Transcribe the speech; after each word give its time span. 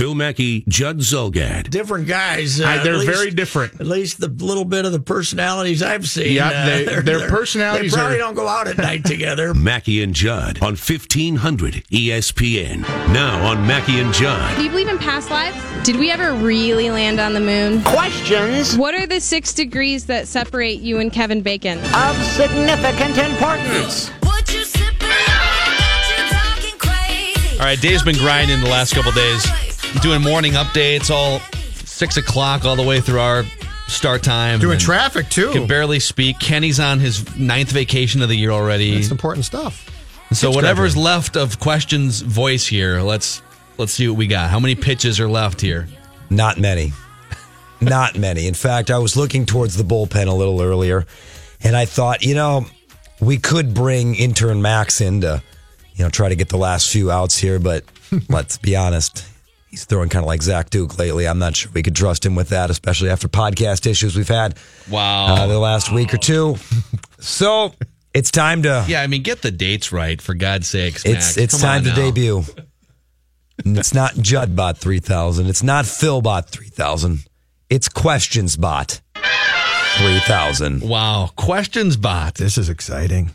Phil 0.00 0.14
Mackey, 0.14 0.64
Judd 0.66 1.00
Zulgad. 1.00 1.68
different 1.68 2.06
guys. 2.08 2.58
uh, 2.58 2.64
I- 2.66 2.78
they're 2.78 2.96
least- 2.96 3.12
very 3.12 3.30
different. 3.30 3.78
At 3.82 3.86
least 3.86 4.18
the 4.18 4.28
little 4.28 4.64
bit 4.64 4.86
of 4.86 4.92
the 4.92 4.98
personalities 4.98 5.82
I've 5.82 6.08
seen. 6.08 6.32
Yeah, 6.32 6.46
uh, 6.48 6.64
they- 6.66 6.84
they're- 6.86 7.02
their 7.02 7.18
they're- 7.18 7.28
personalities 7.28 7.92
They 7.92 7.98
probably 7.98 8.16
are- 8.16 8.20
don't 8.20 8.32
go 8.34 8.48
out 8.48 8.66
at 8.66 8.78
night 8.78 9.04
together. 9.04 9.52
Mackey 9.70 10.02
and 10.02 10.14
Judd 10.14 10.56
on 10.62 10.68
1500 10.76 11.84
ESPN. 11.92 12.80
Now 13.12 13.44
on 13.46 13.66
Mackey 13.66 14.00
and 14.00 14.10
Judd. 14.14 14.56
Do 14.56 14.62
you 14.64 14.70
believe 14.70 14.88
in 14.88 14.96
past 14.96 15.30
lives? 15.30 15.58
Did 15.84 15.96
we 15.96 16.10
ever 16.10 16.32
really 16.32 16.90
land 16.90 17.20
on 17.20 17.34
the 17.34 17.40
moon? 17.40 17.82
Questions 17.82 18.78
What 18.78 18.94
are 18.94 19.06
the 19.06 19.20
six 19.20 19.52
degrees 19.52 20.06
that 20.06 20.26
separate 20.26 20.80
you 20.80 20.96
and 21.00 21.12
Kevin 21.12 21.42
Bacon? 21.42 21.78
of 21.94 22.16
significant 22.24 23.18
importance. 23.18 24.10
All 27.60 27.66
right, 27.66 27.78
Dave's 27.78 28.02
been 28.02 28.16
grinding 28.16 28.60
the 28.62 28.70
last 28.70 28.94
couple 28.94 29.12
days, 29.12 29.46
doing 30.02 30.22
morning 30.22 30.52
updates 30.52 31.10
all 31.10 31.40
six 31.74 32.16
o'clock 32.16 32.64
all 32.64 32.76
the 32.76 32.82
way 32.82 33.00
through 33.00 33.20
our 33.20 33.44
start 33.88 34.22
time. 34.22 34.60
Doing 34.60 34.78
traffic 34.78 35.28
too. 35.28 35.52
Can 35.52 35.66
barely 35.66 36.00
speak. 36.00 36.38
Kenny's 36.38 36.80
on 36.80 37.00
his 37.00 37.36
ninth 37.36 37.70
vacation 37.72 38.22
of 38.22 38.28
the 38.28 38.36
year 38.36 38.50
already. 38.50 38.94
That's 38.94 39.10
important 39.10 39.44
stuff. 39.44 39.86
so 40.32 40.48
Kids 40.48 40.56
whatever's 40.56 40.94
graduating. 40.94 41.02
left 41.02 41.36
of 41.36 41.60
questions 41.60 42.20
voice 42.20 42.66
here, 42.66 43.00
let's 43.00 43.42
let's 43.78 43.92
see 43.92 44.08
what 44.08 44.16
we 44.16 44.26
got. 44.26 44.50
How 44.50 44.60
many 44.60 44.74
pitches 44.74 45.20
are 45.20 45.28
left 45.28 45.60
here? 45.60 45.88
Not 46.30 46.58
many. 46.58 46.92
Not 47.80 48.16
many. 48.16 48.46
In 48.46 48.54
fact, 48.54 48.90
I 48.90 48.98
was 48.98 49.16
looking 49.16 49.46
towards 49.46 49.76
the 49.76 49.84
bullpen 49.84 50.26
a 50.28 50.32
little 50.32 50.62
earlier, 50.62 51.06
and 51.62 51.74
I 51.76 51.84
thought, 51.86 52.22
you 52.22 52.34
know, 52.34 52.66
we 53.20 53.38
could 53.38 53.74
bring 53.74 54.14
intern 54.14 54.62
Max 54.62 55.00
in 55.00 55.22
to, 55.22 55.42
you 55.94 56.04
know, 56.04 56.10
try 56.10 56.28
to 56.28 56.36
get 56.36 56.48
the 56.48 56.58
last 56.58 56.90
few 56.90 57.10
outs 57.10 57.36
here, 57.36 57.58
but 57.58 57.84
let's 58.28 58.58
be 58.58 58.76
honest. 58.76 59.26
He's 59.70 59.84
throwing 59.84 60.08
kind 60.08 60.24
of 60.24 60.26
like 60.26 60.42
Zach 60.42 60.68
Duke 60.70 60.98
lately. 60.98 61.28
I'm 61.28 61.38
not 61.38 61.54
sure 61.54 61.70
we 61.72 61.84
could 61.84 61.94
trust 61.94 62.26
him 62.26 62.34
with 62.34 62.48
that, 62.48 62.70
especially 62.70 63.08
after 63.08 63.28
podcast 63.28 63.86
issues 63.86 64.16
we've 64.16 64.26
had 64.28 64.56
Wow. 64.90 65.26
uh, 65.34 65.46
the 65.46 65.58
last 65.60 65.92
week 65.92 66.12
or 66.12 66.18
two. 66.18 66.56
So 67.20 67.72
it's 68.12 68.32
time 68.32 68.62
to 68.64 68.84
yeah, 68.88 69.00
I 69.02 69.06
mean, 69.06 69.22
get 69.22 69.42
the 69.42 69.52
dates 69.52 69.92
right 69.92 70.20
for 70.20 70.34
God's 70.34 70.66
sakes. 70.68 71.04
it's 71.04 71.36
Mac. 71.36 71.44
it's 71.44 71.52
Come 71.54 71.60
time 71.60 71.82
to 71.84 71.90
now. 71.90 71.94
debut. 71.94 72.42
And 73.64 73.78
it's 73.78 73.94
not 73.94 74.14
Judd 74.16 74.56
bot 74.56 74.78
three 74.78 74.98
thousand. 75.00 75.46
It's 75.46 75.62
not 75.62 75.86
Phil 75.86 76.20
bot 76.20 76.48
three 76.50 76.68
thousand. 76.70 77.20
It's 77.68 77.88
questions 77.88 78.56
bot 78.56 79.00
three 79.98 80.18
thousand. 80.20 80.82
Wow, 80.82 81.30
questions 81.36 81.96
bot. 81.96 82.34
This 82.34 82.58
is 82.58 82.68
exciting. 82.68 83.30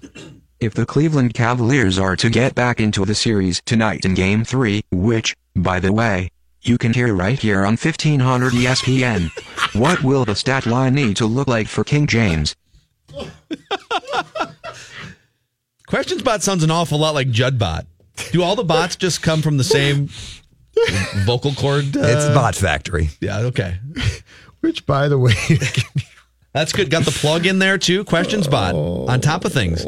If 0.66 0.74
the 0.74 0.88
Cleveland 0.88 1.36
Cavaliers 1.36 2.00
are 2.00 2.16
to 2.16 2.28
get 2.28 2.56
back 2.56 2.80
into 2.80 3.06
the 3.06 3.14
series 3.14 3.62
tonight 3.68 4.04
in 4.04 4.16
Game 4.16 4.44
3, 4.44 4.82
which, 4.92 5.36
by 5.56 5.80
the 5.80 5.94
way, 5.94 6.32
you 6.64 6.80
can 6.80 6.92
hear 6.92 7.14
right 7.14 7.38
here 7.38 7.60
on 7.60 7.78
1500 7.78 8.52
ESPN, 8.52 9.30
what 9.80 10.02
will 10.02 10.26
the 10.26 10.34
stat 10.34 10.66
line 10.66 10.96
need 10.96 11.18
to 11.18 11.28
look 11.28 11.48
like 11.48 11.68
for 11.68 11.84
King 11.84 12.08
James? 12.08 12.56
Questions 15.86 16.24
bot 16.24 16.42
sounds 16.42 16.64
an 16.64 16.72
awful 16.72 16.98
lot 16.98 17.14
like 17.14 17.30
Judd 17.30 17.60
bot. 17.60 17.86
Do 18.32 18.42
all 18.42 18.56
the 18.56 18.64
bots 18.64 18.96
just 18.96 19.22
come 19.22 19.44
from 19.44 19.58
the 19.58 19.64
same 19.64 20.10
vocal 21.28 21.54
cord? 21.54 21.96
Uh, 21.96 22.00
It's 22.06 22.26
Bot 22.34 22.56
Factory. 22.56 23.10
Yeah, 23.22 23.42
okay. 23.42 23.78
Which, 24.62 24.88
by 24.88 25.10
the 25.10 25.20
way, 25.20 25.34
That's 26.56 26.72
good. 26.72 26.90
Got 26.90 27.04
the 27.04 27.12
plug 27.12 27.46
in 27.46 27.60
there 27.60 27.78
too. 27.78 28.06
Questions 28.06 28.48
bot 28.48 28.74
on 28.76 29.20
top 29.20 29.44
of 29.44 29.52
things. 29.52 29.84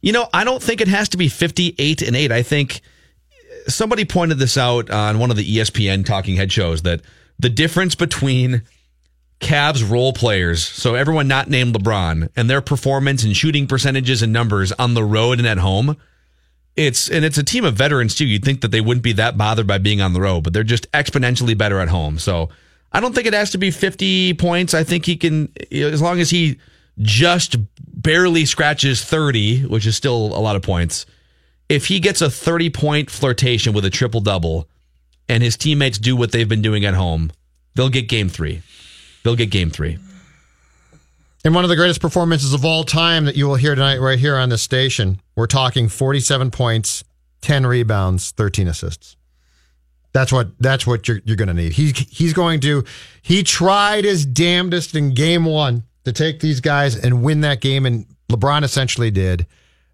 You 0.00 0.10
know, 0.10 0.26
I 0.32 0.42
don't 0.42 0.62
think 0.62 0.80
it 0.80 0.88
has 0.88 1.10
to 1.10 1.18
be 1.18 1.28
58 1.28 2.00
and 2.00 2.16
8. 2.16 2.32
I 2.32 2.42
think 2.42 2.80
uh, 3.66 3.70
somebody 3.70 4.06
pointed 4.06 4.38
this 4.38 4.56
out 4.56 4.88
on 4.88 5.18
one 5.18 5.30
of 5.30 5.36
the 5.36 5.44
ESPN 5.44 6.06
talking 6.06 6.36
head 6.36 6.50
shows 6.50 6.80
that 6.82 7.02
the 7.38 7.50
difference 7.50 7.94
between 7.94 8.62
Cavs 9.40 9.86
role 9.86 10.14
players, 10.14 10.66
so 10.66 10.94
everyone 10.94 11.28
not 11.28 11.50
named 11.50 11.74
LeBron, 11.74 12.30
and 12.34 12.48
their 12.48 12.62
performance 12.62 13.22
and 13.22 13.36
shooting 13.36 13.66
percentages 13.66 14.22
and 14.22 14.32
numbers 14.32 14.72
on 14.72 14.94
the 14.94 15.04
road 15.04 15.38
and 15.38 15.46
at 15.46 15.58
home. 15.58 15.98
It's 16.74 17.10
and 17.10 17.22
it's 17.22 17.36
a 17.36 17.44
team 17.44 17.66
of 17.66 17.74
veterans 17.74 18.14
too. 18.14 18.24
You'd 18.24 18.46
think 18.46 18.62
that 18.62 18.70
they 18.70 18.80
wouldn't 18.80 19.04
be 19.04 19.12
that 19.12 19.36
bothered 19.36 19.66
by 19.66 19.76
being 19.76 20.00
on 20.00 20.14
the 20.14 20.22
road, 20.22 20.42
but 20.42 20.54
they're 20.54 20.64
just 20.64 20.90
exponentially 20.92 21.56
better 21.56 21.80
at 21.80 21.88
home. 21.88 22.18
So 22.18 22.48
I 22.92 23.00
don't 23.00 23.14
think 23.14 23.26
it 23.26 23.34
has 23.34 23.50
to 23.50 23.58
be 23.58 23.70
50 23.70 24.34
points. 24.34 24.74
I 24.74 24.84
think 24.84 25.04
he 25.04 25.16
can, 25.16 25.52
as 25.70 26.00
long 26.00 26.20
as 26.20 26.30
he 26.30 26.58
just 26.98 27.56
barely 27.78 28.44
scratches 28.46 29.04
30, 29.04 29.66
which 29.66 29.86
is 29.86 29.96
still 29.96 30.26
a 30.36 30.40
lot 30.40 30.56
of 30.56 30.62
points. 30.62 31.06
If 31.68 31.86
he 31.86 32.00
gets 32.00 32.22
a 32.22 32.30
30 32.30 32.70
point 32.70 33.10
flirtation 33.10 33.72
with 33.72 33.84
a 33.84 33.90
triple 33.90 34.20
double 34.20 34.68
and 35.28 35.42
his 35.42 35.56
teammates 35.56 35.98
do 35.98 36.16
what 36.16 36.32
they've 36.32 36.48
been 36.48 36.62
doing 36.62 36.84
at 36.84 36.94
home, 36.94 37.32
they'll 37.74 37.88
get 37.88 38.08
game 38.08 38.28
three. 38.28 38.62
They'll 39.24 39.36
get 39.36 39.50
game 39.50 39.70
three. 39.70 39.98
in 41.44 41.52
one 41.52 41.64
of 41.64 41.70
the 41.70 41.76
greatest 41.76 42.00
performances 42.00 42.54
of 42.54 42.64
all 42.64 42.84
time 42.84 43.24
that 43.24 43.36
you 43.36 43.46
will 43.46 43.56
hear 43.56 43.74
tonight, 43.74 43.98
right 43.98 44.18
here 44.18 44.36
on 44.36 44.48
this 44.48 44.62
station, 44.62 45.20
we're 45.34 45.46
talking 45.46 45.88
47 45.88 46.50
points, 46.50 47.02
10 47.42 47.66
rebounds, 47.66 48.30
13 48.30 48.68
assists. 48.68 49.16
That's 50.16 50.32
what 50.32 50.58
that's 50.58 50.86
what 50.86 51.06
you're 51.06 51.20
you're 51.26 51.36
going 51.36 51.48
to 51.48 51.54
need. 51.54 51.72
He 51.74 51.92
he's 51.92 52.32
going 52.32 52.60
to 52.60 52.84
he 53.20 53.42
tried 53.42 54.04
his 54.04 54.24
damnedest 54.24 54.94
in 54.94 55.12
game 55.12 55.44
1 55.44 55.82
to 56.06 56.12
take 56.12 56.40
these 56.40 56.62
guys 56.62 56.96
and 56.96 57.22
win 57.22 57.42
that 57.42 57.60
game 57.60 57.84
and 57.84 58.06
LeBron 58.30 58.62
essentially 58.62 59.10
did 59.10 59.44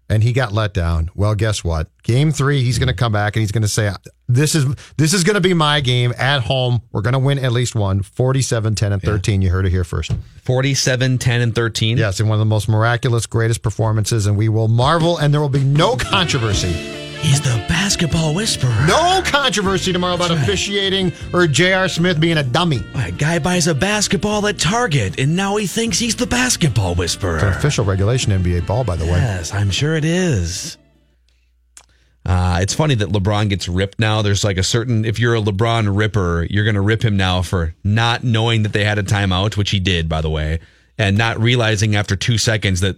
and 0.07 0.23
he 0.23 0.31
got 0.31 0.53
let 0.53 0.73
down. 0.73 1.11
Well, 1.13 1.35
guess 1.35 1.61
what? 1.61 1.89
Game 2.03 2.31
3 2.31 2.63
he's 2.63 2.79
going 2.79 2.87
to 2.87 2.93
come 2.93 3.11
back 3.11 3.35
and 3.35 3.41
he's 3.41 3.51
going 3.51 3.63
to 3.63 3.67
say 3.67 3.91
this 4.29 4.55
is 4.55 4.65
this 4.95 5.13
is 5.13 5.25
going 5.25 5.33
to 5.33 5.41
be 5.41 5.53
my 5.53 5.81
game 5.81 6.13
at 6.17 6.39
home. 6.39 6.81
We're 6.93 7.01
going 7.01 7.15
to 7.15 7.19
win 7.19 7.37
at 7.37 7.51
least 7.51 7.75
one. 7.75 8.01
47 8.01 8.75
10 8.75 8.93
and 8.93 9.01
13. 9.01 9.41
You 9.41 9.49
heard 9.49 9.65
it 9.65 9.71
here 9.71 9.83
first. 9.83 10.13
47, 10.43 11.17
10, 11.17 11.41
and 11.41 11.53
13. 11.53 11.97
Yes, 11.97 12.21
in 12.21 12.29
one 12.29 12.35
of 12.35 12.39
the 12.39 12.45
most 12.45 12.69
miraculous, 12.69 13.25
greatest 13.25 13.61
performances, 13.61 14.25
and 14.25 14.37
we 14.37 14.47
will 14.47 14.69
marvel, 14.69 15.17
and 15.17 15.33
there 15.33 15.41
will 15.41 15.49
be 15.49 15.63
no 15.63 15.97
controversy. 15.97 17.12
He's 17.23 17.39
the 17.39 17.63
basketball 17.69 18.33
whisperer. 18.33 18.75
No 18.85 19.21
controversy 19.23 19.93
tomorrow 19.93 20.15
about 20.15 20.31
officiating 20.31 21.13
or 21.31 21.47
J.R. 21.47 21.87
Smith 21.87 22.19
being 22.19 22.37
a 22.37 22.43
dummy. 22.43 22.81
A 22.95 23.11
guy 23.11 23.39
buys 23.39 23.67
a 23.67 23.73
basketball 23.73 24.45
at 24.45 24.59
Target, 24.59 25.17
and 25.17 25.33
now 25.33 25.55
he 25.55 25.65
thinks 25.65 25.97
he's 25.97 26.17
the 26.17 26.27
basketball 26.27 26.95
whisperer. 26.95 27.35
It's 27.35 27.43
an 27.43 27.49
official 27.53 27.85
regulation 27.85 28.33
NBA 28.33 28.67
ball, 28.67 28.83
by 28.83 28.97
the 28.97 29.05
way. 29.05 29.11
Yes, 29.11 29.53
I'm 29.53 29.71
sure 29.71 29.95
it 29.95 30.03
is. 30.03 30.77
Uh, 32.25 32.59
it's 32.61 32.73
funny 32.73 32.95
that 32.95 33.07
LeBron 33.07 33.47
gets 33.47 33.69
ripped 33.69 33.99
now. 33.99 34.21
There's 34.21 34.43
like 34.43 34.57
a 34.57 34.63
certain, 34.63 35.05
if 35.05 35.17
you're 35.17 35.35
a 35.35 35.41
LeBron 35.41 35.95
ripper, 35.97 36.45
you're 36.49 36.65
going 36.65 36.75
to 36.75 36.81
rip 36.81 37.03
him 37.03 37.15
now 37.15 37.41
for 37.41 37.73
not 37.85 38.25
knowing 38.25 38.63
that 38.63 38.73
they 38.73 38.83
had 38.83 38.97
a 38.97 39.03
timeout, 39.03 39.55
which 39.55 39.69
he 39.71 39.79
did, 39.79 40.09
by 40.09 40.19
the 40.19 40.29
way, 40.29 40.59
and 40.97 41.17
not 41.17 41.39
realizing 41.39 41.95
after 41.95 42.17
two 42.17 42.37
seconds 42.37 42.81
that 42.81 42.97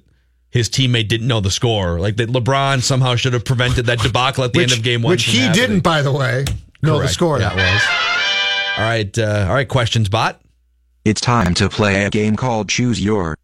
his 0.55 0.69
teammate 0.69 1.09
didn't 1.09 1.27
know 1.27 1.41
the 1.41 1.51
score. 1.51 1.99
Like 1.99 2.15
that 2.15 2.29
LeBron 2.29 2.81
somehow 2.81 3.15
should 3.17 3.33
have 3.33 3.43
prevented 3.43 3.87
that 3.87 3.99
debacle 3.99 4.45
at 4.45 4.53
the 4.53 4.61
end 4.61 4.71
of 4.71 4.81
game 4.83 5.01
one. 5.01 5.11
Which 5.11 5.25
he 5.25 5.39
happening. 5.39 5.61
didn't, 5.67 5.79
by 5.81 6.01
the 6.01 6.13
way. 6.13 6.45
know 6.81 6.99
the 6.99 7.09
score 7.09 7.37
that 7.39 7.55
was. 7.55 7.81
All 8.77 8.83
right. 8.89 9.17
Uh, 9.19 9.45
all 9.49 9.53
right. 9.53 9.67
Questions, 9.67 10.07
bot. 10.07 10.39
It's 11.03 11.19
time 11.19 11.53
to 11.55 11.67
play 11.69 12.05
a 12.05 12.09
game 12.09 12.35
called 12.37 12.69
Choose 12.69 13.03
Your. 13.03 13.35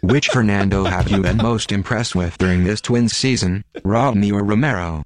Which 0.00 0.28
Fernando 0.28 0.84
have 0.84 1.10
you 1.10 1.20
been 1.22 1.36
most 1.36 1.70
impressed 1.70 2.14
with 2.14 2.36
during 2.38 2.64
this 2.64 2.80
Twins 2.80 3.14
season, 3.16 3.64
Rodney 3.84 4.32
or 4.32 4.42
Romero? 4.42 5.04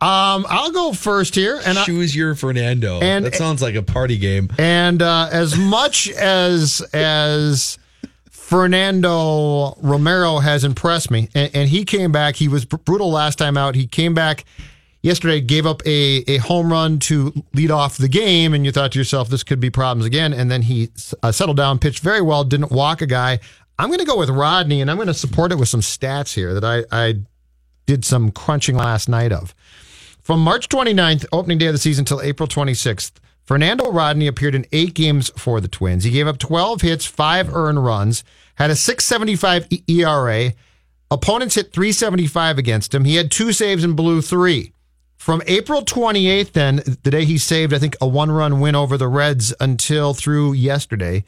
Um, 0.00 0.46
I'll 0.48 0.70
go 0.72 0.92
first 0.92 1.34
here, 1.36 1.60
and 1.64 1.78
I, 1.78 1.84
Choose 1.84 2.14
your 2.16 2.34
Fernando. 2.34 3.00
and- 3.00 3.24
that 3.24 3.34
sounds 3.36 3.60
like 3.62 3.74
a 3.74 3.82
party 3.82 4.16
game. 4.18 4.48
and 4.58 5.00
uh, 5.02 5.28
as 5.30 5.56
much 5.56 6.10
as 6.10 6.80
as 6.92 7.78
Fernando 8.48 9.76
Romero 9.82 10.38
has 10.38 10.64
impressed 10.64 11.10
me, 11.10 11.28
and, 11.34 11.50
and 11.54 11.68
he 11.68 11.84
came 11.84 12.10
back. 12.10 12.36
He 12.36 12.48
was 12.48 12.64
brutal 12.64 13.10
last 13.10 13.36
time 13.36 13.58
out. 13.58 13.74
He 13.74 13.86
came 13.86 14.14
back 14.14 14.46
yesterday, 15.02 15.42
gave 15.42 15.66
up 15.66 15.86
a, 15.86 16.24
a 16.26 16.38
home 16.38 16.72
run 16.72 16.98
to 17.00 17.44
lead 17.52 17.70
off 17.70 17.98
the 17.98 18.08
game, 18.08 18.54
and 18.54 18.64
you 18.64 18.72
thought 18.72 18.92
to 18.92 18.98
yourself, 18.98 19.28
this 19.28 19.44
could 19.44 19.60
be 19.60 19.68
problems 19.68 20.06
again. 20.06 20.32
And 20.32 20.50
then 20.50 20.62
he 20.62 20.88
uh, 21.22 21.30
settled 21.30 21.58
down, 21.58 21.78
pitched 21.78 22.02
very 22.02 22.22
well, 22.22 22.42
didn't 22.42 22.72
walk 22.72 23.02
a 23.02 23.06
guy. 23.06 23.38
I'm 23.78 23.88
going 23.88 23.98
to 23.98 24.06
go 24.06 24.16
with 24.16 24.30
Rodney, 24.30 24.80
and 24.80 24.90
I'm 24.90 24.96
going 24.96 25.08
to 25.08 25.14
support 25.14 25.52
it 25.52 25.56
with 25.56 25.68
some 25.68 25.82
stats 25.82 26.32
here 26.32 26.54
that 26.58 26.64
I, 26.64 26.84
I 26.90 27.16
did 27.84 28.02
some 28.06 28.30
crunching 28.30 28.76
last 28.78 29.10
night 29.10 29.30
of. 29.30 29.54
From 30.22 30.40
March 30.40 30.70
29th, 30.70 31.26
opening 31.32 31.58
day 31.58 31.66
of 31.66 31.74
the 31.74 31.78
season, 31.78 32.06
till 32.06 32.22
April 32.22 32.48
26th, 32.48 33.12
Fernando 33.48 33.90
Rodney 33.90 34.26
appeared 34.26 34.54
in 34.54 34.66
eight 34.72 34.92
games 34.92 35.30
for 35.34 35.58
the 35.58 35.68
Twins. 35.68 36.04
He 36.04 36.10
gave 36.10 36.26
up 36.26 36.36
12 36.36 36.82
hits, 36.82 37.06
five 37.06 37.54
earned 37.54 37.82
runs, 37.82 38.22
had 38.56 38.68
a 38.68 38.76
675 38.76 39.66
E- 39.70 39.82
ERA. 39.88 40.52
Opponents 41.10 41.54
hit 41.54 41.72
375 41.72 42.58
against 42.58 42.94
him. 42.94 43.04
He 43.04 43.14
had 43.14 43.30
two 43.30 43.54
saves 43.54 43.82
and 43.82 43.96
blew 43.96 44.20
three. 44.20 44.74
From 45.16 45.40
April 45.46 45.80
28th, 45.82 46.52
then, 46.52 46.82
the 47.04 47.10
day 47.10 47.24
he 47.24 47.38
saved, 47.38 47.72
I 47.72 47.78
think, 47.78 47.96
a 48.02 48.06
one 48.06 48.30
run 48.30 48.60
win 48.60 48.74
over 48.74 48.98
the 48.98 49.08
Reds 49.08 49.54
until 49.58 50.12
through 50.12 50.52
yesterday, 50.52 51.24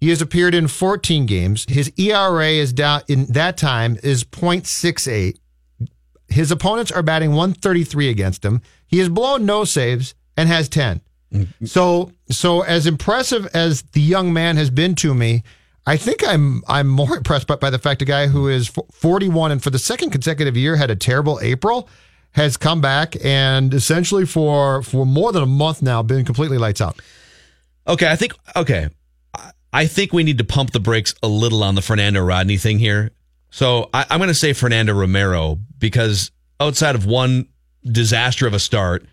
he 0.00 0.08
has 0.08 0.20
appeared 0.20 0.56
in 0.56 0.66
14 0.66 1.26
games. 1.26 1.64
His 1.68 1.92
ERA 1.96 2.48
is 2.48 2.72
down 2.72 3.02
in 3.06 3.26
that 3.26 3.56
time 3.56 4.00
is 4.02 4.24
0.68. 4.24 5.38
His 6.26 6.50
opponents 6.50 6.90
are 6.90 7.04
batting 7.04 7.30
133 7.30 8.08
against 8.08 8.44
him. 8.44 8.62
He 8.84 8.98
has 8.98 9.08
blown 9.08 9.46
no 9.46 9.62
saves 9.62 10.16
and 10.36 10.48
has 10.48 10.68
10. 10.68 11.02
So, 11.64 12.12
so 12.30 12.62
as 12.62 12.86
impressive 12.86 13.46
as 13.54 13.82
the 13.92 14.00
young 14.00 14.32
man 14.32 14.56
has 14.56 14.70
been 14.70 14.94
to 14.96 15.14
me, 15.14 15.42
I 15.86 15.96
think 15.96 16.26
I'm 16.26 16.62
I'm 16.68 16.88
more 16.88 17.16
impressed 17.18 17.46
by, 17.46 17.56
by 17.56 17.70
the 17.70 17.78
fact 17.78 18.02
a 18.02 18.04
guy 18.04 18.26
who 18.26 18.48
is 18.48 18.70
41 18.92 19.52
and 19.52 19.62
for 19.62 19.70
the 19.70 19.78
second 19.78 20.10
consecutive 20.10 20.56
year 20.56 20.76
had 20.76 20.90
a 20.90 20.96
terrible 20.96 21.38
April 21.42 21.88
has 22.32 22.56
come 22.56 22.80
back 22.80 23.14
and 23.24 23.74
essentially 23.74 24.24
for 24.26 24.82
for 24.82 25.04
more 25.04 25.32
than 25.32 25.42
a 25.42 25.46
month 25.46 25.82
now 25.82 26.02
been 26.02 26.24
completely 26.24 26.58
lights 26.58 26.80
out. 26.80 27.00
Okay, 27.86 28.10
I 28.10 28.16
think 28.16 28.34
okay. 28.56 28.88
I- 29.72 29.86
think 29.86 30.12
we 30.12 30.22
need 30.22 30.38
to 30.38 30.44
pump 30.44 30.72
the 30.72 30.80
brakes 30.80 31.14
a 31.22 31.28
little 31.28 31.64
on 31.64 31.74
the 31.74 31.82
Fernando 31.82 32.20
Rodney 32.20 32.58
thing 32.58 32.78
here. 32.78 33.10
So 33.50 33.88
I, 33.94 34.04
I'm 34.10 34.18
going 34.18 34.28
to 34.28 34.34
say 34.34 34.52
Fernando 34.52 34.92
Romero 34.92 35.58
because 35.78 36.30
outside 36.60 36.94
of 36.94 37.06
one 37.06 37.48
disaster 37.84 38.46
of 38.46 38.52
a 38.54 38.58
start, 38.58 39.06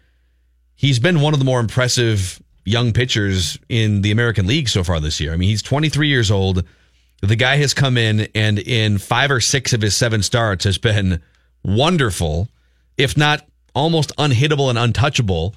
he's 0.79 0.97
been 0.97 1.19
one 1.19 1.33
of 1.33 1.39
the 1.39 1.45
more 1.45 1.59
impressive 1.59 2.41
young 2.63 2.93
pitchers 2.93 3.59
in 3.67 4.01
the 4.01 4.11
American 4.11 4.47
League 4.47 4.69
so 4.69 4.81
far 4.81 5.01
this 5.01 5.19
year. 5.19 5.33
I 5.33 5.35
mean, 5.35 5.49
he's 5.49 5.61
23 5.61 6.07
years 6.07 6.31
old. 6.31 6.63
The 7.21 7.35
guy 7.35 7.57
has 7.57 7.73
come 7.73 7.97
in 7.97 8.29
and 8.33 8.57
in 8.59 8.97
five 8.97 9.29
or 9.29 9.41
six 9.41 9.73
of 9.73 9.81
his 9.81 9.95
seven 9.95 10.23
starts 10.23 10.63
has 10.63 10.77
been 10.77 11.21
wonderful, 11.65 12.47
if 12.97 13.17
not 13.17 13.45
almost 13.75 14.15
unhittable 14.15 14.69
and 14.69 14.79
untouchable. 14.79 15.53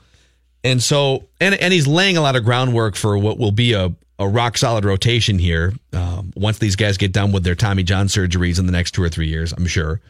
And 0.64 0.82
so, 0.82 1.28
and 1.40 1.54
and 1.54 1.72
he's 1.72 1.86
laying 1.86 2.16
a 2.16 2.20
lot 2.20 2.34
of 2.34 2.44
groundwork 2.44 2.96
for 2.96 3.16
what 3.16 3.38
will 3.38 3.52
be 3.52 3.74
a, 3.74 3.92
a 4.18 4.26
rock 4.26 4.58
solid 4.58 4.84
rotation 4.84 5.38
here 5.38 5.72
um, 5.92 6.32
once 6.34 6.58
these 6.58 6.74
guys 6.74 6.96
get 6.96 7.12
done 7.12 7.30
with 7.30 7.44
their 7.44 7.54
Tommy 7.54 7.84
John 7.84 8.08
surgeries 8.08 8.58
in 8.58 8.66
the 8.66 8.72
next 8.72 8.92
two 8.92 9.02
or 9.02 9.08
three 9.08 9.28
years. 9.28 9.52
I'm 9.52 9.66
sure. 9.66 10.00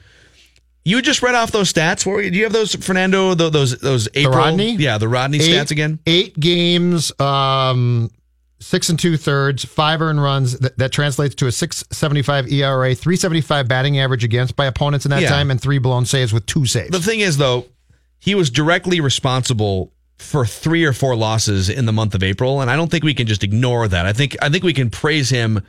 You 0.85 1.01
just 1.03 1.23
read 1.23 1.35
off 1.35 1.53
those 1.53 1.73
stats. 1.73 2.05
What 2.05 2.17
were- 2.17 2.29
Do 2.31 2.37
you 2.37 2.45
have 2.45 2.53
those 2.53 2.75
Fernando? 2.75 3.35
tho- 3.35 3.51
Those 3.51 3.79
those 3.79 4.09
April? 4.15 4.33
the 4.33 4.39
Rodney? 4.39 4.75
Yeah, 4.77 4.99
the 4.99 5.09
Rodney 5.09 5.39
Eight- 5.39 5.55
stats 5.55 5.71
again. 5.71 6.01
Eight 6.07 6.39
games, 6.41 7.13
um, 7.21 8.11
six 8.59 8.89
and 8.89 8.99
two 8.99 9.17
thirds, 9.17 9.65
five 9.65 10.01
earned 10.03 10.21
runs. 10.23 10.59
That, 10.59 10.77
that 10.79 10.91
translates 10.93 11.35
to 11.37 11.47
a 11.47 11.53
675 11.53 12.51
ERA, 12.51 12.95
375 12.95 13.69
batting 13.69 13.99
average 14.01 14.25
against 14.25 14.57
by 14.57 14.67
opponents 14.67 15.07
in 15.07 15.11
that 15.11 15.23
Yeah. 15.23 15.29
time, 15.29 15.51
and 15.53 15.61
three 15.61 15.79
blown 15.79 16.05
saves 16.05 16.33
with 16.33 16.47
two 16.47 16.67
saves. 16.67 16.91
The 16.91 17.01
thing 17.01 17.21
is, 17.21 17.37
though, 17.37 17.67
he 18.19 18.35
was 18.35 18.51
directly 18.51 19.01
responsible 19.01 19.93
for 20.19 20.47
three 20.47 20.85
or 20.85 20.93
four 20.93 21.17
losses 21.17 21.69
in 21.69 21.87
the 21.87 21.93
month 21.93 22.15
of 22.15 22.23
April, 22.23 22.61
and 22.61 22.71
I 22.71 22.77
don't 22.77 22.91
think 22.91 23.03
we 23.05 23.15
can 23.15 23.27
just 23.27 23.43
ignore 23.45 23.87
that. 23.89 24.07
I 24.07 24.13
think 24.13 24.37
I 24.43 24.49
think 24.49 24.63
we 24.65 24.73
can 24.73 24.91
praise 24.91 25.31
him 25.31 25.63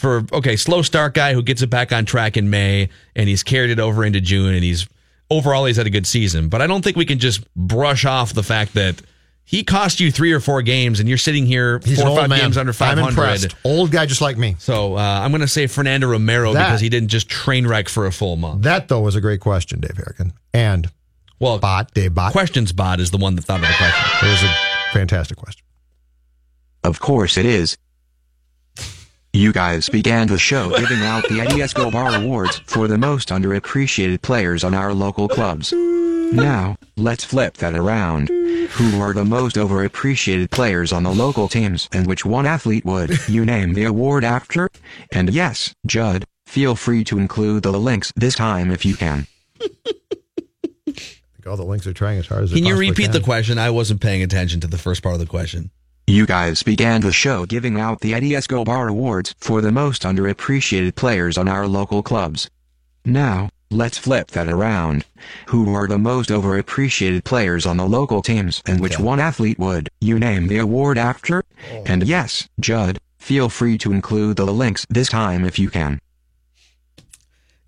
for 0.00 0.24
okay, 0.32 0.56
slow 0.56 0.82
start 0.82 1.14
guy 1.14 1.34
who 1.34 1.42
gets 1.42 1.62
it 1.62 1.68
back 1.68 1.92
on 1.92 2.04
track 2.04 2.36
in 2.36 2.50
May, 2.50 2.88
and 3.14 3.28
he's 3.28 3.42
carried 3.42 3.70
it 3.70 3.78
over 3.78 4.04
into 4.04 4.20
June, 4.20 4.54
and 4.54 4.64
he's 4.64 4.88
overall 5.30 5.64
he's 5.66 5.76
had 5.76 5.86
a 5.86 5.90
good 5.90 6.06
season. 6.06 6.48
But 6.48 6.60
I 6.62 6.66
don't 6.66 6.82
think 6.82 6.96
we 6.96 7.04
can 7.06 7.18
just 7.18 7.42
brush 7.54 8.04
off 8.04 8.32
the 8.34 8.42
fact 8.42 8.74
that 8.74 9.00
he 9.44 9.64
cost 9.64 9.98
you 10.00 10.10
three 10.12 10.32
or 10.32 10.38
four 10.40 10.62
games, 10.62 11.00
and 11.00 11.08
you're 11.08 11.18
sitting 11.18 11.44
here 11.44 11.80
He's 11.84 12.00
four 12.00 12.10
or 12.10 12.16
five 12.16 12.28
man. 12.30 12.38
games 12.40 12.56
under 12.56 12.70
I'm 12.70 12.74
500. 12.74 13.08
impressed. 13.10 13.54
Old 13.64 13.90
guy 13.90 14.06
just 14.06 14.20
like 14.20 14.36
me. 14.38 14.54
So 14.58 14.96
uh, 14.96 15.00
I'm 15.00 15.32
going 15.32 15.40
to 15.40 15.48
say 15.48 15.66
Fernando 15.66 16.06
Romero 16.08 16.52
That- 16.52 16.66
because 16.66 16.80
he 16.80 16.88
didn't 16.88 17.08
just 17.08 17.28
train 17.28 17.66
wreck 17.66 17.88
for 17.88 18.06
a 18.06 18.12
full 18.12 18.36
month. 18.36 18.62
That, 18.62 18.88
though, 18.88 19.00
was 19.00 19.16
a 19.16 19.20
great 19.20 19.40
question, 19.40 19.80
Dave 19.80 19.96
Harrigan. 19.96 20.34
And 20.54 20.88
Well, 21.40 21.58
Bot, 21.58 21.92
Dave 21.94 22.14
Bot. 22.14 22.30
questions 22.32 22.72
bot 22.72 23.00
is 23.00 23.10
the 23.10 23.18
one 23.18 23.34
that 23.34 23.42
thought 23.44 23.60
of 23.60 23.66
the 23.66 23.74
question. 23.74 24.28
It 24.28 24.30
was 24.30 24.42
a 24.44 24.54
fantastic 24.92 25.36
question. 25.36 25.64
Of 26.84 27.00
course 27.00 27.36
it 27.36 27.44
is. 27.46 27.76
You 29.32 29.52
guys 29.52 29.88
began 29.88 30.26
the 30.26 30.38
show 30.38 30.70
giving 30.76 31.02
out 31.02 31.28
the 31.28 31.40
Eddie 31.40 31.62
Escobar 31.62 32.16
Awards 32.16 32.58
for 32.66 32.88
the 32.88 32.98
most 32.98 33.28
underappreciated 33.28 34.22
players 34.22 34.64
on 34.64 34.74
our 34.74 34.92
local 34.92 35.28
clubs. 35.28 35.72
Now, 35.72 36.76
let's 36.96 37.24
flip 37.24 37.54
that 37.58 37.74
around. 37.74 38.28
Who 38.28 39.00
are 39.00 39.12
the 39.12 39.24
most 39.24 39.56
overappreciated 39.56 40.50
players 40.50 40.92
on 40.92 41.04
the 41.04 41.10
local 41.12 41.48
teams 41.48 41.88
and 41.92 42.06
which 42.06 42.24
one 42.24 42.46
athlete 42.46 42.84
would 42.84 43.16
you 43.28 43.44
name 43.44 43.74
the 43.74 43.84
award 43.84 44.24
after? 44.24 44.68
And 45.12 45.32
yes, 45.32 45.74
Judd, 45.86 46.24
feel 46.46 46.74
free 46.74 47.04
to 47.04 47.18
include 47.18 47.62
the 47.62 47.72
links 47.72 48.12
this 48.16 48.34
time 48.34 48.70
if 48.70 48.84
you 48.84 48.96
can. 48.96 49.26
I 49.60 49.68
think 50.86 51.46
all 51.46 51.56
the 51.56 51.64
links 51.64 51.86
are 51.86 51.92
trying 51.92 52.18
as 52.18 52.26
hard 52.26 52.44
as 52.44 52.50
they 52.50 52.56
Can 52.58 52.66
you 52.66 52.76
repeat 52.76 53.04
can. 53.04 53.12
the 53.12 53.20
question? 53.20 53.58
I 53.58 53.70
wasn't 53.70 54.00
paying 54.00 54.22
attention 54.22 54.60
to 54.60 54.66
the 54.66 54.78
first 54.78 55.02
part 55.02 55.14
of 55.14 55.20
the 55.20 55.26
question. 55.26 55.70
You 56.10 56.26
guys 56.26 56.64
began 56.64 57.02
the 57.02 57.12
show 57.12 57.46
giving 57.46 57.78
out 57.78 58.00
the 58.00 58.14
Eddie 58.14 58.34
Escobar 58.34 58.88
Awards 58.88 59.32
for 59.38 59.60
the 59.60 59.70
most 59.70 60.02
underappreciated 60.02 60.96
players 60.96 61.38
on 61.38 61.46
our 61.46 61.68
local 61.68 62.02
clubs. 62.02 62.50
Now, 63.04 63.48
let's 63.70 63.96
flip 63.96 64.32
that 64.32 64.48
around. 64.48 65.04
Who 65.46 65.72
are 65.72 65.86
the 65.86 65.98
most 65.98 66.30
overappreciated 66.30 67.22
players 67.22 67.64
on 67.64 67.76
the 67.76 67.86
local 67.86 68.22
teams 68.22 68.60
and 68.66 68.80
which 68.80 68.98
one 68.98 69.20
athlete 69.20 69.56
would 69.60 69.88
you 70.00 70.18
name 70.18 70.48
the 70.48 70.58
award 70.58 70.98
after? 70.98 71.44
Oh. 71.72 71.84
And 71.86 72.02
yes, 72.02 72.48
Judd, 72.58 72.98
feel 73.18 73.48
free 73.48 73.78
to 73.78 73.92
include 73.92 74.36
the 74.36 74.46
links 74.46 74.84
this 74.90 75.10
time 75.10 75.44
if 75.44 75.60
you 75.60 75.70
can. 75.70 76.00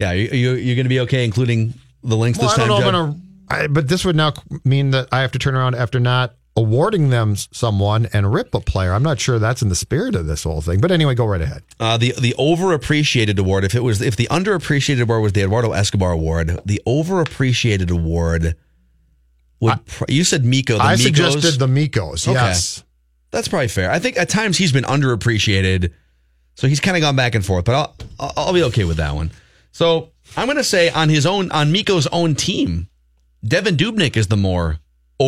Yeah, 0.01 0.11
you, 0.11 0.29
you, 0.31 0.53
you're 0.55 0.75
going 0.75 0.87
to 0.87 0.89
be 0.89 0.99
okay 0.99 1.25
including 1.25 1.75
the 2.03 2.17
links 2.17 2.41
Well, 2.41 2.49
this 2.49 2.59
I 2.59 2.67
don't 2.67 2.69
know 2.69 2.81
Judd? 2.81 2.95
I'm 2.95 3.07
gonna, 3.07 3.21
I, 3.51 3.67
but 3.69 3.87
this 3.87 4.05
would 4.05 4.17
now 4.17 4.33
mean 4.65 4.91
that 4.91 5.11
I 5.13 5.21
have 5.21 5.31
to 5.31 5.39
turn 5.39 5.55
around 5.55 5.77
after 5.77 6.01
not 6.01 6.35
awarding 6.57 7.09
them 7.11 7.35
someone 7.37 8.07
and 8.13 8.33
rip 8.33 8.55
a 8.55 8.61
player. 8.61 8.93
I'm 8.93 9.03
not 9.03 9.19
sure 9.19 9.39
that's 9.39 9.63
in 9.63 9.69
the 9.69 9.75
spirit 9.75 10.15
of 10.15 10.27
this 10.27 10.45
whole 10.45 10.61
thing. 10.61 10.81
But 10.81 10.91
anyway, 10.91 11.15
go 11.15 11.25
right 11.27 11.41
ahead. 11.41 11.63
Uh, 11.81 11.97
the 11.97 12.13
the 12.19 12.35
overappreciated 12.39 13.39
award. 13.39 13.65
If 13.65 13.75
it 13.75 13.83
was 13.83 14.03
if 14.03 14.17
the 14.17 14.27
underappreciated 14.31 15.01
award 15.03 15.23
was 15.23 15.33
the 15.33 15.43
Eduardo 15.43 15.73
Escobar 15.73 16.13
award, 16.13 16.61
the 16.67 16.81
overappreciated 16.87 17.91
award 17.91 18.57
would. 19.61 19.85
pr- 19.87 20.05
you 20.09 20.25
said 20.25 20.45
Miko. 20.45 20.77
The 20.77 20.83
I 20.83 20.95
Mikos. 20.95 21.03
suggested 21.03 21.59
the 21.59 21.67
Mikos. 21.67 22.29
Okay. 22.29 22.35
Yes. 22.35 22.85
That's 23.31 23.49
probably 23.49 23.69
fair. 23.69 23.91
I 23.91 23.99
think 23.99 24.19
at 24.19 24.29
times 24.29 24.59
he's 24.59 24.73
been 24.73 24.85
underappreciated, 24.85 25.93
so 26.55 26.67
he's 26.69 26.81
kind 26.81 26.99
of 26.99 27.01
gone 27.01 27.17
back 27.17 27.35
and 27.35 27.45
forth. 27.45 27.65
But 27.65 27.75
I'll 27.75 27.97
I'll 28.21 28.33
I'll 28.37 28.53
be 28.53 28.63
okay 28.65 28.85
with 28.85 28.99
that 28.99 29.15
one. 29.15 29.31
So 29.73 30.11
I'm 30.37 30.47
going 30.47 30.59
to 30.59 30.65
say 30.65 30.91
on 30.91 31.09
his 31.09 31.25
own 31.25 31.51
on 31.51 31.73
Miko's 31.73 32.07
own 32.09 32.35
team, 32.35 32.89
Devan 33.43 33.77
Dubnyk 33.79 34.19
is 34.19 34.27
the 34.27 34.37
more 34.37 34.81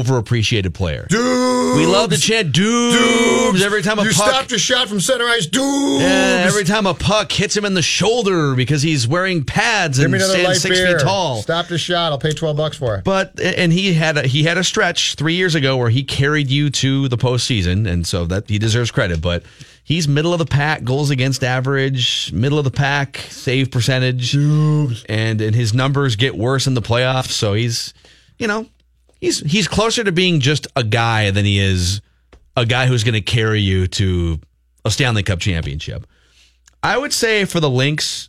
overappreciated 0.03 0.75
player. 0.75 1.07
Dude. 1.09 1.77
We 1.77 1.87
love 1.87 2.11
to 2.11 2.19
chant 2.19 2.53
Dubes 2.53 3.61
every 3.63 3.83
time 3.83 3.99
a 3.99 4.03
you 4.05 4.13
puck. 4.13 4.29
stopped 4.29 4.53
a 4.53 4.59
shot 4.59 4.89
from 4.89 5.01
center 5.01 5.25
ice. 5.25 5.47
Dude. 5.47 6.01
Yeah, 6.01 6.45
every 6.47 6.65
time 6.65 6.87
a 6.87 6.95
puck 6.95 7.33
hits 7.33 7.57
him 7.57 7.65
in 7.65 7.75
the 7.75 7.83
shoulder 7.83 8.55
because 8.55 8.83
he's 8.83 9.09
wearing 9.09 9.45
pads 9.45 9.99
and 9.99 10.13
stands 10.21 10.63
six 10.63 10.77
beer. 10.77 10.99
feet 10.99 11.05
tall. 11.05 11.43
Stopped 11.43 11.71
a 11.71 11.79
shot. 11.79 12.13
I'll 12.13 12.19
pay 12.19 12.33
12 12.33 12.57
bucks 12.57 12.77
for 12.77 12.97
it. 12.97 13.05
But 13.05 13.41
and 13.41 13.73
he 13.73 13.93
had 13.95 14.19
a, 14.19 14.27
he 14.27 14.45
had 14.45 14.59
a 14.59 14.65
stretch 14.65 15.15
three 15.17 15.35
years 15.35 15.55
ago 15.55 15.77
where 15.77 15.91
he 15.91 16.03
carried 16.05 16.51
you 16.51 16.71
to 16.71 17.09
the 17.09 17.17
postseason, 17.17 17.89
and 17.89 18.07
so 18.07 18.25
that 18.27 18.49
he 18.49 18.59
deserves 18.59 18.91
credit. 18.91 19.21
But 19.21 19.43
he's 19.83 20.07
middle 20.09 20.33
of 20.33 20.39
the 20.39 20.47
pack, 20.47 20.85
goals 20.85 21.11
against 21.11 21.43
average, 21.43 22.33
middle 22.33 22.59
of 22.59 22.65
the 22.65 22.71
pack, 22.71 23.19
save 23.31 23.71
percentage, 23.71 24.35
and 24.35 25.05
and 25.09 25.55
his 25.55 25.75
numbers 25.75 26.17
get 26.17 26.37
worse 26.37 26.67
in 26.67 26.75
the 26.75 26.83
playoffs. 26.83 27.31
So 27.31 27.55
he's, 27.55 27.95
you 28.39 28.47
know, 28.47 28.67
he's 29.25 29.41
he's 29.41 29.69
closer 29.69 30.05
to 30.05 30.13
being 30.13 30.41
just 30.41 30.67
a 30.77 30.85
guy 30.85 31.31
than 31.31 31.45
he 31.45 31.59
is 31.59 32.01
a 32.57 32.67
guy 32.67 32.87
who's 32.87 33.05
going 33.05 33.15
to 33.15 33.21
carry 33.21 33.61
you 33.61 33.87
to 33.87 34.39
a 34.85 34.91
Stanley 34.91 35.23
Cup 35.23 35.41
championship. 35.41 36.07
I 36.83 36.99
would 36.99 37.13
say 37.13 37.47
for 37.47 37.59
the 37.59 37.71
Lynx, 37.71 38.29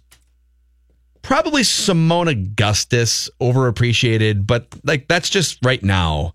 probably 1.22 1.64
Seimone 1.64 2.32
Augustus 2.32 3.30
overappreciated, 3.42 4.48
but 4.48 4.68
like 4.84 5.08
that's 5.08 5.30
just 5.30 5.64
right 5.64 5.84
now. 5.84 6.34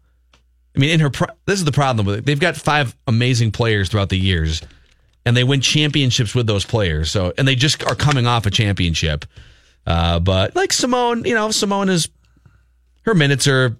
I 0.77 0.79
mean, 0.79 0.91
in 0.91 1.01
her, 1.01 1.11
pro- 1.11 1.35
this 1.47 1.59
is 1.59 1.65
the 1.65 1.73
problem 1.73 2.07
with 2.07 2.19
it. 2.19 2.27
They've 2.27 2.39
got 2.39 2.57
five 2.57 2.97
amazing 3.09 3.51
players 3.51 3.89
throughout 3.89 4.09
the 4.09 4.19
years, 4.19 4.63
and 5.27 5.37
they 5.37 5.43
win 5.43 5.61
championships 5.61 6.33
with 6.33 6.47
those 6.47 6.65
players. 6.65 7.11
So, 7.11 7.33
and 7.37 7.49
they 7.49 7.57
just 7.57 7.83
are 7.85 7.97
coming 7.97 8.27
off 8.27 8.47
a 8.47 8.51
championship. 8.51 9.25
Uh, 9.85 10.21
but 10.21 10.55
like 10.55 10.73
Simone, 10.73 11.25
you 11.25 11.35
know, 11.35 11.51
Simone 11.51 11.89
is 11.89 12.09
her 13.03 13.15
minutes 13.15 13.49
are 13.49 13.77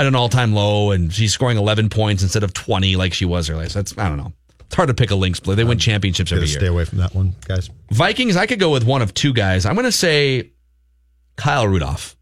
at 0.00 0.06
an 0.06 0.14
all-time 0.14 0.52
low, 0.54 0.90
and 0.90 1.12
she's 1.12 1.32
scoring 1.32 1.56
11 1.58 1.88
points 1.90 2.22
instead 2.22 2.42
of 2.42 2.52
20 2.54 2.96
like 2.96 3.12
she 3.12 3.24
was 3.24 3.48
earlier. 3.50 3.68
So 3.68 3.78
that's 3.80 3.96
I 3.98 4.08
don't 4.08 4.16
know. 4.18 4.32
It's 4.60 4.74
hard 4.74 4.88
to 4.88 4.94
pick 4.94 5.10
a 5.10 5.14
Lynx 5.16 5.40
play. 5.40 5.54
They 5.56 5.64
win 5.64 5.72
um, 5.72 5.78
championships 5.78 6.30
every 6.32 6.46
year. 6.46 6.58
stay 6.60 6.66
away 6.68 6.84
from 6.84 6.98
that 6.98 7.14
one, 7.14 7.34
guys. 7.46 7.70
Vikings, 7.90 8.36
I 8.36 8.46
could 8.46 8.60
go 8.60 8.70
with 8.70 8.84
one 8.84 9.02
of 9.02 9.12
two 9.14 9.32
guys. 9.32 9.66
I'm 9.66 9.74
going 9.74 9.84
to 9.84 9.92
say 9.92 10.50
Kyle 11.36 11.66
Rudolph 11.66 12.16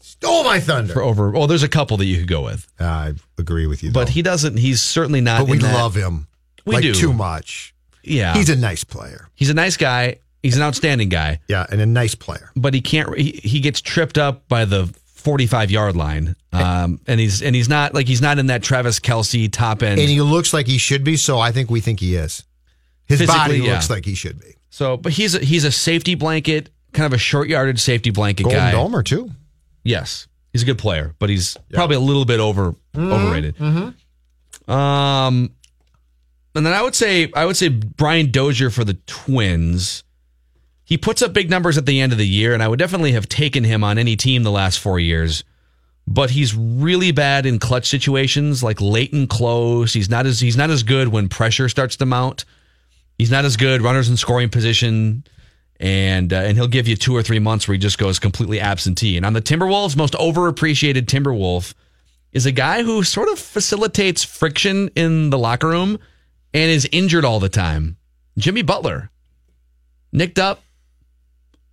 Stole 0.00 0.44
my 0.44 0.60
thunder. 0.60 0.92
for 0.92 1.02
over. 1.02 1.30
Well, 1.30 1.46
there's 1.46 1.62
a 1.62 1.68
couple 1.68 1.96
that 1.96 2.04
you 2.04 2.18
could 2.18 2.28
go 2.28 2.42
with, 2.44 2.66
I 2.78 3.14
agree 3.38 3.66
with 3.66 3.82
you, 3.82 3.90
but 3.90 4.10
he 4.10 4.20
doesn't. 4.22 4.58
He's 4.58 4.82
certainly 4.82 5.20
not. 5.22 5.40
but 5.40 5.48
we 5.50 5.58
that- 5.58 5.74
love 5.74 5.94
him. 5.94 6.26
We 6.66 6.74
like 6.76 6.82
do. 6.82 6.94
too 6.94 7.12
much. 7.12 7.74
Yeah, 8.02 8.34
He's 8.34 8.50
a 8.50 8.56
nice 8.56 8.84
player. 8.84 9.28
he's 9.34 9.48
a 9.50 9.54
nice 9.54 9.76
guy. 9.78 10.16
He's 10.42 10.56
an 10.58 10.62
outstanding 10.62 11.08
guy, 11.08 11.40
Yeah, 11.48 11.64
and 11.70 11.80
a 11.80 11.86
nice 11.86 12.14
player. 12.14 12.50
but 12.54 12.74
he 12.74 12.82
can't. 12.82 13.16
He, 13.18 13.32
he 13.42 13.60
gets 13.60 13.80
tripped 13.80 14.18
up 14.18 14.46
by 14.46 14.66
the 14.66 14.94
45 15.24 15.70
yard 15.70 15.96
line, 15.96 16.36
um, 16.52 17.00
and 17.06 17.18
he's 17.18 17.42
and 17.42 17.56
he's 17.56 17.68
not 17.68 17.94
like 17.94 18.06
he's 18.06 18.20
not 18.22 18.38
in 18.38 18.46
that 18.46 18.62
Travis 18.62 19.00
Kelce 19.00 19.50
top 19.50 19.82
end. 19.82 19.98
And 20.00 20.08
he 20.08 20.20
looks 20.20 20.52
like 20.52 20.66
he 20.66 20.78
should 20.78 21.02
be, 21.02 21.16
so 21.16 21.38
I 21.40 21.50
think 21.50 21.70
we 21.70 21.80
think 21.80 21.98
he 22.00 22.14
is. 22.14 22.44
His 23.06 23.18
Physically, 23.20 23.38
body 23.38 23.58
yeah. 23.58 23.72
looks 23.72 23.90
like 23.90 24.04
he 24.04 24.14
should 24.14 24.38
be. 24.38 24.54
so, 24.70 24.96
but 24.96 25.12
he's 25.12 25.34
a, 25.34 25.38
he's 25.40 25.64
a 25.64 25.72
safety 25.72 26.14
blanket, 26.14 26.70
kind 26.92 27.06
of 27.06 27.12
a 27.12 27.18
short 27.18 27.48
yarded 27.48 27.80
safety 27.80 28.10
blanket 28.10 28.44
Golden 28.44 28.58
guy. 28.60 28.72
Domer, 28.72 29.04
too. 29.04 29.30
Yes, 29.82 30.26
he's 30.52 30.62
a 30.62 30.66
good 30.66 30.78
player, 30.78 31.14
but 31.18 31.28
he's 31.28 31.56
probably 31.72 31.96
a 31.96 32.00
little 32.00 32.24
bit 32.24 32.38
over 32.40 32.74
Mm-hmm. 32.94 33.12
overrated. 33.12 33.60
Um, 34.68 35.50
and 36.54 36.64
then 36.64 36.72
I 36.72 36.80
would 36.82 36.94
say 36.94 37.30
I 37.34 37.44
would 37.44 37.56
say 37.56 37.68
Brian 37.68 38.30
Dozier 38.30 38.70
for 38.70 38.84
the 38.84 38.94
Twins. 39.06 40.03
He 40.94 40.98
puts 40.98 41.22
up 41.22 41.32
big 41.32 41.50
numbers 41.50 41.76
at 41.76 41.86
the 41.86 42.00
end 42.00 42.12
of 42.12 42.18
the 42.18 42.24
year, 42.24 42.54
and 42.54 42.62
I 42.62 42.68
would 42.68 42.78
definitely 42.78 43.10
have 43.14 43.28
taken 43.28 43.64
him 43.64 43.82
on 43.82 43.98
any 43.98 44.14
team 44.14 44.44
the 44.44 44.52
last 44.52 44.78
four 44.78 45.00
years. 45.00 45.42
But 46.06 46.30
he's 46.30 46.54
really 46.54 47.10
bad 47.10 47.46
in 47.46 47.58
clutch 47.58 47.88
situations, 47.88 48.62
like 48.62 48.80
late 48.80 49.12
and 49.12 49.28
close. 49.28 49.92
He's 49.92 50.08
not 50.08 50.24
as 50.24 50.38
he's 50.38 50.56
not 50.56 50.70
as 50.70 50.84
good 50.84 51.08
when 51.08 51.28
pressure 51.28 51.68
starts 51.68 51.96
to 51.96 52.06
mount. 52.06 52.44
He's 53.18 53.32
not 53.32 53.44
as 53.44 53.56
good 53.56 53.82
runners 53.82 54.08
in 54.08 54.16
scoring 54.16 54.50
position, 54.50 55.24
and 55.80 56.32
uh, 56.32 56.36
and 56.36 56.56
he'll 56.56 56.68
give 56.68 56.86
you 56.86 56.94
two 56.94 57.16
or 57.16 57.24
three 57.24 57.40
months 57.40 57.66
where 57.66 57.72
he 57.72 57.80
just 57.80 57.98
goes 57.98 58.20
completely 58.20 58.60
absentee. 58.60 59.16
And 59.16 59.26
on 59.26 59.32
the 59.32 59.42
Timberwolves, 59.42 59.96
most 59.96 60.12
overappreciated 60.12 61.06
Timberwolf 61.06 61.74
is 62.30 62.46
a 62.46 62.52
guy 62.52 62.84
who 62.84 63.02
sort 63.02 63.28
of 63.30 63.40
facilitates 63.40 64.22
friction 64.22 64.90
in 64.94 65.30
the 65.30 65.40
locker 65.40 65.66
room 65.66 65.98
and 66.52 66.70
is 66.70 66.88
injured 66.92 67.24
all 67.24 67.40
the 67.40 67.48
time. 67.48 67.96
Jimmy 68.38 68.62
Butler, 68.62 69.10
nicked 70.12 70.38
up. 70.38 70.60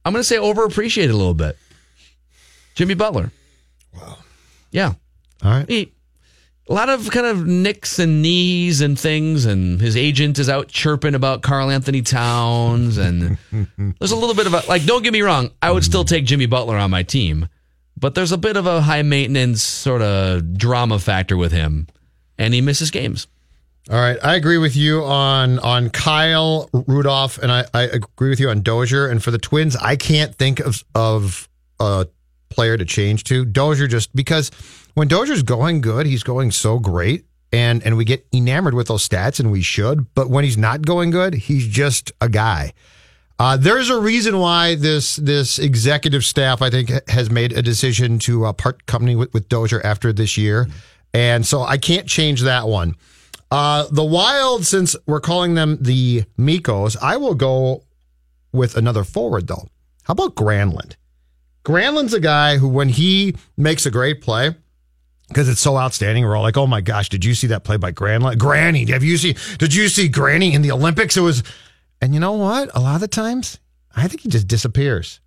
I'm 0.03 0.13
going 0.13 0.21
to 0.21 0.27
say 0.27 0.37
overappreciated 0.37 1.09
a 1.11 1.15
little 1.15 1.33
bit. 1.33 1.57
Jimmy 2.75 2.93
Butler. 2.93 3.31
Wow. 3.93 4.17
Yeah. 4.71 4.93
All 5.43 5.51
right. 5.51 5.69
He, 5.69 5.93
a 6.69 6.73
lot 6.73 6.89
of 6.89 7.09
kind 7.11 7.25
of 7.25 7.45
nicks 7.45 7.99
and 7.99 8.21
knees 8.21 8.81
and 8.81 8.97
things, 8.97 9.45
and 9.45 9.81
his 9.81 9.97
agent 9.97 10.39
is 10.39 10.49
out 10.49 10.69
chirping 10.69 11.15
about 11.15 11.41
Karl-Anthony 11.41 12.01
Towns, 12.01 12.97
and 12.97 13.37
there's 13.99 14.11
a 14.11 14.15
little 14.15 14.35
bit 14.35 14.47
of 14.47 14.53
a 14.53 14.63
like. 14.67 14.85
Don't 14.85 15.03
get 15.03 15.11
me 15.11 15.21
wrong, 15.21 15.51
I 15.61 15.71
would 15.71 15.83
still 15.83 16.05
take 16.05 16.23
Jimmy 16.25 16.45
Butler 16.45 16.77
on 16.77 16.89
my 16.89 17.03
team, 17.03 17.49
but 17.97 18.15
there's 18.15 18.31
a 18.31 18.37
bit 18.37 18.55
of 18.55 18.67
a 18.67 18.81
high 18.81 19.01
maintenance 19.01 19.61
sort 19.61 20.01
of 20.01 20.57
drama 20.57 20.97
factor 20.99 21.35
with 21.35 21.51
him, 21.51 21.87
and 22.37 22.53
he 22.53 22.61
misses 22.61 22.89
games. 22.89 23.27
All 23.89 23.99
right, 23.99 24.17
I 24.23 24.35
agree 24.35 24.59
with 24.59 24.75
you 24.75 25.03
on 25.03 25.57
on 25.59 25.89
Kyle 25.89 26.69
Rudolph, 26.71 27.39
and 27.39 27.51
I, 27.51 27.65
I 27.73 27.83
agree 27.83 28.29
with 28.29 28.39
you 28.39 28.49
on 28.49 28.61
Dozier. 28.61 29.07
And 29.07 29.23
for 29.23 29.31
the 29.31 29.39
Twins, 29.39 29.75
I 29.75 29.95
can't 29.95 30.35
think 30.35 30.59
of 30.59 30.83
of 30.93 31.49
a 31.79 32.05
player 32.49 32.77
to 32.77 32.85
change 32.85 33.23
to 33.25 33.43
Dozier 33.43 33.87
just 33.87 34.15
because 34.15 34.51
when 34.93 35.07
Dozier's 35.07 35.41
going 35.41 35.81
good, 35.81 36.05
he's 36.05 36.21
going 36.21 36.51
so 36.51 36.77
great, 36.77 37.25
and 37.51 37.83
and 37.83 37.97
we 37.97 38.05
get 38.05 38.25
enamored 38.31 38.75
with 38.75 38.87
those 38.87 39.07
stats, 39.07 39.39
and 39.39 39.51
we 39.51 39.63
should. 39.63 40.13
But 40.13 40.29
when 40.29 40.43
he's 40.43 40.59
not 40.59 40.83
going 40.85 41.09
good, 41.09 41.33
he's 41.33 41.67
just 41.67 42.11
a 42.21 42.29
guy. 42.29 42.73
Uh, 43.39 43.57
there's 43.57 43.89
a 43.89 43.99
reason 43.99 44.37
why 44.37 44.75
this 44.75 45.15
this 45.15 45.57
executive 45.57 46.23
staff, 46.23 46.61
I 46.61 46.69
think, 46.69 46.91
has 47.09 47.31
made 47.31 47.51
a 47.53 47.63
decision 47.63 48.19
to 48.19 48.45
uh, 48.45 48.53
part 48.53 48.85
company 48.85 49.15
with, 49.15 49.33
with 49.33 49.49
Dozier 49.49 49.81
after 49.83 50.13
this 50.13 50.37
year, 50.37 50.67
and 51.15 51.43
so 51.43 51.63
I 51.63 51.79
can't 51.79 52.05
change 52.05 52.41
that 52.41 52.67
one. 52.67 52.95
Uh, 53.51 53.85
the 53.91 54.03
Wild, 54.03 54.65
since 54.65 54.95
we're 55.05 55.19
calling 55.19 55.55
them 55.55 55.77
the 55.81 56.23
Mikos, 56.39 56.95
I 57.01 57.17
will 57.17 57.35
go 57.35 57.83
with 58.53 58.77
another 58.77 59.03
forward 59.03 59.47
though. 59.47 59.67
How 60.03 60.13
about 60.13 60.35
Granlund? 60.35 60.95
Granlund's 61.63 62.13
a 62.13 62.19
guy 62.19 62.57
who, 62.57 62.67
when 62.67 62.89
he 62.89 63.35
makes 63.57 63.85
a 63.85 63.91
great 63.91 64.21
play, 64.21 64.55
because 65.27 65.47
it's 65.47 65.61
so 65.61 65.77
outstanding, 65.77 66.23
we're 66.23 66.35
all 66.35 66.43
like, 66.43 66.57
"Oh 66.57 66.67
my 66.67 66.81
gosh, 66.81 67.09
did 67.09 67.23
you 67.23 67.35
see 67.35 67.47
that 67.47 67.63
play 67.63 67.77
by 67.77 67.91
Granlund? 67.91 68.37
Granny, 68.37 68.89
have 68.91 69.03
you 69.03 69.17
see? 69.17 69.35
Did 69.59 69.73
you 69.73 69.87
see 69.89 70.07
Granny 70.07 70.53
in 70.53 70.61
the 70.61 70.71
Olympics? 70.71 71.17
It 71.17 71.21
was." 71.21 71.43
And 72.01 72.13
you 72.13 72.19
know 72.19 72.33
what? 72.33 72.71
A 72.75 72.79
lot 72.79 72.95
of 72.95 73.01
the 73.01 73.07
times, 73.07 73.59
I 73.95 74.07
think 74.07 74.21
he 74.21 74.29
just 74.29 74.47
disappears. 74.47 75.19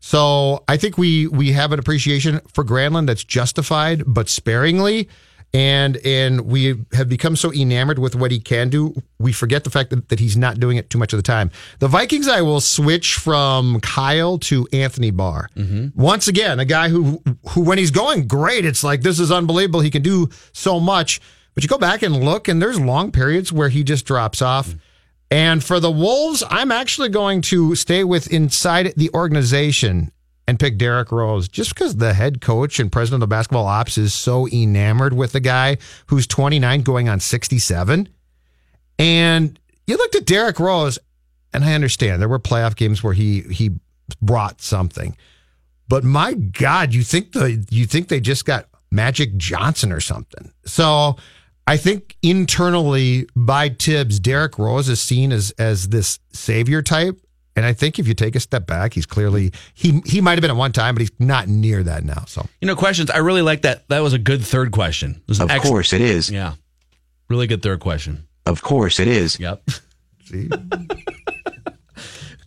So 0.00 0.64
I 0.66 0.76
think 0.76 0.98
we 0.98 1.26
we 1.26 1.52
have 1.52 1.72
an 1.72 1.78
appreciation 1.78 2.40
for 2.52 2.64
Granlund 2.64 3.06
that's 3.06 3.24
justified, 3.24 4.02
but 4.06 4.28
sparingly. 4.28 5.08
And 5.54 5.98
and 5.98 6.46
we 6.46 6.82
have 6.94 7.10
become 7.10 7.36
so 7.36 7.52
enamored 7.52 7.98
with 7.98 8.14
what 8.14 8.30
he 8.30 8.40
can 8.40 8.70
do, 8.70 8.94
we 9.18 9.32
forget 9.32 9.64
the 9.64 9.70
fact 9.70 9.90
that, 9.90 10.08
that 10.08 10.18
he's 10.18 10.36
not 10.36 10.58
doing 10.58 10.78
it 10.78 10.88
too 10.88 10.96
much 10.96 11.12
of 11.12 11.18
the 11.18 11.22
time. 11.22 11.50
The 11.78 11.88
Vikings, 11.88 12.26
I 12.26 12.40
will 12.40 12.60
switch 12.60 13.16
from 13.16 13.80
Kyle 13.80 14.38
to 14.38 14.66
Anthony 14.72 15.10
Barr. 15.10 15.50
Mm-hmm. 15.54 16.00
Once 16.00 16.26
again, 16.26 16.58
a 16.58 16.64
guy 16.64 16.88
who 16.88 17.22
who 17.50 17.60
when 17.62 17.76
he's 17.76 17.90
going 17.90 18.26
great, 18.26 18.64
it's 18.64 18.82
like 18.82 19.02
this 19.02 19.20
is 19.20 19.30
unbelievable. 19.30 19.80
He 19.80 19.90
can 19.90 20.02
do 20.02 20.30
so 20.52 20.80
much. 20.80 21.20
But 21.54 21.62
you 21.62 21.68
go 21.68 21.76
back 21.76 22.00
and 22.00 22.24
look, 22.24 22.48
and 22.48 22.62
there's 22.62 22.80
long 22.80 23.12
periods 23.12 23.52
where 23.52 23.68
he 23.68 23.84
just 23.84 24.06
drops 24.06 24.40
off. 24.40 24.68
Mm-hmm. 24.68 24.78
And 25.32 25.64
for 25.64 25.80
the 25.80 25.90
Wolves, 25.90 26.44
I'm 26.50 26.70
actually 26.70 27.08
going 27.08 27.40
to 27.42 27.74
stay 27.74 28.04
with 28.04 28.30
inside 28.30 28.92
the 28.96 29.10
organization 29.14 30.11
and 30.48 30.58
pick 30.58 30.76
Derrick 30.76 31.12
Rose 31.12 31.48
just 31.48 31.74
because 31.74 31.96
the 31.96 32.14
head 32.14 32.40
coach 32.40 32.78
and 32.78 32.90
president 32.90 33.22
of 33.22 33.28
the 33.28 33.34
basketball 33.34 33.66
ops 33.66 33.96
is 33.96 34.12
so 34.12 34.48
enamored 34.48 35.12
with 35.12 35.32
the 35.32 35.40
guy 35.40 35.78
who's 36.06 36.26
29 36.26 36.82
going 36.82 37.08
on 37.08 37.20
67. 37.20 38.08
And 38.98 39.58
you 39.86 39.96
looked 39.96 40.16
at 40.16 40.26
Derrick 40.26 40.58
Rose, 40.58 40.98
and 41.52 41.64
I 41.64 41.74
understand 41.74 42.20
there 42.20 42.28
were 42.28 42.38
playoff 42.38 42.76
games 42.76 43.02
where 43.02 43.14
he 43.14 43.42
he 43.42 43.70
brought 44.20 44.60
something. 44.60 45.16
But 45.88 46.04
my 46.04 46.34
God, 46.34 46.94
you 46.94 47.02
think 47.02 47.32
the 47.32 47.64
you 47.70 47.86
think 47.86 48.08
they 48.08 48.20
just 48.20 48.44
got 48.44 48.66
Magic 48.90 49.36
Johnson 49.36 49.92
or 49.92 50.00
something. 50.00 50.52
So 50.64 51.16
I 51.66 51.76
think 51.76 52.16
internally 52.22 53.26
by 53.36 53.70
Thibs, 53.70 54.20
Derrick 54.20 54.58
Rose 54.58 54.88
is 54.88 55.00
seen 55.00 55.32
as 55.32 55.50
as 55.58 55.88
this 55.88 56.18
savior 56.32 56.82
type. 56.82 57.20
And 57.54 57.66
I 57.66 57.72
think 57.74 57.98
if 57.98 58.08
you 58.08 58.14
take 58.14 58.34
a 58.34 58.40
step 58.40 58.66
back, 58.66 58.94
he's 58.94 59.04
clearly 59.06 59.52
he 59.74 60.00
he 60.06 60.20
might 60.20 60.32
have 60.32 60.40
been 60.40 60.50
at 60.50 60.56
one 60.56 60.72
time, 60.72 60.94
but 60.94 61.00
he's 61.00 61.12
not 61.18 61.48
near 61.48 61.82
that 61.82 62.02
now. 62.04 62.24
So 62.26 62.46
You 62.60 62.66
know, 62.68 62.76
questions. 62.76 63.10
I 63.10 63.18
really 63.18 63.42
like 63.42 63.62
that. 63.62 63.86
That 63.88 64.00
was 64.00 64.12
a 64.14 64.18
good 64.18 64.42
third 64.42 64.72
question. 64.72 65.16
It 65.22 65.28
was 65.28 65.40
Of 65.40 65.50
ex- 65.50 65.68
course 65.68 65.92
it 65.92 66.00
is. 66.00 66.30
Yeah. 66.30 66.54
Really 67.28 67.46
good 67.46 67.62
third 67.62 67.80
question. 67.80 68.26
Of 68.46 68.62
course 68.62 68.98
it 69.00 69.08
is. 69.08 69.38
Yep. 69.38 69.62
see, 70.24 70.48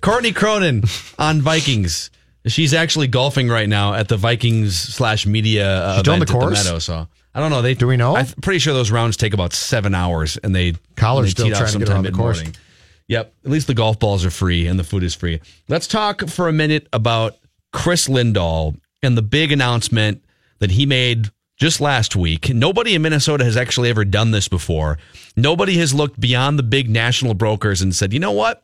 Courtney 0.01 0.31
Cronin 0.33 0.83
on 1.17 1.41
Vikings. 1.41 2.11
She's 2.47 2.73
actually 2.75 3.07
golfing 3.07 3.47
right 3.49 3.67
now 3.67 3.95
at 3.95 4.07
the 4.07 4.17
Vikings 4.17 4.77
slash 4.77 5.25
media 5.25 5.67
uh, 5.67 5.93
She's 5.95 6.03
doing 6.03 6.17
event 6.17 6.29
the 6.29 6.33
at 6.35 6.39
the 6.39 6.45
course? 6.45 6.63
Meadow. 6.65 6.79
So 6.79 7.07
I 7.33 7.39
don't 7.39 7.49
know. 7.49 7.61
They 7.63 7.73
Do 7.73 7.87
we 7.87 7.97
know? 7.97 8.15
I'm 8.15 8.27
pretty 8.41 8.59
sure 8.59 8.73
those 8.73 8.91
rounds 8.91 9.17
take 9.17 9.33
about 9.33 9.51
seven 9.53 9.95
hours, 9.95 10.37
and 10.37 10.55
they 10.55 10.73
Coller's 10.95 11.31
still 11.31 11.45
teed 11.47 11.53
off 11.53 11.59
trying 11.61 11.71
to 11.73 11.79
get 11.79 11.87
sometime 11.87 11.95
around 11.95 12.03
the 12.05 12.11
course. 12.11 12.37
mid-morning. 12.37 12.61
Yep. 13.07 13.33
At 13.45 13.51
least 13.51 13.67
the 13.67 13.73
golf 13.73 13.99
balls 13.99 14.25
are 14.25 14.31
free 14.31 14.67
and 14.67 14.79
the 14.79 14.83
food 14.83 15.03
is 15.03 15.13
free. 15.13 15.39
Let's 15.67 15.87
talk 15.87 16.27
for 16.27 16.47
a 16.47 16.53
minute 16.53 16.87
about 16.91 17.37
Chris 17.71 18.07
Lindahl 18.07 18.79
and 19.03 19.17
the 19.17 19.21
big 19.21 19.51
announcement 19.51 20.23
that 20.59 20.71
he 20.71 20.85
made 20.85 21.29
just 21.57 21.79
last 21.79 22.15
week. 22.15 22.49
Nobody 22.53 22.95
in 22.95 23.01
Minnesota 23.01 23.45
has 23.45 23.55
actually 23.55 23.89
ever 23.89 24.03
done 24.03 24.31
this 24.31 24.47
before. 24.47 24.97
Nobody 25.35 25.77
has 25.77 25.93
looked 25.93 26.19
beyond 26.19 26.59
the 26.59 26.63
big 26.63 26.89
national 26.89 27.33
brokers 27.33 27.81
and 27.81 27.95
said, 27.95 28.11
you 28.11 28.19
know 28.19 28.31
what? 28.31 28.63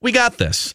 We 0.00 0.12
got 0.12 0.38
this. 0.38 0.74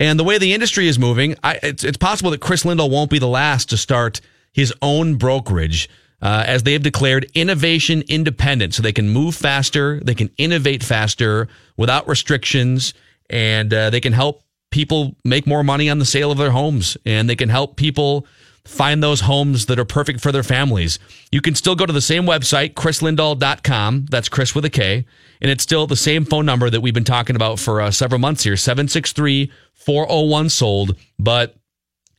And 0.00 0.18
the 0.18 0.24
way 0.24 0.38
the 0.38 0.54
industry 0.54 0.88
is 0.88 0.98
moving, 0.98 1.36
I, 1.42 1.58
it's, 1.62 1.84
it's 1.84 1.98
possible 1.98 2.30
that 2.30 2.40
Chris 2.40 2.64
Lindahl 2.64 2.90
won't 2.90 3.10
be 3.10 3.18
the 3.18 3.28
last 3.28 3.70
to 3.70 3.76
start 3.76 4.20
his 4.52 4.72
own 4.80 5.16
brokerage, 5.16 5.88
uh, 6.24 6.42
as 6.46 6.64
they 6.64 6.72
have 6.72 6.82
declared 6.82 7.30
innovation 7.34 8.02
independent. 8.08 8.74
So 8.74 8.82
they 8.82 8.92
can 8.92 9.10
move 9.10 9.36
faster, 9.36 10.00
they 10.00 10.14
can 10.14 10.30
innovate 10.38 10.82
faster 10.82 11.46
without 11.76 12.08
restrictions, 12.08 12.94
and 13.30 13.72
uh, 13.72 13.90
they 13.90 14.00
can 14.00 14.12
help 14.12 14.42
people 14.70 15.14
make 15.24 15.46
more 15.46 15.62
money 15.62 15.88
on 15.88 16.00
the 16.00 16.04
sale 16.04 16.32
of 16.32 16.38
their 16.38 16.50
homes 16.50 16.96
and 17.06 17.30
they 17.30 17.36
can 17.36 17.48
help 17.48 17.76
people 17.76 18.26
find 18.64 19.02
those 19.02 19.20
homes 19.20 19.66
that 19.66 19.78
are 19.78 19.84
perfect 19.84 20.20
for 20.20 20.32
their 20.32 20.42
families. 20.42 20.98
You 21.30 21.40
can 21.40 21.54
still 21.54 21.76
go 21.76 21.86
to 21.86 21.92
the 21.92 22.00
same 22.00 22.24
website, 22.24 22.74
chrislindahl.com. 22.74 24.06
That's 24.06 24.28
Chris 24.28 24.52
with 24.52 24.64
a 24.64 24.70
K. 24.70 25.04
And 25.40 25.50
it's 25.50 25.62
still 25.62 25.86
the 25.86 25.94
same 25.94 26.24
phone 26.24 26.44
number 26.44 26.70
that 26.70 26.80
we've 26.80 26.94
been 26.94 27.04
talking 27.04 27.36
about 27.36 27.60
for 27.60 27.80
uh, 27.82 27.92
several 27.92 28.18
months 28.18 28.42
here 28.42 28.56
763 28.56 29.52
401 29.74 30.48
sold. 30.48 30.96
But 31.20 31.54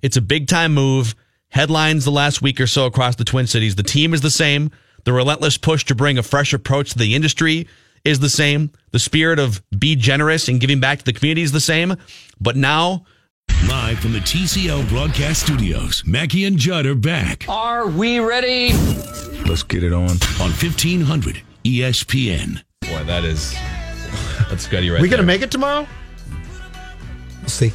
it's 0.01 0.15
a 0.15 0.21
big 0.21 0.47
time 0.47 0.73
move. 0.73 1.15
Headlines 1.49 2.03
the 2.05 2.11
last 2.11 2.41
week 2.41 2.59
or 2.59 2.67
so 2.67 2.85
across 2.85 3.15
the 3.15 3.23
Twin 3.23 3.47
Cities. 3.47 3.75
The 3.75 3.83
team 3.83 4.13
is 4.13 4.21
the 4.21 4.29
same. 4.31 4.71
The 5.05 5.13
relentless 5.13 5.57
push 5.57 5.85
to 5.85 5.95
bring 5.95 6.17
a 6.17 6.23
fresh 6.23 6.53
approach 6.53 6.91
to 6.91 6.97
the 6.97 7.15
industry 7.15 7.67
is 8.03 8.19
the 8.19 8.29
same. 8.29 8.71
The 8.91 8.99
spirit 8.99 9.39
of 9.39 9.61
be 9.77 9.95
generous 9.95 10.47
and 10.47 10.59
giving 10.59 10.79
back 10.79 10.99
to 10.99 11.05
the 11.05 11.13
community 11.13 11.43
is 11.43 11.51
the 11.51 11.59
same. 11.59 11.95
But 12.39 12.55
now, 12.55 13.05
Live 13.69 13.99
from 13.99 14.13
the 14.13 14.19
TCL 14.19 14.89
broadcast 14.89 15.43
studios, 15.43 16.03
Mackey 16.05 16.45
and 16.45 16.57
Judd 16.57 16.85
are 16.87 16.95
back 16.95 17.45
Are 17.47 17.87
we 17.87 18.19
ready? 18.19 18.73
Let's 19.47 19.63
get 19.63 19.83
it 19.83 19.93
on. 19.93 20.09
on 20.39 20.49
E 20.49 20.53
1500 20.53 21.41
ESPN. 21.63 22.63
boy, 22.81 23.03
that 23.05 23.23
is 23.23 23.53
that's 24.49 24.67
gutty 24.67 24.89
right 24.89 25.01
we 25.01 25.09
gonna 25.09 25.23
make 25.23 25.41
it 25.41 25.51
tomorrow? 25.51 25.87
We'll 27.41 27.49
see. 27.49 27.71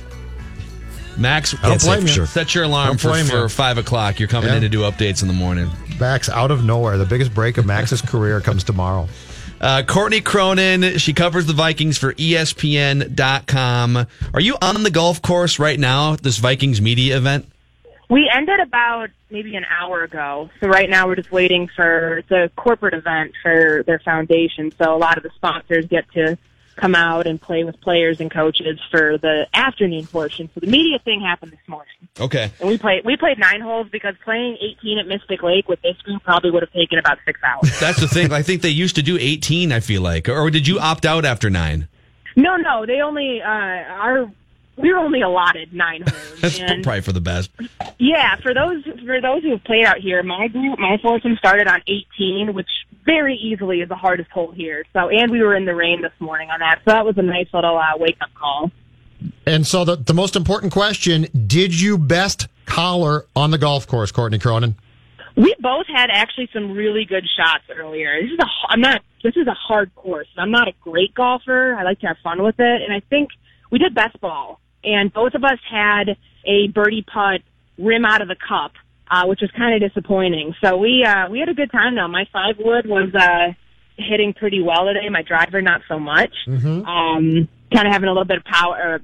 Max, 1.19 1.55
I 1.62 1.69
don't 1.69 1.81
blame 1.83 2.07
you. 2.07 2.25
set 2.26 2.55
your 2.55 2.64
alarm 2.64 2.97
for, 2.97 3.09
blame 3.09 3.26
for 3.26 3.49
five 3.49 3.76
o'clock. 3.79 4.19
You're 4.19 4.29
coming 4.29 4.49
Yeah. 4.50 4.57
in 4.57 4.62
to 4.62 4.69
do 4.69 4.81
updates 4.81 5.23
in 5.23 5.29
the 5.29 5.35
morning. 5.35 5.71
Max 5.99 6.29
out 6.31 6.50
of 6.50 6.64
nowhere. 6.64 6.97
The 6.97 7.05
biggest 7.05 7.35
break 7.35 7.59
of 7.59 7.67
Max's 7.67 8.00
career 8.07 8.40
comes 8.40 8.64
tomorrow. 8.64 9.09
Uh, 9.61 9.83
Courtney 9.87 10.23
Cronin, 10.23 10.97
she 10.99 11.12
covers 11.12 11.45
the 11.45 11.52
Vikings 11.52 11.99
for 11.99 12.14
ESPN.com. 12.14 14.07
Are 14.33 14.40
you 14.40 14.57
on 14.62 14.83
the 14.83 14.90
golf 14.90 15.21
course 15.21 15.59
right 15.59 15.79
now, 15.79 16.17
this 16.17 16.38
Vikings 16.38 16.81
media 16.81 17.19
event? 17.19 17.47
We 18.09 18.31
ended 18.35 18.59
about 18.61 19.11
maybe 19.31 19.55
an 19.57 19.67
hour 19.69 20.02
ago. 20.02 20.49
So 20.61 20.67
right 20.69 20.88
now 20.88 21.07
we're 21.07 21.17
just 21.17 21.31
waiting 21.31 21.69
for 21.76 22.23
the 22.29 22.50
corporate 22.57 22.95
event 22.95 23.33
for 23.43 23.85
their 23.87 23.99
foundation. 24.00 24.73
So 24.83 24.95
a 24.95 24.99
lot 24.99 25.17
of 25.19 25.23
the 25.23 25.31
sponsors 25.37 25.87
get 25.87 26.11
to 26.12 26.37
come 26.81 26.95
out 26.95 27.27
and 27.27 27.41
play 27.41 27.65
with 27.65 27.81
players 27.81 28.21
and 28.21 28.31
coaches 28.31 28.81
for 28.91 29.19
the 29.19 29.47
afternoon 29.53 30.07
portion. 30.07 30.49
So 30.55 30.61
the 30.61 30.67
media 30.67 30.99
thing 30.99 31.21
happened 31.21 31.53
this 31.53 31.69
morning. 31.69 31.93
Okay. 32.19 32.51
And 32.61 32.69
we 32.69 32.79
played 32.79 33.05
we 33.05 33.17
played 33.17 33.39
nine 33.39 33.61
holes 33.61 33.89
because 33.91 34.15
playing 34.25 34.57
18 34.61 34.99
at 34.99 35.07
Mystic 35.07 35.43
Lake 35.43 35.69
with 35.69 35.81
this 35.83 35.97
group 35.99 36.23
probably 36.23 36.51
would 36.51 36.63
have 36.63 36.73
taken 36.73 36.99
about 36.99 37.19
6 37.25 37.41
hours. 37.43 37.79
That's 37.81 38.01
the 38.01 38.09
thing. 38.09 38.33
I 38.33 38.43
think 38.43 38.63
they 38.63 38.71
used 38.71 38.97
to 38.97 39.03
do 39.03 39.19
18, 39.21 39.73
I 39.73 39.81
feel 39.81 40.03
like. 40.03 40.29
Or 40.29 40.51
did 40.51 40.67
you 40.67 40.79
opt 40.79 41.05
out 41.05 41.25
after 41.25 41.51
nine? 41.51 41.89
no, 42.37 42.57
no, 42.57 42.87
they 42.87 43.01
only 43.01 43.43
uh 43.43 43.47
our 43.47 44.31
we 44.81 44.93
were 44.93 44.99
only 44.99 45.23
allotted 45.23 45.73
9 45.73 46.03
holes. 46.03 46.35
That's 46.41 46.59
and 46.59 46.83
probably 46.83 47.03
for 47.03 47.13
the 47.13 47.21
best. 47.21 47.51
Yeah, 47.99 48.37
for 48.37 48.55
those 48.55 48.85
for 48.85 49.21
those 49.21 49.43
who 49.43 49.51
have 49.53 49.65
played 49.65 49.85
out 49.85 49.99
here, 49.99 50.23
my 50.23 50.49
group, 50.49 50.79
my 50.79 50.99
foursome 51.03 51.37
started 51.37 51.67
on 51.67 51.83
18, 51.87 52.55
which 52.55 52.69
very 53.05 53.37
easily 53.37 53.81
is 53.81 53.89
the 53.89 53.97
hardest 53.97 54.31
hole 54.31 54.53
here. 54.53 54.85
So, 54.93 55.09
and 55.09 55.31
we 55.31 55.43
were 55.43 55.55
in 55.55 55.65
the 55.65 55.75
rain 55.75 56.03
this 56.03 56.13
morning 56.19 56.51
on 56.51 56.61
that, 56.61 56.81
so 56.85 56.93
that 56.93 57.05
was 57.05 57.17
a 57.19 57.23
nice 57.23 57.49
little 57.53 57.77
uh, 57.77 57.97
wake 57.97 58.17
up 58.21 58.31
call. 58.35 58.71
And 59.47 59.67
so 59.67 59.85
the, 59.85 59.97
the 59.97 60.15
most 60.15 60.37
important 60.37 60.73
question, 60.73 61.27
did 61.47 61.79
you 61.79 61.99
best 61.99 62.49
Coller 62.67 63.27
on 63.35 63.51
the 63.51 63.59
golf 63.59 63.87
course, 63.87 64.13
Courtney 64.13 64.39
Cronin? 64.39 64.77
We 65.37 65.55
both 65.61 65.87
had 65.87 66.11
actually 66.11 66.49
some 66.53 66.73
really 66.73 67.05
good 67.05 67.25
shots 67.37 67.65
earlier. 67.71 68.21
This 68.23 68.33
is 68.33 68.39
a 68.39 68.47
I'm 68.69 68.81
not 68.81 69.03
this 69.23 69.37
is 69.37 69.47
a 69.47 69.55
hard 69.55 69.95
course. 69.95 70.29
I'm 70.37 70.51
not 70.51 70.69
a 70.69 70.73
great 70.81 71.15
golfer. 71.15 71.75
I 71.75 71.83
like 71.83 72.01
to 72.01 72.07
have 72.09 72.17
fun 72.23 72.43
with 72.43 72.59
it, 72.59 72.83
and 72.83 72.93
I 72.93 73.01
think 73.11 73.31
we 73.71 73.79
did 73.79 73.95
best 73.95 74.21
ball, 74.21 74.60
and 74.85 75.13
both 75.13 75.35
of 75.35 75.45
us 75.45 75.59
had 75.71 76.17
a 76.45 76.69
birdie 76.69 77.03
putt 77.03 77.43
rim 77.79 78.05
out 78.05 78.23
of 78.23 78.29
the 78.29 78.37
cup, 78.37 78.73
uh, 79.11 79.27
which 79.27 79.41
was 79.41 79.51
kind 79.57 79.83
of 79.83 79.89
disappointing. 79.89 80.55
So 80.63 80.77
we 80.77 81.05
uh, 81.05 81.29
we 81.31 81.41
had 81.41 81.49
a 81.49 81.55
good 81.55 81.71
time 81.71 81.95
though. 81.97 82.09
My 82.09 82.27
five 82.33 82.57
wood 82.59 82.87
was 82.87 83.15
uh, 83.15 83.53
hitting 83.97 84.33
pretty 84.35 84.63
well 84.63 84.87
today. 84.87 85.09
My 85.11 85.23
driver 85.23 85.61
not 85.63 85.83
so 85.89 85.99
much. 85.99 86.33
Mm-hmm. 86.47 86.87
Um, 86.87 87.49
kind 87.73 87.87
of 87.87 87.93
having 87.93 88.09
a 88.09 88.12
little 88.12 88.25
bit 88.25 88.38
of 88.38 88.45
power. 88.45 89.01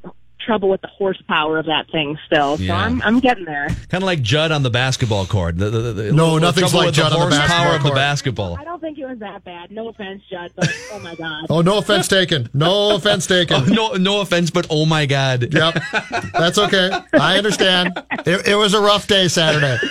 Trouble 0.47 0.69
with 0.69 0.81
the 0.81 0.87
horsepower 0.89 1.59
of 1.59 1.67
that 1.67 1.91
thing 1.91 2.17
still 2.27 2.57
so 2.57 2.63
Yeah. 2.63 2.77
i'm 2.77 3.03
i'm 3.03 3.19
getting 3.21 3.45
there 3.45 3.67
Kind 3.89 4.03
of 4.03 4.05
like 4.05 4.23
Judd 4.23 4.53
on 4.53 4.63
the 4.63 4.71
basketball 4.71 5.27
court. 5.27 5.59
The, 5.59 5.71
the, 5.71 5.81
the, 5.81 5.93
the- 5.93 6.13
No, 6.13 6.39
nothing's 6.39 6.71
trouble 6.71 6.79
like 6.79 6.87
with 6.87 6.95
Judd 6.95 7.13
the 7.13 7.17
on 7.19 7.31
the 7.31 7.37
horsepower 7.37 7.49
basketball 7.49 7.77
of 7.77 7.83
the 7.83 7.91
basketball. 7.95 8.57
I 8.59 8.65
don't 8.65 8.81
think 8.81 8.99
it 8.99 9.07
was 9.07 9.19
that 9.19 9.43
bad. 9.45 9.71
No 9.73 9.89
offense, 9.89 10.23
Judd, 10.31 10.53
but 10.57 10.69
oh 10.93 10.99
my 11.01 11.15
god. 11.17 11.47
Oh, 11.51 11.61
no 11.63 11.79
offense 11.79 12.07
taken. 12.09 12.49
No 12.55 12.95
offense 12.95 13.27
taken. 13.27 13.57
Oh, 13.63 13.65
no, 13.75 13.93
no 13.95 14.21
offense, 14.21 14.51
but 14.51 14.67
oh 14.71 14.87
my 14.87 15.07
god. 15.07 15.53
Yep. 15.53 15.83
That's 16.33 16.59
okay. 16.59 16.91
I 17.13 17.39
understand. 17.39 17.93
It, 18.25 18.47
it 18.49 18.55
was 18.55 18.73
a 18.75 18.81
rough 18.81 19.07
day 19.09 19.29
Saturday. 19.29 19.77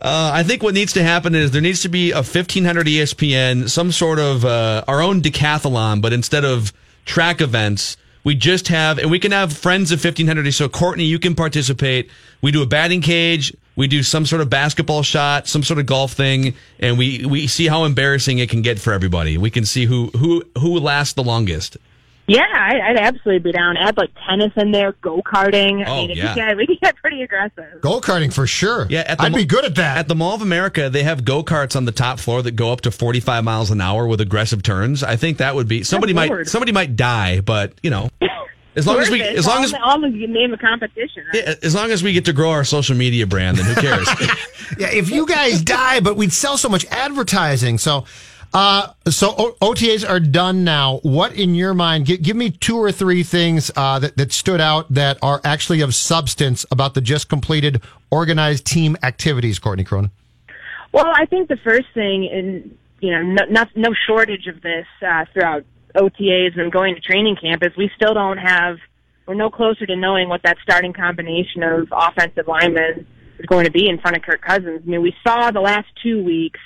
Uh, 0.00 0.30
I 0.34 0.42
think 0.42 0.62
what 0.62 0.74
needs 0.74 0.92
to 0.94 1.02
happen 1.02 1.34
is 1.34 1.50
there 1.52 1.60
needs 1.62 1.82
to 1.82 1.88
be 1.88 2.10
a 2.10 2.16
1500 2.16 2.86
ESPN, 2.86 3.68
some 3.70 3.92
sort 3.92 4.18
of 4.18 4.44
uh, 4.44 4.82
our 4.88 5.00
own 5.00 5.20
decathlon, 5.22 6.00
but 6.00 6.12
instead 6.12 6.44
of 6.44 6.72
track 7.04 7.40
events, 7.40 7.96
we 8.24 8.34
just 8.34 8.68
have, 8.68 8.98
and 8.98 9.10
we 9.10 9.18
can 9.18 9.32
have 9.32 9.52
friends 9.52 9.90
of 9.90 10.02
1500. 10.02 10.52
So, 10.52 10.68
Courtney, 10.68 11.04
you 11.04 11.18
can 11.18 11.34
participate. 11.34 12.10
We 12.40 12.52
do 12.52 12.62
a 12.62 12.66
batting 12.66 13.00
cage, 13.00 13.54
we 13.74 13.88
do 13.88 14.02
some 14.02 14.26
sort 14.26 14.42
of 14.42 14.50
basketball 14.50 15.02
shot, 15.02 15.48
some 15.48 15.62
sort 15.62 15.78
of 15.78 15.86
golf 15.86 16.12
thing, 16.12 16.54
and 16.78 16.98
we, 16.98 17.24
we 17.24 17.46
see 17.46 17.68
how 17.68 17.84
embarrassing 17.84 18.38
it 18.38 18.50
can 18.50 18.62
get 18.62 18.78
for 18.78 18.92
everybody. 18.92 19.38
We 19.38 19.50
can 19.50 19.64
see 19.64 19.86
who 19.86 20.08
who 20.16 20.44
who 20.58 20.78
lasts 20.78 21.14
the 21.14 21.24
longest. 21.24 21.76
Yeah, 22.28 22.44
I, 22.54 22.80
I'd 22.90 22.96
absolutely 22.96 23.40
be 23.40 23.52
down. 23.52 23.76
Add 23.76 23.96
like 23.96 24.10
tennis 24.28 24.52
in 24.56 24.70
there, 24.70 24.92
go 25.02 25.20
karting. 25.22 25.84
I 25.84 25.90
Oh, 25.90 25.96
mean, 25.96 26.10
if 26.12 26.16
yeah. 26.18 26.30
you 26.30 26.34
get, 26.36 26.56
we 26.56 26.66
can 26.66 26.76
get 26.80 26.96
pretty 26.96 27.20
aggressive. 27.22 27.80
Go 27.80 28.00
karting 28.00 28.32
for 28.32 28.46
sure. 28.46 28.86
Yeah, 28.88 29.00
at 29.00 29.18
the 29.18 29.24
I'd 29.24 29.32
mo- 29.32 29.38
be 29.38 29.44
good 29.44 29.64
at 29.64 29.74
that. 29.74 29.98
At 29.98 30.08
the 30.08 30.14
Mall 30.14 30.34
of 30.34 30.40
America, 30.42 30.88
they 30.88 31.02
have 31.02 31.24
go 31.24 31.42
karts 31.42 31.74
on 31.74 31.84
the 31.84 31.92
top 31.92 32.20
floor 32.20 32.40
that 32.42 32.52
go 32.52 32.72
up 32.72 32.82
to 32.82 32.90
45 32.92 33.42
miles 33.42 33.70
an 33.72 33.80
hour 33.80 34.06
with 34.06 34.20
aggressive 34.20 34.62
turns. 34.62 35.02
I 35.02 35.16
think 35.16 35.38
that 35.38 35.54
would 35.56 35.66
be 35.68 35.82
somebody 35.82 36.14
might 36.14 36.30
Lord. 36.30 36.48
somebody 36.48 36.70
might 36.72 36.94
die, 36.96 37.40
but 37.40 37.72
you 37.82 37.90
know, 37.90 38.08
as 38.76 38.86
long 38.86 39.00
as 39.00 39.10
we 39.10 39.20
as 39.20 39.44
long 39.46 39.58
all, 39.58 39.64
as 39.64 39.72
the- 39.72 39.82
all 39.82 40.00
the 40.00 40.08
name 40.08 40.52
of 40.54 40.60
competition. 40.60 41.24
right? 41.34 41.42
yeah, 41.44 41.54
as 41.62 41.74
long 41.74 41.90
as 41.90 42.04
we 42.04 42.12
get 42.12 42.24
to 42.26 42.32
grow 42.32 42.50
our 42.50 42.64
social 42.64 42.96
media 42.96 43.26
brand, 43.26 43.58
then 43.58 43.66
who 43.66 43.74
cares? 43.80 44.08
Yeah, 44.78 44.88
if 44.90 45.10
you 45.10 45.26
guys 45.26 45.60
die, 45.60 46.00
but 46.00 46.16
we'd 46.16 46.32
sell 46.32 46.56
so 46.56 46.66
much 46.66 46.86
advertising. 46.86 47.76
So, 47.76 48.06
uh, 48.54 48.92
so 49.08 49.34
o- 49.36 49.56
OTAs 49.60 50.08
are 50.08 50.20
done 50.20 50.64
now. 50.64 50.98
What 51.02 51.34
in 51.34 51.54
your 51.54 51.74
mind? 51.74 52.06
Give, 52.06 52.20
give 52.20 52.36
me 52.36 52.50
two 52.50 52.76
or 52.76 52.92
three 52.92 53.22
things 53.22 53.70
uh, 53.76 53.98
that 53.98 54.16
that 54.16 54.32
stood 54.32 54.60
out 54.60 54.92
that 54.92 55.18
are 55.22 55.40
actually 55.44 55.80
of 55.80 55.94
substance 55.94 56.66
about 56.70 56.94
the 56.94 57.00
just 57.00 57.28
completed 57.28 57.82
organized 58.10 58.66
team 58.66 58.96
activities. 59.02 59.58
Courtney 59.58 59.84
Cronin. 59.84 60.10
Well, 60.92 61.10
I 61.14 61.24
think 61.26 61.48
the 61.48 61.56
first 61.56 61.86
thing, 61.94 62.28
and 62.30 62.78
you 63.00 63.10
know, 63.10 63.22
no, 63.22 63.44
not, 63.50 63.68
no 63.74 63.94
shortage 64.06 64.46
of 64.46 64.60
this 64.60 64.86
uh, 65.06 65.24
throughout 65.32 65.64
OTAs 65.94 66.58
and 66.58 66.70
going 66.70 66.94
to 66.94 67.00
training 67.00 67.36
camp 67.36 67.62
is 67.64 67.70
we 67.76 67.90
still 67.96 68.14
don't 68.14 68.38
have, 68.38 68.76
we're 69.26 69.34
no 69.34 69.50
closer 69.50 69.86
to 69.86 69.96
knowing 69.96 70.28
what 70.28 70.42
that 70.42 70.56
starting 70.62 70.92
combination 70.92 71.62
of 71.62 71.88
offensive 71.90 72.46
linemen 72.46 73.06
is 73.38 73.46
going 73.46 73.64
to 73.64 73.70
be 73.70 73.88
in 73.88 73.98
front 73.98 74.16
of 74.16 74.22
Kirk 74.22 74.42
Cousins. 74.42 74.82
I 74.86 74.90
mean, 74.90 75.02
we 75.02 75.14
saw 75.26 75.50
the 75.50 75.60
last 75.60 75.88
two 76.02 76.22
weeks 76.22 76.60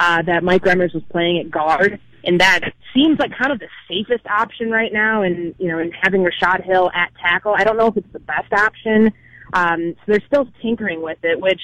uh, 0.00 0.22
that 0.22 0.42
Mike 0.42 0.62
Remmers 0.62 0.94
was 0.94 1.02
playing 1.10 1.38
at 1.38 1.50
guard, 1.50 2.00
and 2.24 2.40
that 2.40 2.72
seems 2.94 3.18
like 3.18 3.30
kind 3.36 3.52
of 3.52 3.58
the 3.58 3.68
safest 3.86 4.26
option 4.26 4.70
right 4.70 4.92
now. 4.92 5.22
And 5.22 5.54
you 5.58 5.68
know, 5.68 5.78
and 5.78 5.92
having 6.00 6.22
Rashod 6.22 6.62
Hill 6.62 6.90
at 6.94 7.12
tackle, 7.20 7.54
I 7.56 7.64
don't 7.64 7.76
know 7.76 7.88
if 7.88 7.96
it's 7.98 8.12
the 8.12 8.18
best 8.18 8.50
option. 8.52 9.12
Um, 9.52 9.94
so 9.98 10.12
they're 10.12 10.26
still 10.26 10.48
tinkering 10.62 11.02
with 11.02 11.18
it, 11.22 11.38
which 11.38 11.60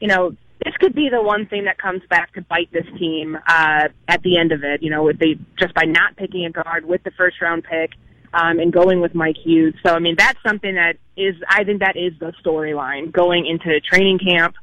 you 0.00 0.08
know 0.08 0.36
this 0.64 0.74
could 0.80 0.96
be 0.96 1.08
the 1.08 1.22
one 1.22 1.46
thing 1.46 1.66
that 1.66 1.78
comes 1.78 2.02
back 2.10 2.34
to 2.34 2.42
bite 2.42 2.72
this 2.72 2.86
team 2.98 3.38
uh, 3.46 3.88
at 4.08 4.22
the 4.22 4.36
end 4.36 4.50
of 4.50 4.64
it. 4.64 4.82
You 4.82 4.90
know, 4.90 5.04
with 5.04 5.20
they 5.20 5.38
just 5.56 5.72
by 5.74 5.84
not 5.84 6.16
picking 6.16 6.44
a 6.44 6.50
guard 6.50 6.84
with 6.84 7.04
the 7.04 7.12
first 7.12 7.40
round 7.40 7.62
pick 7.62 7.92
um, 8.34 8.58
and 8.58 8.72
going 8.72 9.00
with 9.00 9.14
Mike 9.14 9.36
Hughes. 9.36 9.74
So 9.86 9.94
I 9.94 10.00
mean, 10.00 10.16
that's 10.18 10.38
something 10.44 10.74
that 10.74 10.96
is 11.16 11.36
I 11.48 11.62
think 11.62 11.80
that 11.80 11.96
is 11.96 12.18
the 12.18 12.32
storyline 12.44 13.12
going 13.12 13.46
into 13.46 13.80
training 13.80 14.18
camp. 14.18 14.56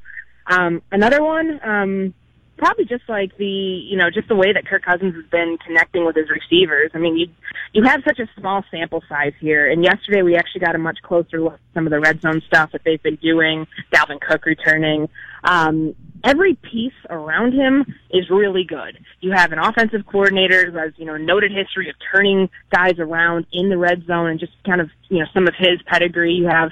Um, 0.45 0.81
another 0.91 1.23
one, 1.23 1.61
um, 1.63 2.13
probably 2.57 2.85
just 2.85 3.03
like 3.07 3.35
the 3.37 3.45
you 3.45 3.97
know 3.97 4.09
just 4.09 4.27
the 4.27 4.35
way 4.35 4.53
that 4.53 4.65
Kirk 4.65 4.83
Cousins 4.83 5.15
has 5.15 5.25
been 5.25 5.57
connecting 5.65 6.05
with 6.05 6.15
his 6.15 6.29
receivers. 6.29 6.91
I 6.93 6.99
mean, 6.99 7.17
you 7.17 7.27
you 7.73 7.83
have 7.83 8.01
such 8.05 8.19
a 8.19 8.27
small 8.39 8.63
sample 8.71 9.03
size 9.09 9.33
here, 9.39 9.69
and 9.69 9.83
yesterday 9.83 10.21
we 10.21 10.35
actually 10.35 10.61
got 10.61 10.75
a 10.75 10.79
much 10.79 10.99
closer 11.01 11.41
look 11.41 11.53
at 11.53 11.59
some 11.73 11.87
of 11.87 11.91
the 11.91 11.99
red 11.99 12.21
zone 12.21 12.41
stuff 12.47 12.71
that 12.71 12.81
they've 12.83 13.01
been 13.01 13.17
doing. 13.17 13.67
Dalvin 13.91 14.21
Cook 14.21 14.45
returning. 14.45 15.09
Um, 15.43 15.95
every 16.23 16.55
piece 16.55 16.93
around 17.09 17.53
him 17.53 17.85
is 18.11 18.29
really 18.29 18.63
good. 18.63 18.97
You 19.19 19.31
have 19.31 19.51
an 19.51 19.59
offensive 19.59 20.05
coordinator 20.05 20.71
who 20.71 20.77
has, 20.77 20.93
you 20.97 21.05
know, 21.05 21.17
noted 21.17 21.51
history 21.51 21.89
of 21.89 21.95
turning 22.11 22.49
guys 22.71 22.97
around 22.97 23.45
in 23.51 23.69
the 23.69 23.77
red 23.77 24.05
zone 24.05 24.29
and 24.29 24.39
just 24.39 24.53
kind 24.65 24.79
of, 24.79 24.89
you 25.09 25.19
know, 25.19 25.25
some 25.33 25.47
of 25.47 25.53
his 25.57 25.81
pedigree. 25.85 26.33
You 26.33 26.47
have 26.47 26.71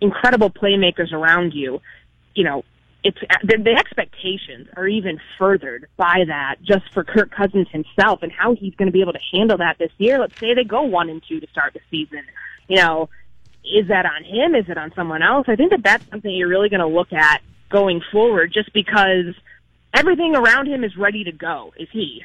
incredible 0.00 0.50
playmakers 0.50 1.12
around 1.12 1.54
you. 1.54 1.80
You 2.34 2.44
know, 2.44 2.64
it's 3.04 3.18
the, 3.42 3.58
the 3.58 3.72
expectations 3.72 4.68
are 4.76 4.86
even 4.86 5.20
furthered 5.38 5.88
by 5.96 6.24
that 6.26 6.56
just 6.62 6.92
for 6.92 7.02
Kirk 7.02 7.30
Cousins 7.30 7.68
himself 7.70 8.22
and 8.22 8.30
how 8.30 8.54
he's 8.54 8.74
going 8.76 8.86
to 8.86 8.92
be 8.92 9.00
able 9.00 9.12
to 9.12 9.20
handle 9.32 9.58
that 9.58 9.78
this 9.78 9.90
year. 9.98 10.18
Let's 10.18 10.38
say 10.38 10.54
they 10.54 10.64
go 10.64 10.82
one 10.82 11.08
and 11.08 11.22
two 11.26 11.40
to 11.40 11.46
start 11.48 11.72
the 11.72 11.80
season. 11.90 12.22
you 12.68 12.76
know, 12.76 13.08
is 13.64 13.88
that 13.88 14.06
on 14.06 14.24
him? 14.24 14.54
Is 14.54 14.68
it 14.68 14.78
on 14.78 14.92
someone 14.94 15.22
else? 15.22 15.46
I 15.48 15.56
think 15.56 15.70
that 15.70 15.82
that's 15.82 16.08
something 16.10 16.30
you're 16.30 16.48
really 16.48 16.68
going 16.68 16.80
to 16.80 16.86
look 16.86 17.12
at 17.12 17.42
going 17.70 18.02
forward, 18.12 18.52
just 18.52 18.72
because 18.72 19.34
everything 19.94 20.36
around 20.36 20.68
him 20.68 20.84
is 20.84 20.96
ready 20.96 21.24
to 21.24 21.32
go. 21.32 21.72
Is 21.76 21.88
he? 21.92 22.22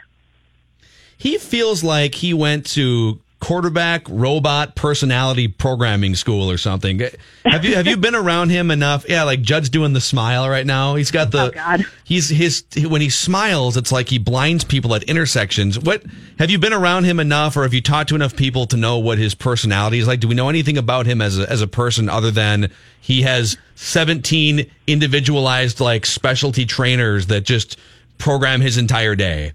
He 1.18 1.38
feels 1.38 1.84
like 1.84 2.16
he 2.16 2.34
went 2.34 2.66
to 2.68 3.20
quarterback 3.39 4.02
robot 4.10 4.76
personality 4.76 5.47
programming 5.47 6.15
school 6.15 6.50
or 6.50 6.58
something. 6.58 7.00
Have 7.45 7.63
you 7.63 7.76
have 7.76 7.86
you 7.86 7.95
been 7.95 8.15
around 8.15 8.50
him 8.50 8.71
enough? 8.71 9.06
Yeah, 9.08 9.23
like 9.23 9.41
Judd's 9.41 9.69
doing 9.69 9.93
the 9.93 10.02
smile 10.02 10.50
right 10.50 10.65
now. 10.65 10.95
He's 10.95 11.12
got 11.12 11.32
the 11.32 11.43
Oh, 11.43 11.52
God. 11.52 11.86
he's 12.04 12.30
his 12.30 12.63
when 12.89 13.00
he 13.02 13.10
smiles, 13.10 13.78
it's 13.78 13.91
like 13.91 14.10
he 14.10 14.17
blinds 14.17 14.63
people 14.63 14.95
at 14.95 15.04
intersections. 15.04 15.78
What 15.80 16.04
have 16.39 16.50
you 16.50 16.58
been 16.58 16.73
around 16.73 17.04
him 17.04 17.19
enough, 17.19 17.56
or 17.56 17.62
have 17.63 17.76
you 17.76 17.82
talked 17.82 18.10
to 18.10 18.15
enough 18.15 18.36
people 18.36 18.65
to 18.67 18.78
know 18.78 18.97
what 18.97 19.19
his 19.19 19.36
personality 19.36 20.00
is 20.00 20.08
like? 20.08 20.19
Do 20.19 20.28
we 20.28 20.36
know 20.36 20.50
anything 20.50 20.78
about 20.78 21.06
him 21.06 21.21
as 21.21 21.38
a, 21.38 21.47
as 21.50 21.62
a 21.62 21.67
person 21.67 22.10
other 22.10 22.32
than 22.32 22.71
he 23.00 23.21
has 23.21 23.56
seventeen 23.76 24.69
individualized 24.88 25.80
like 25.80 26.06
specialty 26.08 26.65
trainers 26.65 27.28
that 27.28 27.41
just 27.41 27.78
program 28.17 28.62
his 28.62 28.78
entire 28.78 29.15
day? 29.15 29.54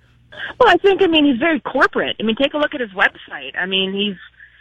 Well, 0.59 0.69
I 0.69 0.77
think, 0.77 1.03
I 1.03 1.07
mean, 1.07 1.25
he's 1.25 1.39
very 1.39 1.61
corporate. 1.61 2.17
I 2.21 2.23
mean, 2.23 2.37
take 2.37 2.55
a 2.55 2.59
look 2.59 2.75
at 2.75 2.81
his 2.81 2.91
website. 2.91 3.57
I 3.57 3.67
mean, 3.67 3.93
he's, 3.93 4.17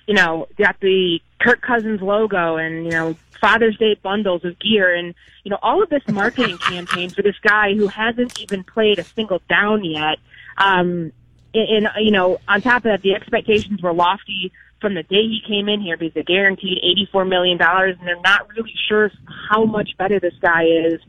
you 0.07 0.13
know, 0.13 0.47
got 0.57 0.79
the 0.79 1.19
Kirk 1.39 1.62
Cousins 1.62 2.01
logo 2.01 2.57
and, 2.57 2.86
you 2.86 2.91
know, 2.91 3.15
Father's 3.39 3.77
Day 3.77 3.95
bundles 4.01 4.45
of 4.45 4.60
gear 4.60 4.93
and, 4.93 5.13
you 5.43 5.49
know, 5.49 5.60
all 5.62 5.81
of 5.81 5.89
this 5.89 6.03
marketing 6.07 6.57
campaign 6.69 7.10
for 7.10 7.21
this 7.21 7.38
guy 7.41 7.73
who 7.73 7.88
hasn't 7.88 8.39
even 8.39 8.63
played 8.63 8.99
a 8.99 9.03
single 9.03 9.41
down 9.49 9.84
yet. 9.84 10.19
Um, 10.57 11.12
and, 11.53 11.86
and, 11.86 11.88
you 11.99 12.12
know, 12.12 12.39
on 12.47 12.62
top 12.62 12.77
of 12.77 12.84
that, 12.84 13.01
the 13.01 13.13
expectations 13.13 13.81
were 13.81 13.93
lofty 13.93 14.51
from 14.79 14.95
the 14.95 15.03
day 15.03 15.21
he 15.21 15.41
came 15.47 15.69
in 15.69 15.79
here 15.79 15.95
because 15.95 16.13
they 16.13 16.23
guaranteed 16.23 16.79
$84 17.13 17.29
million 17.29 17.62
and 17.62 17.99
they're 18.07 18.19
not 18.21 18.49
really 18.49 18.73
sure 18.89 19.12
how 19.49 19.65
much 19.65 19.95
better 19.97 20.19
this 20.19 20.34
guy 20.41 20.63
is 20.63 20.99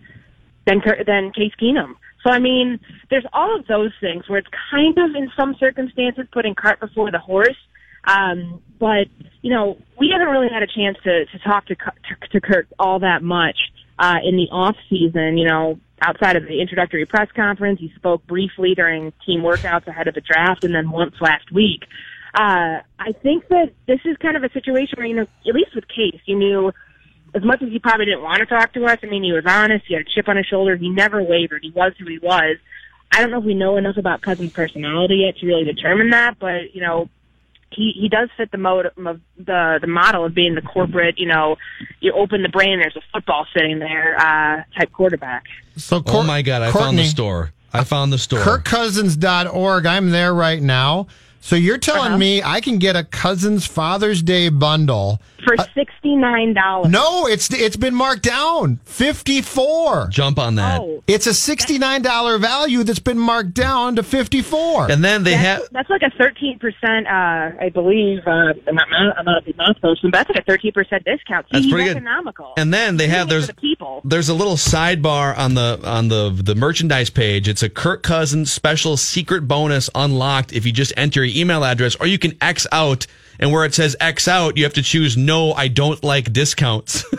than 0.66 0.82
than 1.06 1.32
Case 1.32 1.52
Keenum. 1.60 1.94
So 2.24 2.30
I 2.30 2.38
mean, 2.38 2.78
there's 3.10 3.26
all 3.32 3.56
of 3.58 3.66
those 3.66 3.92
things 4.00 4.28
where 4.28 4.38
it's 4.38 4.48
kind 4.70 4.96
of 4.98 5.14
in 5.16 5.30
some 5.36 5.56
circumstances 5.58 6.26
putting 6.32 6.54
cart 6.54 6.80
before 6.80 7.10
the 7.10 7.18
horse. 7.18 7.56
Um, 8.04 8.60
but 8.78 9.06
you 9.42 9.50
know, 9.52 9.78
we 9.98 10.10
haven't 10.12 10.32
really 10.32 10.48
had 10.52 10.62
a 10.62 10.66
chance 10.66 10.98
to 11.04 11.26
to 11.26 11.38
talk 11.44 11.66
to 11.66 11.74
to, 11.74 12.28
to 12.32 12.40
Kurt 12.40 12.68
all 12.78 13.00
that 13.00 13.22
much 13.22 13.58
uh, 13.98 14.18
in 14.24 14.36
the 14.36 14.48
off 14.50 14.76
season. 14.88 15.38
You 15.38 15.46
know, 15.46 15.78
outside 16.00 16.36
of 16.36 16.44
the 16.44 16.60
introductory 16.60 17.06
press 17.06 17.28
conference, 17.34 17.80
he 17.80 17.92
spoke 17.96 18.26
briefly 18.26 18.74
during 18.74 19.12
team 19.26 19.40
workouts 19.40 19.86
ahead 19.86 20.08
of 20.08 20.14
the 20.14 20.20
draft, 20.20 20.64
and 20.64 20.74
then 20.74 20.90
once 20.90 21.14
last 21.20 21.52
week. 21.52 21.82
Uh, 22.34 22.80
I 22.98 23.12
think 23.22 23.48
that 23.48 23.72
this 23.86 24.00
is 24.06 24.16
kind 24.16 24.38
of 24.38 24.42
a 24.42 24.50
situation 24.52 24.94
where 24.96 25.06
you 25.06 25.14
know, 25.14 25.26
at 25.46 25.54
least 25.54 25.74
with 25.74 25.86
Case, 25.88 26.20
you 26.24 26.36
knew 26.36 26.72
as 27.34 27.42
much 27.42 27.62
as 27.62 27.70
he 27.70 27.78
probably 27.78 28.06
didn't 28.06 28.22
want 28.22 28.40
to 28.40 28.46
talk 28.46 28.72
to 28.74 28.84
us, 28.84 28.98
I 29.02 29.06
mean, 29.06 29.22
he 29.22 29.32
was 29.32 29.44
honest. 29.46 29.86
He 29.86 29.94
had 29.94 30.02
a 30.02 30.10
chip 30.10 30.28
on 30.28 30.36
his 30.36 30.46
shoulder. 30.46 30.76
He 30.76 30.88
never 30.88 31.22
wavered. 31.22 31.62
He 31.62 31.70
was 31.70 31.92
who 31.98 32.06
he 32.06 32.18
was. 32.18 32.56
I 33.10 33.20
don't 33.20 33.30
know 33.30 33.38
if 33.38 33.44
we 33.44 33.54
know 33.54 33.76
enough 33.76 33.96
about 33.96 34.22
Cousins' 34.22 34.52
personality 34.52 35.16
yet 35.26 35.36
to 35.38 35.46
really 35.46 35.64
determine 35.64 36.10
that, 36.10 36.38
but 36.38 36.74
you 36.74 36.80
know, 36.80 37.08
he 37.70 37.92
he 37.98 38.08
does 38.08 38.28
fit 38.36 38.50
the 38.50 38.58
mode 38.58 38.86
of 38.86 39.20
the 39.38 39.78
the 39.80 39.86
model 39.86 40.24
of 40.24 40.34
being 40.34 40.54
the 40.54 40.62
corporate. 40.62 41.18
You 41.18 41.26
know, 41.26 41.56
you 42.00 42.12
open 42.12 42.42
the 42.42 42.48
brain, 42.48 42.78
there's 42.80 42.96
a 42.96 43.02
football 43.12 43.46
sitting 43.54 43.78
there 43.78 44.16
uh, 44.18 44.64
type 44.78 44.92
quarterback. 44.92 45.44
So, 45.76 46.02
oh 46.06 46.22
my 46.22 46.42
god, 46.42 46.62
I 46.62 46.70
found 46.70 46.98
the 46.98 47.04
store. 47.04 47.52
I 47.72 47.84
found 47.84 48.12
the 48.12 48.18
store. 48.18 48.40
KirkCousins.org. 48.40 49.86
I'm 49.86 50.10
there 50.10 50.34
right 50.34 50.60
now. 50.60 51.06
So 51.44 51.56
you're 51.56 51.76
telling 51.78 52.10
Uh-huh. 52.12 52.18
me 52.18 52.40
I 52.42 52.60
can 52.60 52.78
get 52.78 52.94
a 52.94 53.02
Cousins 53.02 53.66
Father's 53.66 54.22
Day 54.22 54.48
bundle 54.48 55.20
for 55.44 55.56
sixty 55.74 56.14
nine 56.14 56.54
dollars? 56.54 56.88
No, 56.90 57.26
it's 57.26 57.52
it's 57.52 57.74
been 57.76 57.94
marked 57.96 58.22
down 58.22 58.78
fifty 58.84 59.42
four. 59.42 60.06
Jump 60.08 60.38
on 60.38 60.54
that. 60.54 60.80
Oh. 60.80 61.02
It's 61.08 61.26
a 61.26 61.34
sixty 61.34 61.78
nine 61.78 62.00
dollar 62.02 62.38
value 62.38 62.84
that's 62.84 63.00
been 63.00 63.18
marked 63.18 63.54
down 63.54 63.96
to 63.96 64.04
fifty 64.04 64.40
four. 64.40 64.88
And 64.88 65.02
then 65.02 65.24
they 65.24 65.34
have 65.34 65.62
That's 65.72 65.90
like 65.90 66.02
a 66.02 66.10
thirteen 66.16 66.60
percent, 66.60 67.08
uh, 67.08 67.50
I 67.60 67.70
believe. 67.74 68.20
Uh, 68.24 68.54
I'm 68.68 68.76
not, 68.76 68.86
I'm 69.18 69.24
not 69.24 69.42
a 69.42 69.44
big 69.44 69.56
math 69.56 69.80
person, 69.80 70.10
but 70.12 70.18
that's 70.18 70.30
like 70.30 70.38
a 70.38 70.44
thirteen 70.44 70.70
percent 70.72 71.04
discount. 71.04 71.46
See, 71.46 71.50
That's 71.54 71.64
he's 71.64 71.72
pretty 71.72 71.88
good. 71.88 71.96
economical. 71.96 72.52
And 72.56 72.72
then 72.72 72.98
they 72.98 73.08
have 73.08 73.28
there's 73.28 73.48
the 73.48 73.54
people. 73.54 74.00
there's 74.04 74.28
a 74.28 74.34
little 74.34 74.54
sidebar 74.54 75.36
on 75.36 75.54
the 75.54 75.80
on 75.82 76.06
the 76.06 76.30
the 76.30 76.54
merchandise 76.54 77.10
page. 77.10 77.48
It's 77.48 77.64
a 77.64 77.68
Kirk 77.68 78.04
Cousins 78.04 78.52
special 78.52 78.96
secret 78.96 79.48
bonus 79.48 79.90
unlocked 79.92 80.52
if 80.52 80.64
you 80.64 80.70
just 80.70 80.92
enter 80.96 81.24
your 81.24 81.31
email 81.38 81.64
address, 81.64 81.96
or 81.96 82.06
you 82.06 82.18
can 82.18 82.36
X 82.40 82.66
out. 82.72 83.06
And 83.40 83.50
where 83.50 83.64
it 83.64 83.74
says 83.74 83.96
X 83.98 84.28
out, 84.28 84.56
you 84.56 84.64
have 84.64 84.74
to 84.74 84.82
choose 84.82 85.16
no, 85.16 85.52
I 85.52 85.68
don't 85.68 86.04
like 86.04 86.32
discounts. 86.32 87.04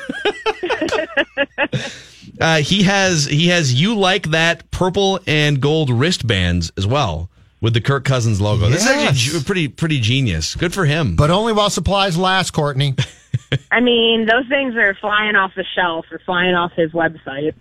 uh, 2.39 2.57
he 2.57 2.83
has 2.83 3.25
he 3.25 3.47
has 3.47 3.73
you 3.73 3.95
like 3.95 4.29
that 4.29 4.69
purple 4.71 5.19
and 5.27 5.59
gold 5.59 5.89
wristbands 5.89 6.71
as 6.77 6.87
well 6.87 7.29
with 7.61 7.73
the 7.73 7.81
Kirk 7.81 8.05
Cousins 8.05 8.39
logo. 8.39 8.69
This 8.69 8.83
is 8.83 8.89
actually 8.89 9.43
pretty 9.43 9.67
pretty 9.69 9.99
genius. 9.99 10.55
Good 10.55 10.73
for 10.73 10.85
him. 10.85 11.15
But 11.15 11.31
only 11.31 11.53
while 11.53 11.69
supplies 11.69 12.17
last, 12.17 12.51
Courtney. 12.51 12.95
I 13.71 13.79
mean, 13.79 14.25
those 14.25 14.47
things 14.47 14.75
are 14.75 14.93
flying 14.95 15.35
off 15.35 15.53
the 15.55 15.65
shelf 15.75 16.05
or 16.11 16.19
flying 16.19 16.53
off 16.53 16.73
his 16.73 16.91
website. 16.91 17.53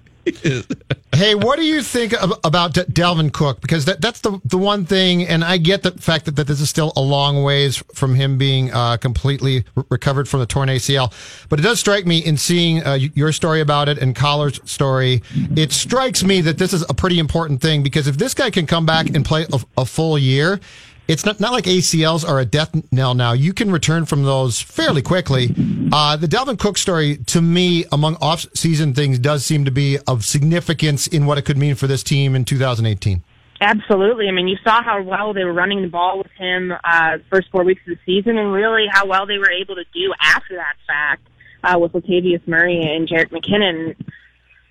Hey, 1.15 1.35
what 1.35 1.57
do 1.59 1.65
you 1.65 1.83
think 1.83 2.15
ab- 2.15 2.39
about 2.43 2.73
D- 2.75 2.83
Dalvin 2.83 3.33
Cook? 3.33 3.61
Because 3.61 3.85
that, 3.85 4.01
that's 4.01 4.21
the 4.21 4.41
the 4.45 4.57
one 4.57 4.87
thing, 4.87 5.27
and 5.27 5.45
I 5.45 5.59
get 5.59 5.83
the 5.83 5.91
fact 5.93 6.25
that, 6.25 6.37
that 6.37 6.47
this 6.47 6.61
is 6.61 6.71
still 6.71 6.93
a 6.97 7.03
long 7.03 7.43
ways 7.43 7.83
from 7.95 8.15
him 8.15 8.39
being 8.39 8.73
uh, 8.73 8.97
completely 8.97 9.65
re- 9.75 9.85
recovered 9.91 10.29
from 10.29 10.41
the 10.41 10.47
torn 10.47 10.69
ACL. 10.69 11.13
But 11.49 11.59
it 11.59 11.63
does 11.63 11.81
strike 11.81 12.07
me 12.07 12.19
in 12.19 12.37
seeing 12.37 12.83
uh, 12.83 12.95
your 12.95 13.33
story 13.33 13.61
about 13.61 13.89
it 13.89 13.99
and 13.99 14.17
Coller's 14.17 14.59
story, 14.71 15.23
it 15.57 15.71
strikes 15.73 16.25
me 16.25 16.41
that 16.41 16.57
this 16.57 16.73
is 16.73 16.83
a 16.89 16.95
pretty 16.95 17.19
important 17.19 17.61
thing 17.61 17.83
because 17.83 18.07
if 18.09 18.17
this 18.17 18.33
guy 18.33 18.51
can 18.51 18.67
come 18.67 18.87
back 18.87 19.09
and 19.09 19.25
play 19.25 19.47
a, 19.53 19.61
a 19.77 19.85
full 19.85 20.17
year, 20.19 20.61
it's 21.09 21.25
not, 21.25 21.41
not 21.41 21.53
like 21.53 21.65
ACLs 21.65 22.27
are 22.27 22.39
a 22.39 22.45
death 22.45 22.71
knell 22.93 23.15
now. 23.15 23.33
You 23.33 23.53
can 23.53 23.71
return 23.71 24.07
from 24.07 24.23
those 24.23 24.61
fairly 24.61 25.03
quickly. 25.03 25.55
Uh, 25.93 26.17
the 26.17 26.27
Dalvin 26.27 26.59
Cook 26.59 26.79
story, 26.79 27.17
to 27.27 27.41
me, 27.43 27.85
among 27.93 28.17
off-season 28.21 28.95
things, 28.95 29.19
does 29.19 29.45
seem 29.45 29.65
to 29.65 29.71
be 29.71 29.99
of 30.07 30.25
significance 30.25 31.07
in 31.07 31.27
what 31.27 31.39
it 31.39 31.43
could 31.43 31.59
mean 31.59 31.75
for 31.75 31.87
this 31.87 32.03
team 32.03 32.35
in 32.35 32.45
2018. 32.45 33.23
Absolutely. 33.61 34.29
I 34.29 34.33
mean, 34.33 34.49
you 34.49 34.57
saw 34.65 34.83
how 34.83 35.01
well 35.03 35.33
they 35.33 35.45
were 35.45 35.53
running 35.53 35.83
the 35.83 35.89
ball 35.89 36.19
with 36.19 36.31
him 36.37 36.73
uh, 36.83 37.19
first 37.31 37.49
four 37.51 37.63
weeks 37.63 37.81
of 37.87 37.97
the 37.97 37.99
season, 38.05 38.37
and 38.37 38.53
really 38.53 38.87
how 38.91 39.07
well 39.07 39.27
they 39.27 39.39
were 39.39 39.51
able 39.51 39.77
to 39.77 39.85
do 39.95 40.13
after 40.21 40.57
that 40.57 40.75
fact 40.87 41.29
uh, 41.63 41.79
with 41.79 41.93
Latavius 41.93 42.47
Murray 42.49 42.81
and 42.81 43.09
Jerick 43.09 43.31
McKinnon. 43.31 43.95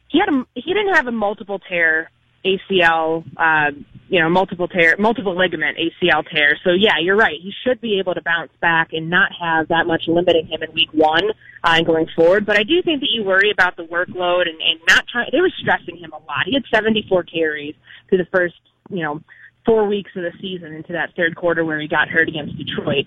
He 0.09 0.19
had 0.19 0.27
a 0.27 0.45
he 0.55 0.73
didn't 0.73 0.93
have 0.93 1.07
a 1.07 1.11
multiple 1.11 1.59
tear 1.59 2.11
ACL, 2.45 3.23
uh, 3.37 3.71
you 4.09 4.19
know, 4.19 4.29
multiple 4.29 4.67
tear, 4.67 4.95
multiple 4.97 5.37
ligament 5.37 5.77
ACL 5.77 6.23
tear. 6.29 6.57
So 6.63 6.71
yeah, 6.71 6.99
you're 7.01 7.15
right. 7.15 7.37
He 7.41 7.53
should 7.63 7.79
be 7.79 7.99
able 7.99 8.13
to 8.13 8.21
bounce 8.21 8.51
back 8.59 8.89
and 8.93 9.09
not 9.09 9.31
have 9.39 9.67
that 9.69 9.87
much 9.87 10.03
limiting 10.07 10.47
him 10.47 10.63
in 10.63 10.73
week 10.73 10.89
one 10.93 11.29
uh, 11.63 11.75
and 11.77 11.85
going 11.85 12.07
forward. 12.15 12.45
But 12.45 12.57
I 12.57 12.63
do 12.63 12.81
think 12.83 13.01
that 13.01 13.09
you 13.11 13.23
worry 13.23 13.51
about 13.51 13.77
the 13.77 13.83
workload 13.83 14.49
and, 14.49 14.59
and 14.61 14.79
not 14.87 15.05
trying. 15.07 15.29
They 15.31 15.41
were 15.41 15.51
stressing 15.61 15.97
him 15.97 16.11
a 16.11 16.17
lot. 16.17 16.45
He 16.45 16.53
had 16.53 16.63
74 16.73 17.23
carries 17.23 17.75
through 18.09 18.19
the 18.19 18.27
first, 18.33 18.55
you 18.89 19.03
know, 19.03 19.21
four 19.65 19.87
weeks 19.87 20.11
of 20.15 20.23
the 20.23 20.31
season 20.41 20.73
into 20.73 20.93
that 20.93 21.15
third 21.15 21.35
quarter 21.35 21.63
where 21.63 21.79
he 21.79 21.87
got 21.87 22.09
hurt 22.09 22.27
against 22.27 22.57
Detroit. 22.57 23.05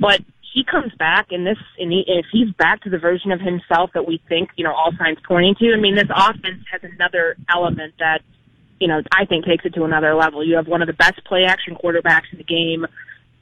But 0.00 0.20
he 0.54 0.64
comes 0.64 0.92
back 0.98 1.26
and 1.32 1.46
this, 1.46 1.58
and 1.78 1.92
he, 1.92 2.04
if 2.06 2.24
he's 2.32 2.50
back 2.54 2.82
to 2.82 2.90
the 2.90 2.98
version 2.98 3.32
of 3.32 3.40
himself 3.40 3.90
that 3.94 4.06
we 4.06 4.22
think, 4.28 4.50
you 4.56 4.64
know, 4.64 4.72
all 4.72 4.92
signs 4.98 5.18
pointing 5.26 5.54
to, 5.56 5.74
I 5.76 5.80
mean, 5.80 5.94
this 5.96 6.08
offense 6.08 6.64
has 6.72 6.80
another 6.82 7.36
element 7.54 7.94
that 7.98 8.22
you 8.80 8.88
know, 8.88 9.02
I 9.12 9.24
think 9.24 9.44
takes 9.44 9.64
it 9.64 9.74
to 9.74 9.84
another 9.84 10.14
level. 10.14 10.44
You 10.44 10.56
have 10.56 10.68
one 10.68 10.82
of 10.82 10.86
the 10.86 10.94
best 10.94 11.24
play 11.24 11.44
action 11.44 11.76
quarterbacks 11.76 12.32
in 12.32 12.38
the 12.38 12.44
game 12.44 12.86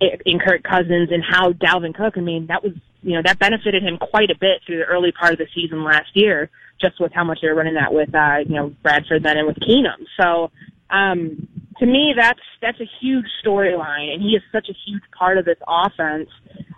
in 0.00 0.38
Kirk 0.38 0.62
Cousins 0.62 1.10
and 1.10 1.22
how 1.22 1.52
Dalvin 1.52 1.94
Cook, 1.94 2.14
I 2.16 2.20
mean, 2.20 2.46
that 2.48 2.62
was, 2.62 2.72
you 3.02 3.14
know, 3.14 3.22
that 3.24 3.38
benefited 3.38 3.82
him 3.82 3.98
quite 3.98 4.30
a 4.30 4.38
bit 4.38 4.60
through 4.66 4.78
the 4.78 4.84
early 4.84 5.12
part 5.12 5.32
of 5.32 5.38
the 5.38 5.46
season 5.54 5.84
last 5.84 6.10
year, 6.14 6.50
just 6.80 7.00
with 7.00 7.12
how 7.12 7.24
much 7.24 7.38
they 7.40 7.48
were 7.48 7.54
running 7.54 7.74
that 7.74 7.92
with, 7.92 8.14
uh, 8.14 8.38
you 8.46 8.54
know, 8.54 8.74
Bradford 8.82 9.22
then 9.22 9.38
and 9.38 9.46
with 9.46 9.56
Keenum. 9.56 10.04
So, 10.20 10.50
um, 10.90 11.48
to 11.78 11.86
me, 11.86 12.14
that's, 12.16 12.40
that's 12.60 12.80
a 12.80 12.88
huge 13.00 13.26
storyline 13.44 14.12
and 14.12 14.22
he 14.22 14.30
is 14.30 14.42
such 14.52 14.68
a 14.68 14.74
huge 14.86 15.02
part 15.16 15.38
of 15.38 15.44
this 15.44 15.58
offense, 15.66 16.28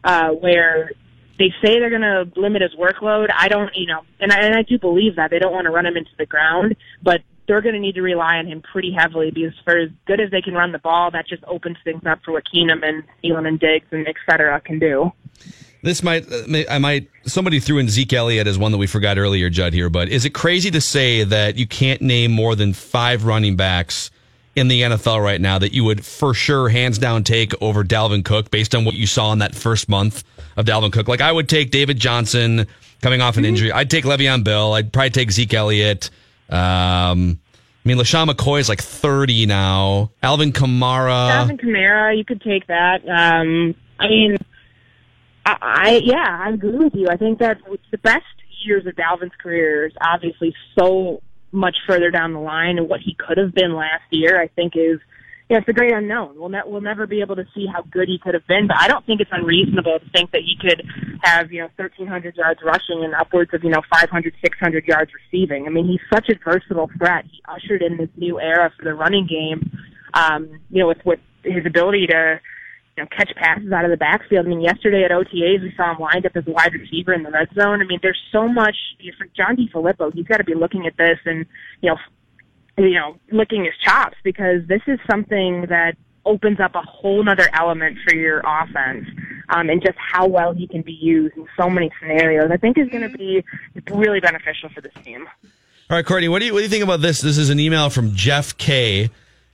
uh, 0.04 0.30
where 0.30 0.90
they 1.38 1.52
say 1.62 1.78
they're 1.78 1.90
going 1.90 2.02
to 2.02 2.40
limit 2.40 2.62
his 2.62 2.74
workload. 2.74 3.28
I 3.34 3.48
don't, 3.48 3.74
you 3.74 3.86
know, 3.86 4.02
and 4.20 4.32
I, 4.32 4.40
and 4.40 4.56
I 4.56 4.62
do 4.62 4.78
believe 4.78 5.16
that 5.16 5.30
they 5.30 5.38
don't 5.38 5.52
want 5.52 5.66
to 5.66 5.70
run 5.70 5.86
him 5.86 5.96
into 5.96 6.12
the 6.18 6.26
ground, 6.26 6.76
but 7.02 7.22
they're 7.46 7.60
going 7.60 7.74
to 7.74 7.80
need 7.80 7.94
to 7.94 8.02
rely 8.02 8.36
on 8.36 8.46
him 8.46 8.62
pretty 8.62 8.92
heavily 8.92 9.30
because 9.30 9.52
for 9.64 9.78
as 9.78 9.90
good 10.06 10.20
as 10.20 10.30
they 10.30 10.42
can 10.42 10.54
run 10.54 10.72
the 10.72 10.78
ball, 10.78 11.10
that 11.12 11.26
just 11.28 11.44
opens 11.44 11.76
things 11.84 12.02
up 12.06 12.20
for 12.24 12.32
what 12.32 12.44
Keenum 12.52 12.84
and 12.84 13.04
Thielen 13.22 13.46
and 13.46 13.60
Diggs 13.60 13.86
and 13.90 14.06
et 14.08 14.16
cetera 14.28 14.60
can 14.60 14.78
do. 14.78 15.12
This 15.82 16.02
might, 16.02 16.26
uh, 16.30 16.64
I 16.68 16.78
might, 16.78 17.08
somebody 17.26 17.60
threw 17.60 17.78
in 17.78 17.88
Zeke 17.88 18.12
Elliott 18.14 18.46
as 18.46 18.58
one 18.58 18.72
that 18.72 18.78
we 18.78 18.86
forgot 18.86 19.18
earlier, 19.18 19.48
Judd, 19.50 19.72
here, 19.72 19.88
but 19.88 20.08
is 20.08 20.24
it 20.24 20.30
crazy 20.30 20.70
to 20.70 20.80
say 20.80 21.22
that 21.22 21.56
you 21.56 21.66
can't 21.66 22.02
name 22.02 22.32
more 22.32 22.56
than 22.56 22.72
five 22.72 23.24
running 23.24 23.56
backs 23.56 24.10
in 24.56 24.68
the 24.68 24.82
NFL 24.82 25.22
right 25.22 25.40
now 25.40 25.58
that 25.58 25.72
you 25.72 25.84
would 25.84 26.04
for 26.04 26.34
sure 26.34 26.70
hands 26.70 26.98
down 26.98 27.22
take 27.22 27.52
over 27.62 27.84
Dalvin 27.84 28.24
Cook 28.24 28.50
based 28.50 28.74
on 28.74 28.84
what 28.84 28.94
you 28.94 29.06
saw 29.06 29.32
in 29.32 29.38
that 29.38 29.54
first 29.54 29.88
month 29.88 30.24
of 30.56 30.64
Dalvin 30.64 30.90
Cook? 30.90 31.06
Like 31.06 31.20
I 31.20 31.30
would 31.30 31.48
take 31.48 31.70
David 31.70 31.98
Johnson 31.98 32.66
coming 33.02 33.20
off 33.20 33.36
an 33.36 33.44
injury. 33.44 33.70
I'd 33.70 33.90
take 33.90 34.04
Le'Veon 34.04 34.42
Bell. 34.42 34.72
I'd 34.74 34.92
probably 34.92 35.10
take 35.10 35.30
Zeke 35.30 35.54
Elliott. 35.54 36.10
Um, 36.48 37.40
I 37.84 37.88
mean, 37.88 37.98
LeSean 37.98 38.28
McCoy 38.28 38.60
is 38.60 38.68
like 38.68 38.80
30 38.80 39.46
now. 39.46 40.10
Alvin 40.22 40.52
Kamara. 40.52 41.30
Alvin 41.30 41.56
Kamara, 41.56 42.16
you 42.16 42.24
could 42.24 42.40
take 42.40 42.66
that. 42.66 43.08
Um, 43.08 43.74
I 43.98 44.08
mean, 44.08 44.36
I, 45.44 45.56
I 45.60 46.00
yeah, 46.02 46.42
I 46.44 46.50
agree 46.50 46.76
with 46.76 46.94
you. 46.94 47.08
I 47.08 47.16
think 47.16 47.38
that 47.38 47.58
the 47.90 47.98
best 47.98 48.24
years 48.64 48.86
of 48.86 48.96
Dalvin's 48.96 49.34
career 49.38 49.86
is 49.86 49.92
obviously 50.00 50.54
so 50.76 51.22
much 51.52 51.76
further 51.86 52.10
down 52.10 52.32
the 52.32 52.40
line, 52.40 52.78
and 52.78 52.88
what 52.88 53.00
he 53.00 53.14
could 53.14 53.38
have 53.38 53.54
been 53.54 53.74
last 53.74 54.02
year, 54.10 54.40
I 54.40 54.48
think, 54.48 54.74
is 54.76 54.98
yeah, 55.48 55.58
it's 55.58 55.68
a 55.68 55.72
great 55.72 55.92
unknown. 55.92 56.34
We'll 56.36 56.48
ne- 56.48 56.66
we'll 56.66 56.80
never 56.80 57.06
be 57.06 57.20
able 57.20 57.36
to 57.36 57.46
see 57.54 57.66
how 57.72 57.82
good 57.82 58.08
he 58.08 58.18
could 58.18 58.34
have 58.34 58.46
been, 58.48 58.66
but 58.66 58.78
I 58.80 58.88
don't 58.88 59.06
think 59.06 59.20
it's 59.20 59.30
unreasonable 59.32 60.00
to 60.00 60.10
think 60.10 60.32
that 60.32 60.42
he 60.42 60.56
could 60.60 60.82
have 61.22 61.52
you 61.52 61.60
know 61.60 61.68
1,300 61.76 62.36
yards 62.36 62.60
rushing 62.64 63.04
and 63.04 63.14
upwards 63.14 63.54
of 63.54 63.62
you 63.62 63.70
know 63.70 63.82
500, 63.88 64.34
600 64.40 64.84
yards 64.86 65.12
receiving. 65.14 65.66
I 65.66 65.70
mean, 65.70 65.86
he's 65.86 66.00
such 66.12 66.28
a 66.30 66.34
versatile 66.44 66.90
threat. 66.98 67.26
He 67.30 67.40
ushered 67.46 67.82
in 67.82 67.96
this 67.96 68.08
new 68.16 68.40
era 68.40 68.72
for 68.76 68.84
the 68.84 68.94
running 68.94 69.28
game. 69.28 69.70
Um, 70.14 70.60
you 70.70 70.80
know, 70.80 70.88
with 70.88 71.04
with 71.04 71.20
his 71.44 71.64
ability 71.64 72.08
to 72.08 72.40
you 72.96 73.04
know, 73.04 73.08
catch 73.16 73.30
passes 73.36 73.70
out 73.70 73.84
of 73.84 73.90
the 73.92 73.96
backfield. 73.96 74.46
I 74.46 74.48
mean, 74.48 74.62
yesterday 74.62 75.04
at 75.04 75.12
OTAs, 75.12 75.62
we 75.62 75.72
saw 75.76 75.92
him 75.92 76.00
lined 76.00 76.26
up 76.26 76.32
as 76.34 76.46
a 76.46 76.50
wide 76.50 76.72
receiver 76.72 77.12
in 77.12 77.22
the 77.22 77.30
red 77.30 77.48
zone. 77.54 77.82
I 77.82 77.84
mean, 77.84 78.00
there's 78.02 78.20
so 78.32 78.48
much 78.48 78.74
for 79.18 79.26
John 79.36 79.56
DeFilippo. 79.56 80.12
He's 80.14 80.26
got 80.26 80.38
to 80.38 80.44
be 80.44 80.54
looking 80.54 80.86
at 80.86 80.96
this 80.96 81.18
and, 81.26 81.44
you 81.82 81.90
know, 81.90 81.98
you 82.76 82.94
know, 82.94 83.16
licking 83.30 83.64
his 83.64 83.74
chops 83.82 84.16
because 84.22 84.66
this 84.68 84.82
is 84.86 84.98
something 85.10 85.66
that 85.68 85.96
opens 86.24 86.60
up 86.60 86.74
a 86.74 86.82
whole 86.82 87.22
nother 87.22 87.48
element 87.54 87.96
for 88.06 88.14
your 88.14 88.40
offense 88.40 89.06
um, 89.48 89.70
and 89.70 89.80
just 89.80 89.96
how 89.98 90.26
well 90.26 90.52
he 90.52 90.66
can 90.66 90.82
be 90.82 90.92
used 90.92 91.36
in 91.36 91.46
so 91.56 91.70
many 91.70 91.90
scenarios. 92.00 92.50
I 92.50 92.56
think 92.56 92.76
is 92.78 92.88
going 92.88 93.10
to 93.10 93.16
be 93.16 93.44
really 93.90 94.20
beneficial 94.20 94.68
for 94.70 94.80
this 94.80 94.92
team. 95.04 95.26
All 95.88 95.96
right, 95.96 96.04
Courtney, 96.04 96.28
what 96.28 96.40
do 96.40 96.46
you 96.46 96.52
what 96.52 96.58
do 96.58 96.64
you 96.64 96.70
think 96.70 96.82
about 96.82 97.00
this? 97.00 97.20
This 97.20 97.38
is 97.38 97.48
an 97.48 97.60
email 97.60 97.90
from 97.90 98.14
Jeff 98.14 98.56
K. 98.56 99.08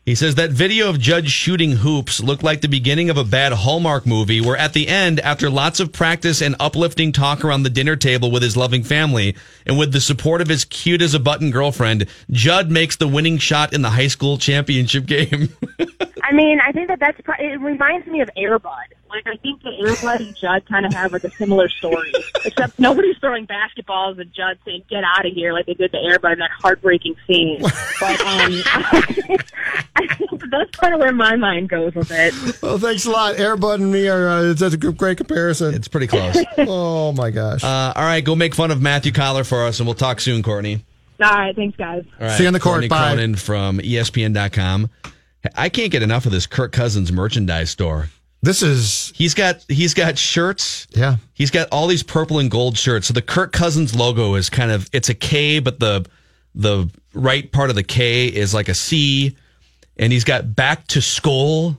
He 0.05 0.17
says 0.17 0.35
that 0.35 0.51
video 0.51 0.91
of 0.91 0.99
Judge 0.99 1.31
shooting 1.31 1.71
hoops 1.71 2.21
looked 2.21 2.43
like 2.43 2.61
the 2.61 2.67
beginning 2.67 3.09
of 3.09 3.17
a 3.17 3.23
bad 3.23 3.53
Hallmark 3.53 4.05
movie 4.05 4.41
where 4.41 4.57
at 4.57 4.73
the 4.73 4.89
end, 4.89 5.21
after 5.21 5.49
lots 5.49 5.79
of 5.79 5.93
practice 5.93 6.43
and 6.43 6.57
uplifting 6.59 7.13
talk 7.13 7.45
around 7.45 7.63
the 7.63 7.71
dinner 7.71 7.95
table 7.95 8.29
with 8.33 8.43
his 8.43 8.57
loving 8.57 8.83
family 8.83 9.37
and 9.65 9.79
with 9.79 9.93
the 9.93 10.01
support 10.01 10.41
of 10.41 10.49
his 10.49 10.65
cute 10.65 11.03
as 11.03 11.15
a 11.15 11.21
button 11.21 11.53
girlfriend, 11.53 12.09
Judd 12.33 12.69
makes 12.69 12.97
the 12.97 13.07
winning 13.07 13.39
shot 13.39 13.73
in 13.73 13.83
the 13.83 13.91
high 13.91 14.09
school 14.09 14.39
championship 14.39 15.07
game. 15.07 15.51
I 16.25 16.33
mean, 16.33 16.59
I 16.67 16.73
think 16.73 16.89
that 16.89 16.99
that's 16.99 17.21
pro- 17.21 17.37
it 17.39 17.61
reminds 17.61 18.09
me 18.09 18.23
of 18.23 18.31
Airbud. 18.37 18.71
Like 19.13 19.27
I 19.27 19.37
think 19.37 19.63
that 19.63 19.73
Airbud 19.75 20.21
and 20.27 20.37
Judd 20.37 20.67
kind 20.67 20.87
of 20.87 20.93
have 20.95 21.13
like 21.13 21.25
a 21.25 21.31
similar 21.33 21.69
story, 21.69 22.13
except 22.45 22.79
nobody's 22.79 23.17
throwing 23.19 23.47
basketballs 23.47 24.19
and 24.19 24.33
Judd 24.33 24.59
saying 24.65 24.85
"Get 24.89 25.05
out 25.05 25.27
of 25.27 25.33
here" 25.35 25.53
like 25.53 25.67
they 25.67 25.75
did 25.75 25.93
to 25.93 25.99
Airbud 25.99 26.33
in 26.33 26.39
that 26.39 26.51
heartbreaking 26.59 27.17
scene. 27.27 27.63
But 28.01 28.21
um, 28.23 28.63
I 28.67 30.07
think 30.17 30.43
that's 30.51 30.71
kind 30.73 30.93
of 30.93 30.99
where 30.99 31.13
my 31.13 31.37
mind 31.37 31.69
goes 31.69 31.95
with 31.95 32.11
it. 32.11 32.35
Well, 32.61 32.79
thanks 32.79 33.05
a 33.05 33.11
lot. 33.11 33.37
Airbud 33.37 33.75
and 33.77 33.93
me 33.93 34.09
are 34.09 34.29
uh, 34.29 34.53
that's 34.55 34.75
a 34.75 34.77
great 34.77 35.19
comparison. 35.19 35.75
it's 35.75 35.87
pretty 35.87 36.09
close. 36.09 36.37
oh 36.59 37.13
my 37.13 37.31
gosh. 37.31 37.63
Uh, 37.63 37.93
all 37.95 38.03
right, 38.03 38.25
go 38.25 38.35
make 38.35 38.55
fun 38.57 38.73
of 38.73 38.83
Matthew 38.83 39.13
Coller 39.13 39.45
for 39.45 39.65
us, 39.65 39.79
and 39.79 39.87
we'll 39.87 39.95
talk 39.95 40.21
soon, 40.21 40.43
Courtney. 40.43 40.85
All 41.23 41.31
right, 41.31 41.55
thanks, 41.55 41.77
guys. 41.77 42.05
All 42.21 42.27
right, 42.27 42.37
See 42.37 42.43
you 42.43 42.49
on 42.49 42.55
the 42.55 42.61
court. 42.61 42.75
Courtney 42.75 42.89
Bye. 42.89 43.11
Cronin 43.11 43.37
from 43.37 43.79
ESPN.com. 43.79 44.91
I 45.55 45.69
can't 45.69 45.93
get 45.93 46.03
enough 46.03 46.27
of 46.27 46.33
this 46.33 46.47
Kirk 46.47 46.73
Cousins 46.73 47.13
merchandise 47.13 47.71
store. 47.71 48.09
This 48.43 48.63
is 48.63 49.13
He's 49.15 49.35
got 49.35 49.65
he's 49.69 49.95
got 49.95 50.19
shirts. 50.19 50.87
yeah. 50.91 51.17
He's 51.35 51.51
got 51.51 51.69
all 51.71 51.87
these 51.87 52.03
purple 52.03 52.39
and 52.41 52.51
gold 52.51 52.77
shirts. 52.77 53.07
So 53.07 53.15
the 53.15 53.23
Kirk 53.23 53.53
Cousins 53.53 53.95
logo 53.95 54.35
is 54.35 54.51
kind 54.51 54.71
of 54.73 54.89
it's 54.93 55.09
a 55.09 55.15
K, 55.15 55.61
but 55.61 55.79
the 55.79 56.05
the 56.55 56.91
right 57.15 57.51
part 57.53 57.71
of 57.71 57.77
the 57.77 57.83
K 57.85 58.27
is 58.27 58.53
like 58.53 58.69
a 58.69 58.75
C. 58.75 59.37
And 59.97 60.13
he's 60.13 60.25
got 60.25 60.57
back 60.57 60.87
to 60.89 61.01
school 61.03 61.79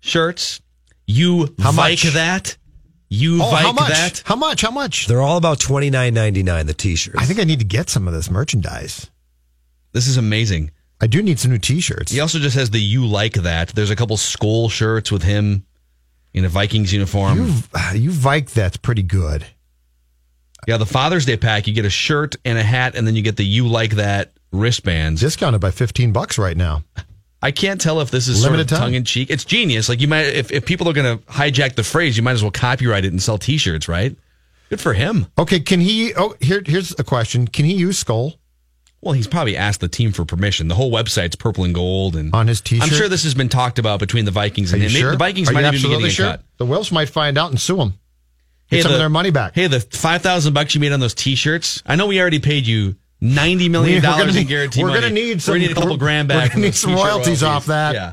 shirts. 0.00 0.60
You 1.06 1.54
How 1.58 1.72
like 1.72 2.04
much? 2.04 2.14
that? 2.14 2.56
You 3.08 3.42
Oh, 3.42 3.50
like 3.50 3.64
how 3.64 3.72
much? 3.72 3.88
that? 3.88 4.22
How 4.24 4.36
much? 4.36 4.60
How 4.62 4.70
much? 4.70 5.06
They're 5.06 5.20
all 5.22 5.36
about 5.36 5.58
twenty 5.60 5.90
nine 5.90 6.14
ninety 6.14 6.42
nine. 6.42 6.66
The 6.66 6.74
t-shirts. 6.74 7.18
I 7.20 7.24
think 7.24 7.40
I 7.40 7.44
need 7.44 7.58
to 7.58 7.64
get 7.64 7.90
some 7.90 8.06
of 8.06 8.14
this 8.14 8.30
merchandise. 8.30 9.10
This 9.92 10.06
is 10.06 10.16
amazing. 10.16 10.70
I 11.00 11.06
do 11.06 11.22
need 11.22 11.38
some 11.38 11.50
new 11.50 11.58
T-shirts. 11.58 12.12
He 12.12 12.20
also 12.20 12.38
just 12.38 12.56
has 12.56 12.70
the 12.70 12.78
you 12.80 13.04
like 13.06 13.34
that. 13.34 13.68
There's 13.70 13.90
a 13.90 13.96
couple 13.96 14.16
skull 14.16 14.68
shirts 14.68 15.10
with 15.12 15.22
him 15.22 15.66
in 16.34 16.44
a 16.44 16.48
Vikings 16.48 16.92
uniform. 16.92 17.38
You, 17.38 17.54
you 17.94 18.10
Vike, 18.10 18.50
that's 18.50 18.76
pretty 18.76 19.02
good. 19.02 19.46
yeah, 20.66 20.76
the 20.76 20.86
Father's 20.86 21.24
Day 21.24 21.36
pack, 21.36 21.66
you 21.66 21.74
get 21.74 21.84
a 21.84 21.90
shirt 21.90 22.36
and 22.44 22.58
a 22.58 22.62
hat, 22.62 22.94
and 22.94 23.06
then 23.06 23.14
you 23.14 23.22
get 23.22 23.36
the 23.36 23.44
you 23.44 23.66
like 23.68 23.92
that 23.92 24.32
wristbands. 24.52 25.20
Discounted 25.20 25.60
by 25.60 25.70
fifteen 25.70 26.12
bucks 26.12 26.38
right 26.38 26.56
now. 26.56 26.84
I 27.42 27.50
can't 27.50 27.80
tell 27.80 28.00
if 28.00 28.10
this 28.10 28.26
is 28.26 28.42
Limited 28.42 28.70
sort 28.70 28.80
of 28.80 28.84
tongue 28.84 28.94
in 28.94 29.04
cheek. 29.04 29.28
It's 29.30 29.44
genius. 29.44 29.90
Like 29.90 30.00
you 30.00 30.08
might, 30.08 30.22
if, 30.22 30.50
if 30.50 30.64
people 30.64 30.88
are 30.88 30.94
going 30.94 31.18
to 31.18 31.24
hijack 31.26 31.74
the 31.74 31.84
phrase, 31.84 32.16
you 32.16 32.22
might 32.22 32.32
as 32.32 32.42
well 32.42 32.50
copyright 32.50 33.04
it 33.04 33.08
and 33.12 33.22
sell 33.22 33.36
T-shirts, 33.36 33.86
right? 33.86 34.16
Good 34.70 34.80
for 34.80 34.94
him. 34.94 35.26
Okay, 35.36 35.60
can 35.60 35.78
he? 35.78 36.14
Oh, 36.14 36.34
here, 36.40 36.62
here's 36.64 36.98
a 36.98 37.04
question. 37.04 37.46
Can 37.46 37.66
he 37.66 37.74
use 37.74 37.98
Skull 37.98 38.38
Well, 39.04 39.12
he's 39.12 39.26
probably 39.26 39.56
asked 39.56 39.80
the 39.80 39.88
team 39.88 40.12
for 40.12 40.24
permission. 40.24 40.68
The 40.68 40.74
whole 40.74 40.90
website's 40.90 41.36
purple 41.36 41.64
and 41.64 41.74
gold, 41.74 42.16
and 42.16 42.34
on 42.34 42.46
his 42.46 42.60
T-shirt? 42.62 42.88
I'm 42.90 42.94
sure 42.96 43.08
this 43.08 43.24
has 43.24 43.34
been 43.34 43.50
talked 43.50 43.78
about 43.78 44.00
between 44.00 44.24
the 44.24 44.30
Vikings 44.30 44.72
Are 44.72 44.76
and 44.76 44.82
you 44.84 44.88
him. 44.88 44.94
Sure? 44.98 45.10
The 45.12 45.16
Vikings 45.18 45.50
Are 45.50 45.52
might 45.52 45.60
even 45.60 45.72
be 45.72 45.76
absolutely 45.76 46.02
getting 46.08 46.10
a 46.10 46.14
sure? 46.14 46.26
cut. 46.30 46.42
The 46.56 46.64
Wilfs 46.66 46.90
might 46.90 47.10
find 47.10 47.36
out 47.36 47.50
and 47.50 47.60
sue 47.60 47.80
him. 47.80 47.88
Get 48.70 48.76
Hey, 48.78 48.80
some 48.82 48.90
the- 48.92 48.94
of 48.96 49.00
their 49.00 49.10
money 49.10 49.30
back. 49.30 49.54
Hey, 49.54 49.66
the 49.66 49.80
five 49.80 50.22
thousand 50.22 50.54
bucks 50.54 50.74
you 50.74 50.80
made 50.80 50.92
on 50.92 51.00
those 51.00 51.12
T-shirts. 51.14 51.82
I 51.84 51.96
know 51.96 52.06
we 52.06 52.18
already 52.18 52.38
paid 52.38 52.66
you 52.66 52.96
ninety 53.20 53.68
million 53.68 54.02
dollars 54.02 54.30
in 54.34 54.42
need- 54.42 54.48
guarantee 54.48 54.82
we're 54.82 54.88
money. 54.88 55.02
gonna 55.02 55.12
need 55.14 55.42
some- 55.42 55.52
gonna 55.54 55.66
need 55.68 55.72
a 55.72 55.74
couple 55.80 55.96
grand 55.98 56.28
back. 56.28 56.52
gonna 56.52 56.64
need 56.64 56.74
some 56.74 56.92
t-shirt 56.92 57.04
royalties 57.06 57.42
off 57.42 57.66
that. 57.66 57.94
Yeah. 57.94 58.12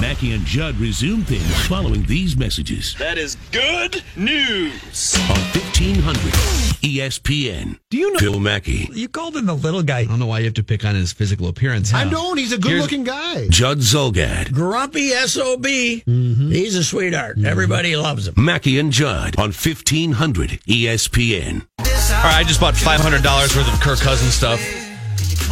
Mackey 0.00 0.32
and 0.32 0.44
Judd 0.44 0.78
resume 0.80 1.22
things 1.22 1.48
following 1.68 2.04
these 2.06 2.36
messages 2.36 2.94
That 2.98 3.16
is 3.18 3.36
good 3.52 4.02
news. 4.16 5.16
on 5.30 5.36
1500 5.54 6.65
ESPN. 6.80 7.78
Do 7.90 7.98
you 7.98 8.12
know 8.12 8.18
Phil 8.18 8.40
Mackey, 8.40 8.88
you 8.92 9.08
called 9.08 9.36
him 9.36 9.46
the 9.46 9.54
little 9.54 9.82
guy? 9.82 10.00
I 10.00 10.04
don't 10.04 10.18
know 10.18 10.26
why 10.26 10.40
you 10.40 10.44
have 10.46 10.54
to 10.54 10.62
pick 10.62 10.84
on 10.84 10.94
his 10.94 11.12
physical 11.12 11.48
appearance. 11.48 11.92
I 11.92 12.04
huh? 12.04 12.10
don't. 12.10 12.36
He's 12.38 12.52
a 12.52 12.58
good-looking 12.58 13.04
guy. 13.04 13.48
Judd 13.48 13.78
Zulgad, 13.78 14.52
Grumpy 14.52 15.10
SOB. 15.10 15.62
Mm-hmm. 15.64 16.50
He's 16.50 16.74
a 16.76 16.84
sweetheart. 16.84 17.36
Mm-hmm. 17.36 17.46
Everybody 17.46 17.96
loves 17.96 18.28
him. 18.28 18.34
Mackey 18.36 18.78
and 18.78 18.92
Judd 18.92 19.36
on 19.38 19.48
1500 19.52 20.50
ESPN. 20.66 21.66
All 21.78 21.86
right, 22.22 22.36
I 22.36 22.44
just 22.44 22.60
bought 22.60 22.76
five 22.76 23.00
hundred 23.00 23.22
dollars 23.22 23.56
worth 23.56 23.72
of 23.72 23.80
Kirk 23.80 23.98
Cousins 23.98 24.34
stuff 24.34 24.60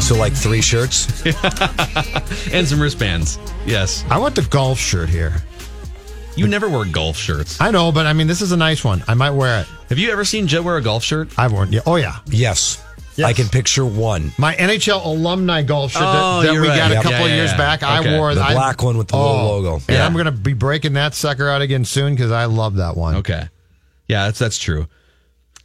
so 0.01 0.15
like 0.17 0.35
three 0.35 0.61
shirts. 0.61 1.25
and 2.53 2.67
some 2.67 2.81
wristbands. 2.81 3.39
Yes, 3.67 4.05
I 4.11 4.19
want 4.19 4.35
the 4.35 4.43
golf 4.43 4.79
shirt 4.79 5.09
here. 5.09 5.33
you 6.37 6.47
never 6.47 6.69
wear 6.69 6.85
golf 6.85 7.17
shirts. 7.17 7.61
I 7.61 7.71
know, 7.71 7.93
but 7.93 8.07
I 8.07 8.13
mean, 8.13 8.27
this 8.27 8.43
is 8.43 8.53
a 8.53 8.57
nice 8.57 8.85
one. 8.85 9.03
I 9.09 9.15
might 9.15 9.31
wear 9.31 9.61
it. 9.63 9.67
Have 9.95 10.01
you 10.01 10.11
ever 10.11 10.25
seen 10.25 10.49
Joe 10.49 10.61
wear 10.61 10.77
a 10.77 10.83
golf 10.83 11.05
shirt? 11.05 11.29
I've 11.39 11.53
worn. 11.53 11.71
Yeah. 11.73 11.83
Oh 11.87 11.95
yeah. 11.95 12.19
Yes. 12.27 12.83
Yes. 13.15 13.29
I 13.29 13.33
can 13.33 13.47
picture 13.49 13.87
one. 13.87 14.33
My 14.39 14.53
NHL 14.57 15.07
alumni 15.07 15.63
golf 15.63 15.93
shirt 15.93 16.03
Oh, 16.05 16.41
that, 16.43 16.47
that 16.53 16.61
we 16.61 16.67
right. 16.67 16.77
got 16.77 16.91
a 16.91 16.95
couple 16.97 17.13
Yeah, 17.13 17.27
yeah, 17.27 17.35
years 17.37 17.53
yeah. 17.53 17.57
back. 17.57 17.85
Okay. 17.85 17.93
I 18.09 18.19
wore 18.19 18.35
The 18.35 18.43
I- 18.43 18.55
black 18.55 18.83
one 18.83 18.99
with 18.99 19.07
the 19.07 19.17
little 19.17 19.31
Oh, 19.37 19.61
logo. 19.61 19.81
And 19.89 20.03
I'm 20.03 20.15
going 20.15 20.25
to 20.25 20.33
be 20.33 20.53
breaking 20.53 20.95
that 20.95 21.15
sucker 21.15 21.49
out 21.49 21.63
again 21.63 21.85
soon 21.85 22.13
because 22.17 22.33
I 22.33 22.47
love 22.47 22.75
that 22.75 22.97
one. 22.97 23.15
Okay, 23.19 23.49
yeah, 24.09 24.25
that's 24.25 24.41
that's 24.41 24.59
true. 24.59 24.89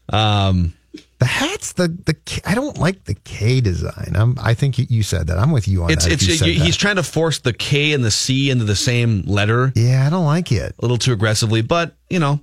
Um, 0.09 0.73
The 1.17 1.25
hats, 1.25 1.73
the 1.73 1.87
the 1.87 2.13
K- 2.13 2.41
I 2.45 2.53
don't 2.53 2.77
like 2.77 3.05
the 3.05 3.15
K 3.15 3.61
design. 3.61 4.11
I'm, 4.13 4.37
I 4.39 4.53
think 4.53 4.77
you, 4.77 4.85
you 4.89 5.01
said 5.01 5.25
that. 5.25 5.39
I'm 5.39 5.49
with 5.49 5.67
you 5.67 5.85
on 5.85 5.89
it's 5.89 6.03
that. 6.05 6.13
it's 6.13 6.27
you 6.27 6.35
said 6.35 6.49
he's 6.49 6.77
trying 6.77 6.97
to 6.97 7.03
force 7.03 7.39
the 7.39 7.51
K 7.53 7.93
and 7.93 8.03
the 8.05 8.11
C 8.11 8.51
into 8.51 8.65
the 8.65 8.75
same 8.75 9.23
letter 9.25 9.73
yeah, 9.75 10.05
I 10.05 10.11
don't 10.11 10.25
like 10.25 10.51
it. 10.51 10.75
a 10.77 10.81
little 10.83 10.99
too 10.99 11.13
aggressively, 11.13 11.63
but 11.63 11.95
you 12.11 12.19
know, 12.19 12.39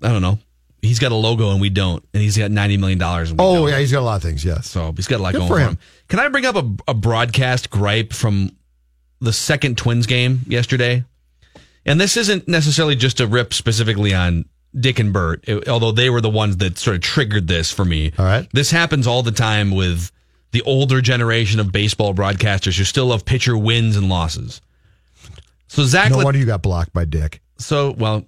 I 0.00 0.10
don't 0.10 0.22
know. 0.22 0.38
He's 0.84 0.98
got 0.98 1.12
a 1.12 1.14
logo 1.16 1.50
and 1.50 1.60
we 1.60 1.70
don't, 1.70 2.06
and 2.12 2.22
he's 2.22 2.36
got 2.36 2.50
ninety 2.50 2.76
million 2.76 2.98
dollars. 2.98 3.32
Oh 3.38 3.66
yeah, 3.66 3.78
he's 3.78 3.90
got 3.92 4.00
a 4.00 4.04
lot 4.04 4.16
of 4.16 4.22
things. 4.22 4.44
Yes. 4.44 4.68
So 4.68 4.92
he's 4.92 5.06
got 5.06 5.20
a 5.20 5.22
lot 5.22 5.32
Good 5.32 5.38
going 5.38 5.48
for 5.48 5.58
him. 5.58 5.68
him. 5.70 5.78
Can 6.08 6.18
I 6.20 6.28
bring 6.28 6.44
up 6.46 6.56
a, 6.56 6.70
a 6.88 6.94
broadcast 6.94 7.70
gripe 7.70 8.12
from 8.12 8.50
the 9.20 9.32
second 9.32 9.78
Twins 9.78 10.06
game 10.06 10.40
yesterday? 10.46 11.04
And 11.86 12.00
this 12.00 12.16
isn't 12.16 12.48
necessarily 12.48 12.96
just 12.96 13.20
a 13.20 13.26
rip 13.26 13.52
specifically 13.54 14.14
on 14.14 14.44
Dick 14.78 14.98
and 14.98 15.12
Bert, 15.12 15.44
it- 15.48 15.68
although 15.68 15.92
they 15.92 16.10
were 16.10 16.20
the 16.20 16.30
ones 16.30 16.56
that 16.58 16.78
sort 16.78 16.96
of 16.96 17.02
triggered 17.02 17.46
this 17.48 17.70
for 17.70 17.84
me. 17.84 18.12
All 18.18 18.24
right. 18.24 18.48
This 18.52 18.70
happens 18.70 19.06
all 19.06 19.22
the 19.22 19.32
time 19.32 19.70
with 19.70 20.10
the 20.52 20.62
older 20.62 21.00
generation 21.00 21.60
of 21.60 21.72
baseball 21.72 22.14
broadcasters 22.14 22.76
who 22.78 22.84
still 22.84 23.06
love 23.06 23.24
pitcher 23.24 23.56
wins 23.56 23.96
and 23.96 24.08
losses. 24.08 24.60
So 25.68 25.84
Zach, 25.84 26.10
No 26.10 26.18
wonder 26.24 26.38
you 26.38 26.46
got 26.46 26.62
blocked 26.62 26.92
by 26.92 27.04
Dick. 27.04 27.40
so 27.58 27.92
well, 27.98 28.24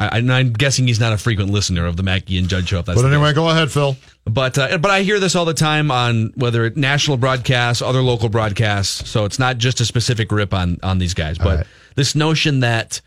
I, 0.00 0.18
I'm 0.18 0.52
guessing 0.52 0.86
he's 0.86 0.98
not 0.98 1.12
a 1.12 1.18
frequent 1.18 1.50
listener 1.50 1.84
of 1.84 1.98
the 1.98 2.02
Mackey 2.02 2.38
and 2.38 2.48
Judd 2.48 2.66
show. 2.66 2.82
But 2.82 2.96
anyway, 3.04 3.34
go 3.34 3.50
ahead, 3.50 3.70
Phil. 3.70 3.96
But 4.24 4.56
uh, 4.56 4.78
but 4.78 4.90
I 4.90 5.02
hear 5.02 5.20
this 5.20 5.36
all 5.36 5.44
the 5.44 5.54
time 5.54 5.90
on 5.90 6.32
whether 6.36 6.64
it 6.64 6.76
national 6.76 7.18
broadcasts, 7.18 7.82
other 7.82 8.00
local 8.00 8.30
broadcasts. 8.30 9.08
So 9.10 9.26
it's 9.26 9.38
not 9.38 9.58
just 9.58 9.80
a 9.80 9.84
specific 9.84 10.32
rip 10.32 10.54
on 10.54 10.78
on 10.82 10.98
these 10.98 11.12
guys, 11.12 11.36
but 11.36 11.58
right. 11.58 11.66
this 11.96 12.14
notion 12.14 12.60
that 12.60 13.02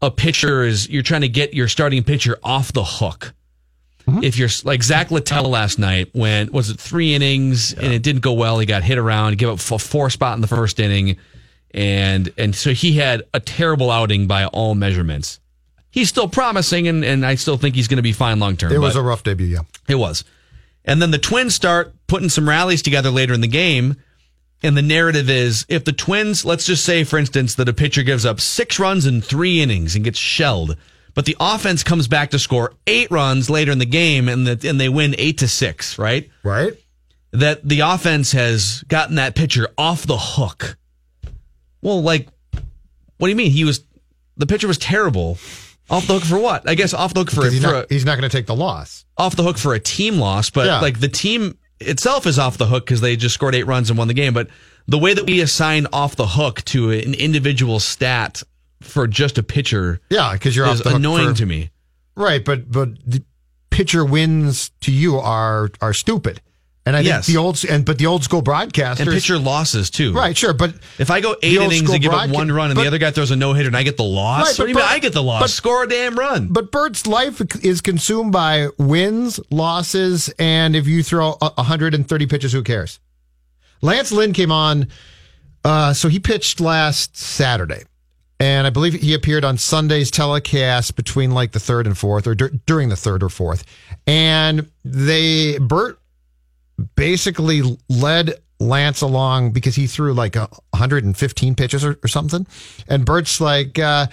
a 0.00 0.10
pitcher 0.10 0.62
is 0.62 0.88
you're 0.88 1.02
trying 1.02 1.20
to 1.20 1.28
get 1.28 1.52
your 1.52 1.68
starting 1.68 2.02
pitcher 2.02 2.38
off 2.42 2.72
the 2.72 2.84
hook. 2.84 3.34
Mm-hmm. 4.06 4.24
If 4.24 4.38
you're 4.38 4.48
like 4.64 4.82
Zach 4.82 5.10
Littell 5.10 5.50
last 5.50 5.78
night, 5.78 6.08
when 6.14 6.50
was 6.52 6.70
it 6.70 6.80
three 6.80 7.14
innings 7.14 7.74
and 7.74 7.92
it 7.92 8.02
didn't 8.02 8.22
go 8.22 8.32
well, 8.32 8.58
he 8.58 8.64
got 8.64 8.82
hit 8.82 8.96
around, 8.96 9.36
gave 9.36 9.50
up 9.50 9.58
a 9.58 9.78
four 9.78 10.08
spot 10.08 10.36
in 10.36 10.40
the 10.40 10.46
first 10.46 10.80
inning, 10.80 11.18
and 11.72 12.32
and 12.38 12.54
so 12.54 12.72
he 12.72 12.92
had 12.92 13.24
a 13.34 13.40
terrible 13.40 13.90
outing 13.90 14.26
by 14.26 14.46
all 14.46 14.74
measurements. 14.74 15.38
He's 15.90 16.08
still 16.08 16.28
promising, 16.28 16.86
and, 16.86 17.04
and 17.04 17.26
I 17.26 17.34
still 17.34 17.56
think 17.56 17.74
he's 17.74 17.88
going 17.88 17.96
to 17.96 18.02
be 18.02 18.12
fine 18.12 18.38
long 18.38 18.56
term. 18.56 18.72
It 18.72 18.78
was 18.78 18.96
a 18.96 19.02
rough 19.02 19.24
debut, 19.24 19.46
yeah. 19.46 19.60
it 19.88 19.96
was. 19.96 20.24
And 20.84 21.02
then 21.02 21.10
the 21.10 21.18
Twins 21.18 21.54
start 21.54 21.94
putting 22.06 22.28
some 22.28 22.48
rallies 22.48 22.82
together 22.82 23.10
later 23.10 23.34
in 23.34 23.40
the 23.40 23.48
game. 23.48 23.96
And 24.62 24.76
the 24.76 24.82
narrative 24.82 25.30
is 25.30 25.64
if 25.68 25.84
the 25.84 25.92
Twins, 25.92 26.44
let's 26.44 26.64
just 26.64 26.84
say, 26.84 27.02
for 27.04 27.18
instance, 27.18 27.54
that 27.54 27.68
a 27.68 27.72
pitcher 27.72 28.02
gives 28.02 28.26
up 28.26 28.40
six 28.40 28.78
runs 28.78 29.06
in 29.06 29.22
three 29.22 29.60
innings 29.60 29.94
and 29.94 30.04
gets 30.04 30.18
shelled, 30.18 30.76
but 31.14 31.24
the 31.24 31.36
offense 31.40 31.82
comes 31.82 32.08
back 32.08 32.30
to 32.30 32.38
score 32.38 32.74
eight 32.86 33.10
runs 33.10 33.48
later 33.48 33.72
in 33.72 33.78
the 33.78 33.86
game 33.86 34.28
and, 34.28 34.46
the, 34.46 34.68
and 34.68 34.78
they 34.78 34.88
win 34.88 35.14
eight 35.18 35.38
to 35.38 35.48
six, 35.48 35.98
right? 35.98 36.28
Right. 36.42 36.74
That 37.32 37.66
the 37.66 37.80
offense 37.80 38.32
has 38.32 38.84
gotten 38.86 39.16
that 39.16 39.34
pitcher 39.34 39.68
off 39.78 40.06
the 40.06 40.18
hook. 40.18 40.76
Well, 41.80 42.02
like, 42.02 42.28
what 42.52 43.26
do 43.26 43.30
you 43.30 43.36
mean? 43.36 43.50
He 43.50 43.64
was, 43.64 43.82
the 44.36 44.46
pitcher 44.46 44.68
was 44.68 44.78
terrible. 44.78 45.38
Off 45.90 46.06
the 46.06 46.14
hook 46.14 46.24
for 46.24 46.38
what? 46.38 46.68
I 46.68 46.74
guess 46.76 46.94
off 46.94 47.12
the 47.14 47.20
hook 47.20 47.30
for, 47.30 47.44
he's 47.50 47.60
for 47.60 47.66
not, 47.72 47.84
a, 47.84 47.86
he's 47.88 48.04
not 48.04 48.16
going 48.18 48.30
to 48.30 48.34
take 48.36 48.46
the 48.46 48.54
loss. 48.54 49.04
off 49.18 49.34
the 49.36 49.42
hook 49.42 49.58
for 49.58 49.74
a 49.74 49.80
team 49.80 50.18
loss, 50.18 50.48
but 50.50 50.66
Yeah. 50.66 50.80
like 50.80 51.00
the 51.00 51.08
team 51.08 51.58
itself 51.80 52.26
is 52.26 52.38
off 52.38 52.58
the 52.58 52.66
hook 52.66 52.84
because 52.86 53.00
they 53.00 53.16
just 53.16 53.34
scored 53.34 53.54
eight 53.54 53.64
runs 53.66 53.90
and 53.90 53.98
won 53.98 54.06
the 54.08 54.14
game. 54.14 54.32
But 54.32 54.48
the 54.86 54.98
way 54.98 55.14
that 55.14 55.26
we 55.26 55.40
assign 55.40 55.86
off 55.92 56.14
the 56.16 56.26
hook 56.26 56.62
to 56.66 56.90
an 56.90 57.14
individual 57.14 57.80
stat 57.80 58.42
for 58.82 59.06
just 59.06 59.36
a 59.38 59.42
pitcher 59.42 60.00
Yeah, 60.10 60.32
because 60.32 60.54
you're 60.56 60.66
is 60.66 60.80
off 60.80 60.84
the 60.84 60.90
hook 60.90 60.98
annoying 60.98 61.28
for- 61.30 61.36
to 61.38 61.46
me. 61.46 61.70
Right, 62.16 62.44
but 62.44 62.70
but 62.70 62.90
the 63.06 63.22
pitcher 63.70 64.04
wins 64.04 64.70
to 64.82 64.92
you 64.92 65.16
are 65.18 65.70
are 65.80 65.92
stupid. 65.94 66.40
And 66.90 66.96
I 66.96 67.00
Yes. 67.02 67.26
think 67.26 67.36
the 67.36 67.40
old 67.40 67.64
and 67.70 67.84
but 67.84 67.98
the 67.98 68.06
old 68.06 68.24
school 68.24 68.42
broadcasters 68.42 68.98
And 68.98 69.10
pitcher 69.12 69.38
losses 69.38 69.90
too. 69.90 70.12
Right, 70.12 70.36
sure, 70.36 70.52
but 70.52 70.74
If 70.98 71.08
I 71.08 71.20
go 71.20 71.36
eight 71.40 71.56
innings 71.56 71.88
and 71.88 72.02
give 72.02 72.12
up 72.12 72.28
one 72.30 72.50
run 72.50 72.70
and 72.72 72.74
but- 72.74 72.82
the 72.82 72.88
other 72.88 72.98
guy 72.98 73.12
throws 73.12 73.30
a 73.30 73.36
no 73.36 73.52
hitter 73.52 73.68
and 73.68 73.76
I 73.76 73.84
get 73.84 73.96
the 73.96 74.02
loss, 74.02 74.40
Right, 74.40 74.48
what 74.48 74.56
but 74.58 74.64
do 74.64 74.68
you 74.70 74.74
mean 74.74 74.84
I 74.88 74.98
get 74.98 75.12
the 75.12 75.22
loss? 75.22 75.40
but- 75.40 75.50
Score 75.50 75.84
a 75.84 75.88
damn 75.88 76.16
run. 76.18 76.48
But 76.50 76.72
Bert's 76.72 77.06
life 77.06 77.40
is 77.62 77.80
consumed 77.80 78.32
by 78.32 78.70
wins, 78.76 79.38
losses, 79.52 80.30
and 80.40 80.74
if 80.74 80.88
you 80.88 81.04
throw 81.04 81.36
130 81.40 82.26
pitches, 82.26 82.52
who 82.52 82.64
cares? 82.64 82.98
Lance 83.82 84.10
Lynn 84.10 84.32
came 84.32 84.50
on, 84.50 84.88
uh, 85.64 85.92
so 85.92 86.08
he 86.08 86.18
pitched 86.18 86.60
last 86.60 87.16
Saturday. 87.16 87.84
And 88.40 88.66
I 88.66 88.70
believe 88.70 88.94
he 88.94 89.14
appeared 89.14 89.44
on 89.44 89.58
Sunday's 89.58 90.10
telecast 90.10 90.96
between 90.96 91.30
like 91.30 91.52
the 91.52 91.60
third 91.60 91.86
and 91.86 91.96
fourth, 91.96 92.26
or 92.26 92.34
dur- 92.34 92.50
during 92.66 92.88
the 92.88 92.96
third 92.96 93.22
or 93.22 93.28
fourth. 93.28 93.64
And 94.08 94.66
they, 94.84 95.58
Bert 95.58 95.99
basically 96.96 97.62
led 97.88 98.34
Lance 98.58 99.00
along 99.00 99.52
because 99.52 99.74
he 99.74 99.86
threw 99.86 100.12
like 100.12 100.36
a 100.36 100.48
115 100.70 101.54
pitches 101.54 101.84
or, 101.84 101.98
or 102.04 102.08
something. 102.08 102.46
And 102.88 103.04
Bert's 103.04 103.40
like, 103.40 103.78
uh, 103.78 104.06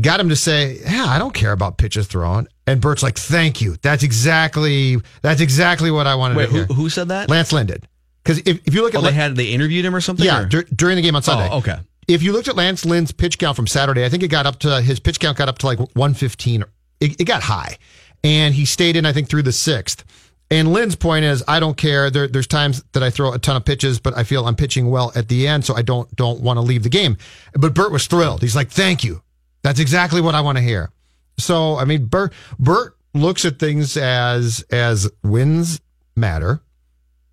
got 0.00 0.20
him 0.20 0.28
to 0.28 0.36
say, 0.36 0.78
"Yeah, 0.84 1.06
I 1.06 1.18
don't 1.18 1.34
care 1.34 1.52
about 1.52 1.78
pitches 1.78 2.06
thrown." 2.06 2.48
And 2.66 2.80
Bert's 2.80 3.02
like, 3.02 3.16
"Thank 3.18 3.60
you. 3.60 3.76
That's 3.82 4.02
exactly 4.02 4.98
that's 5.22 5.40
exactly 5.40 5.90
what 5.90 6.06
I 6.06 6.14
wanted 6.14 6.36
Wait, 6.36 6.46
to 6.46 6.52
hear." 6.52 6.64
who, 6.66 6.74
who 6.74 6.90
said 6.90 7.08
that? 7.08 7.28
Lance 7.30 7.52
Lynn 7.52 7.66
did. 7.66 7.88
Because 8.22 8.38
if, 8.40 8.66
if 8.66 8.74
you 8.74 8.82
look 8.82 8.94
at 8.94 9.00
Oh, 9.00 9.04
they 9.04 9.12
had 9.12 9.36
they 9.36 9.46
interviewed 9.46 9.84
him 9.84 9.94
or 9.94 10.00
something? 10.00 10.26
yeah 10.26 10.42
or- 10.42 10.46
dur- 10.46 10.66
during 10.74 10.96
the 10.96 11.02
game 11.02 11.16
on 11.16 11.22
Sunday. 11.22 11.48
Oh, 11.50 11.58
okay. 11.58 11.78
If 12.06 12.22
you 12.22 12.32
looked 12.32 12.48
at 12.48 12.56
Lance 12.56 12.84
Lynn's 12.84 13.12
pitch 13.12 13.38
count 13.38 13.56
from 13.56 13.66
Saturday, 13.66 14.04
I 14.04 14.08
think 14.08 14.22
it 14.22 14.28
got 14.28 14.46
up 14.46 14.58
to 14.60 14.80
his 14.80 14.98
pitch 15.00 15.20
count 15.20 15.36
got 15.36 15.48
up 15.48 15.58
to 15.58 15.66
like 15.66 15.78
115. 15.78 16.64
It, 17.00 17.20
it 17.20 17.24
got 17.24 17.42
high, 17.42 17.78
and 18.24 18.54
he 18.54 18.64
stayed 18.64 18.96
in 18.96 19.06
I 19.06 19.12
think 19.12 19.28
through 19.28 19.42
the 19.42 19.52
sixth. 19.52 20.04
And 20.50 20.72
Lynn's 20.72 20.96
point 20.96 21.24
is, 21.24 21.44
I 21.46 21.60
don't 21.60 21.76
care. 21.76 22.10
There, 22.10 22.26
there's 22.26 22.46
times 22.46 22.82
that 22.92 23.02
I 23.02 23.10
throw 23.10 23.32
a 23.32 23.38
ton 23.38 23.56
of 23.56 23.64
pitches, 23.66 24.00
but 24.00 24.16
I 24.16 24.24
feel 24.24 24.46
I'm 24.46 24.56
pitching 24.56 24.90
well 24.90 25.12
at 25.14 25.28
the 25.28 25.46
end, 25.46 25.64
so 25.64 25.74
I 25.74 25.82
don't 25.82 26.14
don't 26.16 26.40
want 26.40 26.56
to 26.56 26.62
leave 26.62 26.82
the 26.82 26.88
game. 26.88 27.18
But 27.54 27.74
Bert 27.74 27.92
was 27.92 28.06
thrilled. 28.06 28.40
He's 28.40 28.56
like, 28.56 28.70
"Thank 28.70 29.04
you. 29.04 29.22
That's 29.62 29.78
exactly 29.78 30.20
what 30.20 30.34
I 30.34 30.40
want 30.40 30.56
to 30.56 30.62
hear." 30.62 30.90
So 31.38 31.76
I 31.76 31.84
mean, 31.84 32.06
Bert 32.06 32.32
Bert 32.58 32.96
looks 33.12 33.44
at 33.44 33.58
things 33.58 33.96
as 33.96 34.64
as 34.70 35.10
wins 35.22 35.80
matter, 36.16 36.60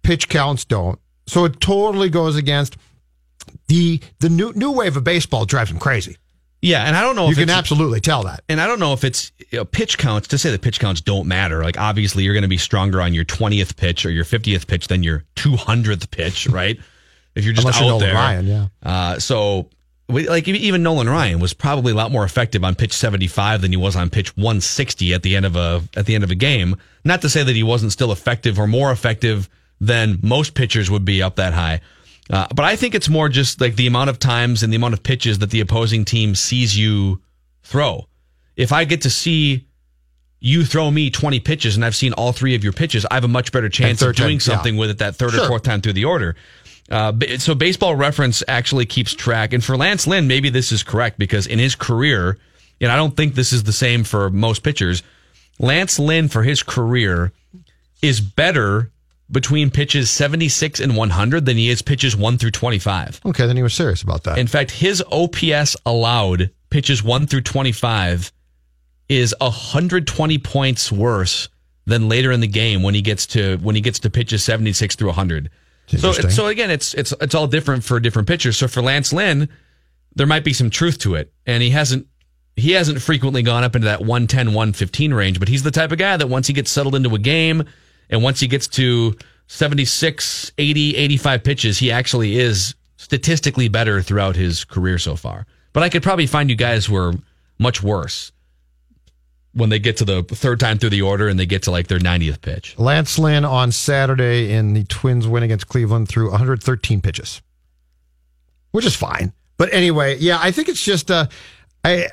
pitch 0.03 0.27
counts 0.27 0.65
don't. 0.65 0.99
So 1.27 1.45
it 1.45 1.59
totally 1.61 2.09
goes 2.09 2.35
against 2.35 2.75
the 3.67 4.01
the 4.19 4.29
new 4.29 4.51
new 4.53 4.71
wave 4.71 4.97
of 4.97 5.03
baseball 5.05 5.45
drives 5.45 5.71
him 5.71 5.79
crazy. 5.79 6.17
Yeah, 6.65 6.83
and 6.83 6.95
I 6.95 7.01
don't 7.01 7.15
know 7.15 7.25
if 7.25 7.37
You 7.37 7.45
can 7.45 7.49
absolutely 7.51 7.99
tell 7.99 8.23
that. 8.23 8.43
And 8.49 8.59
I 8.59 8.65
don't 8.65 8.79
know 8.79 8.93
if 8.93 9.03
it's 9.03 9.31
you 9.51 9.59
know, 9.59 9.65
pitch 9.65 9.97
counts 9.99 10.27
to 10.29 10.37
say 10.39 10.49
that 10.51 10.61
pitch 10.61 10.79
counts 10.79 10.99
don't 10.99 11.27
matter. 11.27 11.63
Like 11.63 11.77
obviously 11.77 12.23
you're 12.23 12.33
going 12.33 12.41
to 12.41 12.47
be 12.47 12.57
stronger 12.57 13.01
on 13.01 13.13
your 13.13 13.25
20th 13.25 13.75
pitch 13.75 14.05
or 14.05 14.09
your 14.09 14.25
50th 14.25 14.65
pitch 14.65 14.87
than 14.87 15.03
your 15.03 15.23
200th 15.35 16.09
pitch, 16.09 16.47
right? 16.51 16.79
If 17.35 17.45
you're 17.45 17.53
just 17.53 17.65
Unless 17.65 17.77
out 17.77 17.81
you're 17.81 17.89
Nolan 17.91 18.05
there. 18.05 18.15
Ryan, 18.15 18.47
yeah. 18.47 18.67
Uh, 18.81 19.19
so 19.19 19.69
we- 20.09 20.27
like 20.27 20.47
even 20.47 20.81
Nolan 20.81 21.07
Ryan 21.07 21.39
was 21.39 21.53
probably 21.53 21.91
a 21.91 21.95
lot 21.95 22.11
more 22.11 22.23
effective 22.23 22.63
on 22.63 22.73
pitch 22.73 22.93
75 22.93 23.61
than 23.61 23.71
he 23.71 23.77
was 23.77 23.95
on 23.95 24.09
pitch 24.09 24.35
160 24.35 25.13
at 25.13 25.21
the 25.21 25.35
end 25.35 25.45
of 25.45 25.55
a 25.55 25.83
at 25.95 26.07
the 26.07 26.15
end 26.15 26.23
of 26.23 26.31
a 26.31 26.35
game. 26.35 26.77
Not 27.03 27.21
to 27.21 27.29
say 27.29 27.43
that 27.43 27.55
he 27.55 27.63
wasn't 27.63 27.91
still 27.91 28.11
effective 28.11 28.57
or 28.57 28.65
more 28.65 28.91
effective 28.91 29.49
than 29.79 30.17
most 30.23 30.55
pitchers 30.55 30.89
would 30.89 31.05
be 31.05 31.21
up 31.21 31.35
that 31.35 31.53
high. 31.53 31.81
Uh, 32.29 32.47
but 32.53 32.65
I 32.65 32.75
think 32.75 32.95
it's 32.95 33.09
more 33.09 33.29
just 33.29 33.61
like 33.61 33.75
the 33.75 33.87
amount 33.87 34.09
of 34.09 34.17
times 34.17 34.63
and 34.63 34.73
the 34.73 34.77
amount 34.77 34.93
of 34.93 35.03
pitches 35.03 35.39
that 35.39 35.51
the 35.51 35.59
opposing 35.59 36.05
team 36.05 36.35
sees 36.35 36.77
you 36.77 37.21
throw. 37.63 38.07
If 38.55 38.71
I 38.71 38.85
get 38.85 39.01
to 39.01 39.09
see 39.09 39.67
you 40.39 40.65
throw 40.65 40.89
me 40.91 41.09
20 41.09 41.39
pitches 41.39 41.75
and 41.75 41.85
I've 41.85 41.95
seen 41.95 42.13
all 42.13 42.31
three 42.31 42.55
of 42.55 42.63
your 42.63 42.73
pitches, 42.73 43.05
I 43.09 43.15
have 43.15 43.23
a 43.23 43.29
much 43.29 43.51
better 43.51 43.69
chance 43.69 44.01
of 44.01 44.07
third 44.07 44.17
time, 44.17 44.27
doing 44.27 44.37
yeah. 44.37 44.43
something 44.43 44.77
with 44.77 44.89
it 44.89 44.97
that 44.99 45.15
third 45.15 45.35
or 45.35 45.47
fourth 45.47 45.63
time 45.63 45.81
through 45.81 45.93
the 45.93 46.05
order. 46.05 46.35
Uh, 46.89 47.13
so 47.37 47.55
baseball 47.55 47.95
reference 47.95 48.43
actually 48.47 48.85
keeps 48.85 49.13
track. 49.13 49.53
And 49.53 49.63
for 49.63 49.75
Lance 49.75 50.05
Lynn, 50.05 50.27
maybe 50.27 50.49
this 50.49 50.71
is 50.71 50.83
correct 50.83 51.17
because 51.17 51.47
in 51.47 51.59
his 51.59 51.75
career, 51.75 52.37
and 52.79 52.91
I 52.91 52.95
don't 52.95 53.15
think 53.15 53.35
this 53.35 53.53
is 53.53 53.63
the 53.63 53.73
same 53.73 54.03
for 54.03 54.29
most 54.29 54.63
pitchers, 54.63 55.03
Lance 55.59 55.97
Lynn 55.99 56.27
for 56.27 56.43
his 56.43 56.61
career 56.63 57.31
is 58.01 58.21
better 58.21 58.91
between 59.31 59.71
pitches 59.71 60.09
76 60.11 60.79
and 60.79 60.95
100 60.95 61.45
than 61.45 61.57
he 61.57 61.69
is 61.69 61.81
pitches 61.81 62.15
1 62.15 62.37
through 62.37 62.51
25. 62.51 63.21
Okay, 63.25 63.47
then 63.47 63.57
he 63.57 63.63
was 63.63 63.73
serious 63.73 64.01
about 64.01 64.23
that. 64.23 64.37
In 64.37 64.47
fact, 64.47 64.71
his 64.71 65.03
OPS 65.11 65.75
allowed 65.85 66.51
pitches 66.69 67.03
1 67.03 67.27
through 67.27 67.41
25 67.41 68.31
is 69.09 69.35
120 69.39 70.37
points 70.39 70.91
worse 70.91 71.49
than 71.85 72.09
later 72.09 72.31
in 72.31 72.39
the 72.39 72.47
game 72.47 72.81
when 72.83 72.95
he 72.95 73.01
gets 73.01 73.27
to 73.27 73.57
when 73.57 73.75
he 73.75 73.81
gets 73.81 73.99
to 73.99 74.09
pitches 74.09 74.43
76 74.43 74.95
through 74.95 75.07
100. 75.07 75.49
So 75.87 76.11
so 76.13 76.47
again, 76.47 76.71
it's 76.71 76.93
it's 76.95 77.13
it's 77.21 77.35
all 77.35 77.45
different 77.47 77.83
for 77.83 77.99
different 77.99 78.27
pitchers. 78.27 78.57
So 78.57 78.67
for 78.67 78.81
Lance 78.81 79.13
Lynn, 79.13 79.49
there 80.15 80.25
might 80.25 80.43
be 80.43 80.53
some 80.53 80.71
truth 80.71 80.97
to 80.99 81.15
it, 81.15 81.31
and 81.45 81.61
he 81.61 81.69
hasn't 81.69 82.07
he 82.55 82.71
hasn't 82.71 83.01
frequently 83.01 83.43
gone 83.43 83.63
up 83.63 83.75
into 83.75 83.85
that 83.85 84.01
110 84.01 84.47
115 84.47 85.13
range, 85.13 85.39
but 85.39 85.47
he's 85.47 85.63
the 85.63 85.71
type 85.71 85.91
of 85.91 85.99
guy 85.99 86.17
that 86.17 86.27
once 86.27 86.47
he 86.47 86.53
gets 86.53 86.71
settled 86.71 86.95
into 86.95 87.13
a 87.13 87.19
game 87.19 87.65
and 88.09 88.23
once 88.23 88.39
he 88.39 88.47
gets 88.47 88.67
to 88.67 89.15
76, 89.47 90.51
80, 90.57 90.95
85 90.95 91.43
pitches, 91.43 91.77
he 91.77 91.91
actually 91.91 92.37
is 92.37 92.75
statistically 92.97 93.67
better 93.67 94.01
throughout 94.01 94.35
his 94.35 94.65
career 94.65 94.97
so 94.97 95.15
far. 95.15 95.45
But 95.73 95.83
I 95.83 95.89
could 95.89 96.03
probably 96.03 96.27
find 96.27 96.49
you 96.49 96.55
guys 96.55 96.85
who 96.85 96.95
are 96.95 97.13
much 97.59 97.83
worse 97.83 98.31
when 99.53 99.69
they 99.69 99.79
get 99.79 99.97
to 99.97 100.05
the 100.05 100.23
third 100.23 100.59
time 100.59 100.77
through 100.77 100.89
the 100.89 101.01
order 101.01 101.27
and 101.27 101.39
they 101.39 101.45
get 101.45 101.63
to 101.63 101.71
like 101.71 101.87
their 101.87 101.99
90th 101.99 102.41
pitch. 102.41 102.77
Lance 102.77 103.17
Lynn 103.17 103.45
on 103.45 103.71
Saturday 103.71 104.51
in 104.51 104.73
the 104.73 104.83
Twins 104.83 105.27
win 105.27 105.43
against 105.43 105.67
Cleveland 105.67 106.09
threw 106.09 106.29
113 106.29 107.01
pitches, 107.01 107.41
which 108.71 108.85
is 108.85 108.95
fine. 108.95 109.31
But 109.57 109.73
anyway, 109.73 110.17
yeah, 110.17 110.37
I 110.41 110.51
think 110.51 110.67
it's 110.67 110.83
just 110.83 111.09
uh, 111.09 111.27
I 111.83 112.09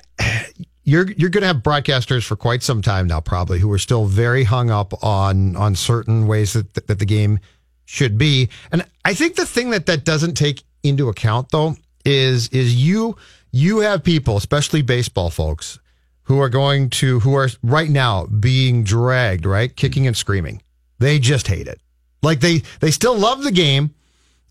you're 0.84 1.10
you're 1.12 1.30
going 1.30 1.42
to 1.42 1.46
have 1.46 1.58
broadcasters 1.58 2.24
for 2.24 2.36
quite 2.36 2.62
some 2.62 2.82
time 2.82 3.06
now, 3.06 3.20
probably 3.20 3.58
who 3.58 3.70
are 3.72 3.78
still 3.78 4.06
very 4.06 4.44
hung 4.44 4.70
up 4.70 4.92
on 5.04 5.56
on 5.56 5.74
certain 5.74 6.26
ways 6.26 6.52
that 6.54 6.74
that 6.74 6.98
the 6.98 7.06
game 7.06 7.38
should 7.84 8.18
be. 8.18 8.48
And 8.70 8.84
I 9.04 9.14
think 9.14 9.36
the 9.36 9.46
thing 9.46 9.70
that 9.70 9.86
that 9.86 10.04
doesn't 10.04 10.34
take 10.34 10.64
into 10.82 11.08
account 11.08 11.50
though 11.50 11.76
is 12.04 12.48
is 12.48 12.74
you 12.74 13.16
you 13.52 13.80
have 13.80 14.02
people, 14.02 14.36
especially 14.36 14.82
baseball 14.82 15.30
folks, 15.30 15.78
who 16.24 16.40
are 16.40 16.48
going 16.48 16.90
to 16.90 17.20
who 17.20 17.34
are 17.34 17.48
right 17.62 17.90
now 17.90 18.26
being 18.26 18.82
dragged, 18.82 19.46
right, 19.46 19.74
kicking 19.74 20.06
and 20.06 20.16
screaming. 20.16 20.62
They 20.98 21.18
just 21.18 21.46
hate 21.46 21.68
it. 21.68 21.80
Like 22.22 22.40
they 22.40 22.62
they 22.80 22.90
still 22.90 23.16
love 23.16 23.42
the 23.42 23.52
game 23.52 23.94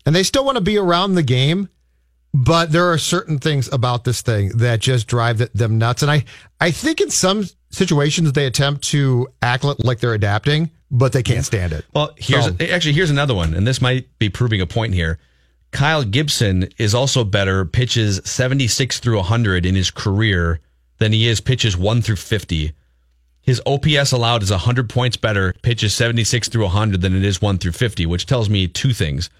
and 0.06 0.14
they 0.14 0.22
still 0.22 0.44
want 0.44 0.56
to 0.56 0.62
be 0.62 0.78
around 0.78 1.14
the 1.14 1.22
game, 1.22 1.68
but 2.34 2.72
there 2.72 2.90
are 2.90 2.98
certain 2.98 3.38
things 3.38 3.70
about 3.72 4.04
this 4.04 4.22
thing 4.22 4.48
that 4.58 4.80
just 4.80 5.06
drive 5.06 5.38
them 5.54 5.78
nuts. 5.78 6.02
And 6.02 6.10
I 6.10 6.24
I 6.60 6.70
think 6.70 7.00
in 7.00 7.10
some 7.10 7.44
situations 7.70 8.32
they 8.32 8.46
attempt 8.46 8.84
to 8.88 9.28
act 9.42 9.64
like 9.64 10.00
they're 10.00 10.14
adapting, 10.14 10.70
but 10.90 11.12
they 11.12 11.22
can't 11.22 11.44
stand 11.44 11.72
it. 11.72 11.84
Well, 11.94 12.12
here's 12.16 12.44
So- 12.46 12.56
actually 12.60 12.92
here's 12.94 13.10
another 13.10 13.34
one, 13.34 13.54
and 13.54 13.66
this 13.66 13.80
might 13.80 14.06
be 14.18 14.28
proving 14.28 14.60
a 14.60 14.66
point 14.66 14.94
here. 14.94 15.18
Kyle 15.72 16.04
Gibson 16.04 16.68
is 16.76 16.94
also 16.94 17.24
better 17.24 17.64
pitches 17.64 18.20
76 18.24 18.98
through 19.00 19.16
100 19.16 19.64
in 19.64 19.74
his 19.74 19.90
career 19.90 20.60
than 20.98 21.12
he 21.12 21.26
is 21.26 21.40
pitches 21.40 21.76
1 21.76 22.02
through 22.02 22.16
50. 22.16 22.72
His 23.40 23.60
OPS 23.66 24.12
allowed 24.12 24.42
is 24.42 24.50
100 24.50 24.88
points 24.88 25.16
better 25.16 25.54
pitches 25.62 25.94
76 25.94 26.48
through 26.48 26.64
100 26.64 27.00
than 27.00 27.16
it 27.16 27.24
is 27.24 27.42
1 27.42 27.58
through 27.58 27.72
50, 27.72 28.06
which 28.06 28.26
tells 28.26 28.48
me 28.48 28.68
two 28.68 28.92
things. 28.92 29.30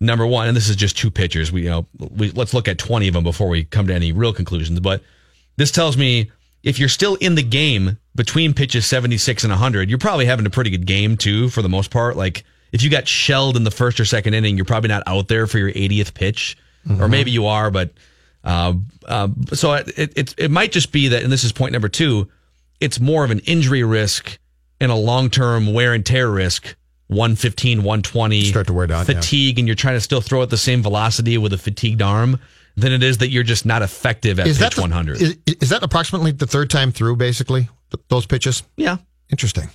Number 0.00 0.26
one, 0.26 0.48
and 0.48 0.56
this 0.56 0.68
is 0.68 0.76
just 0.76 0.98
two 0.98 1.10
pitchers. 1.10 1.52
We, 1.52 1.62
you 1.62 1.70
know, 1.70 1.86
we, 1.98 2.30
let's 2.32 2.52
look 2.52 2.68
at 2.68 2.78
20 2.78 3.08
of 3.08 3.14
them 3.14 3.24
before 3.24 3.48
we 3.48 3.64
come 3.64 3.86
to 3.86 3.94
any 3.94 4.12
real 4.12 4.32
conclusions. 4.32 4.80
But 4.80 5.02
this 5.56 5.70
tells 5.70 5.96
me 5.96 6.30
if 6.62 6.78
you're 6.78 6.88
still 6.88 7.14
in 7.16 7.36
the 7.36 7.42
game 7.42 7.98
between 8.14 8.54
pitches 8.54 8.86
76 8.86 9.44
and 9.44 9.50
100, 9.50 9.88
you're 9.88 9.98
probably 9.98 10.26
having 10.26 10.46
a 10.46 10.50
pretty 10.50 10.70
good 10.70 10.86
game 10.86 11.16
too, 11.16 11.48
for 11.48 11.62
the 11.62 11.68
most 11.68 11.90
part. 11.90 12.16
Like 12.16 12.44
if 12.72 12.82
you 12.82 12.90
got 12.90 13.06
shelled 13.06 13.56
in 13.56 13.64
the 13.64 13.70
first 13.70 14.00
or 14.00 14.04
second 14.04 14.34
inning, 14.34 14.56
you're 14.56 14.64
probably 14.64 14.88
not 14.88 15.02
out 15.06 15.28
there 15.28 15.46
for 15.46 15.58
your 15.58 15.70
80th 15.70 16.12
pitch, 16.12 16.56
or 17.00 17.08
maybe 17.08 17.30
you 17.30 17.46
are, 17.46 17.70
but 17.70 17.90
uh, 18.44 18.74
uh, 19.06 19.28
so 19.52 19.72
it, 19.72 19.88
it 19.96 20.34
it 20.36 20.50
might 20.50 20.70
just 20.70 20.92
be 20.92 21.08
that, 21.08 21.22
and 21.22 21.32
this 21.32 21.44
is 21.44 21.52
point 21.52 21.72
number 21.72 21.88
two. 21.88 22.28
It's 22.80 23.00
more 23.00 23.24
of 23.24 23.30
an 23.30 23.38
injury 23.40 23.82
risk 23.84 24.38
and 24.80 24.92
a 24.92 24.94
long 24.94 25.30
term 25.30 25.72
wear 25.72 25.94
and 25.94 26.04
tear 26.04 26.30
risk. 26.30 26.76
115, 27.08 27.78
120, 27.78 28.44
Start 28.44 28.66
to 28.68 28.72
wear 28.72 28.86
down, 28.86 29.00
yeah. 29.06 29.14
fatigue, 29.14 29.58
and 29.58 29.68
you're 29.68 29.74
trying 29.74 29.94
to 29.96 30.00
still 30.00 30.20
throw 30.20 30.42
at 30.42 30.50
the 30.50 30.56
same 30.56 30.82
velocity 30.82 31.36
with 31.38 31.52
a 31.52 31.58
fatigued 31.58 32.00
arm 32.02 32.38
than 32.76 32.92
it 32.92 33.02
is 33.02 33.18
that 33.18 33.28
you're 33.28 33.42
just 33.44 33.64
not 33.66 33.82
effective 33.82 34.40
at 34.40 34.46
Is 34.46 34.58
that 34.58 34.70
pitch 34.72 34.76
the- 34.76 34.80
100. 34.82 35.20
Is, 35.22 35.36
is 35.46 35.68
that 35.68 35.82
approximately 35.82 36.32
the 36.32 36.46
third 36.46 36.70
time 36.70 36.90
through, 36.92 37.16
basically, 37.16 37.68
th- 37.90 38.02
those 38.08 38.26
pitches? 38.26 38.62
yeah. 38.76 38.96
Interesting. 39.30 39.68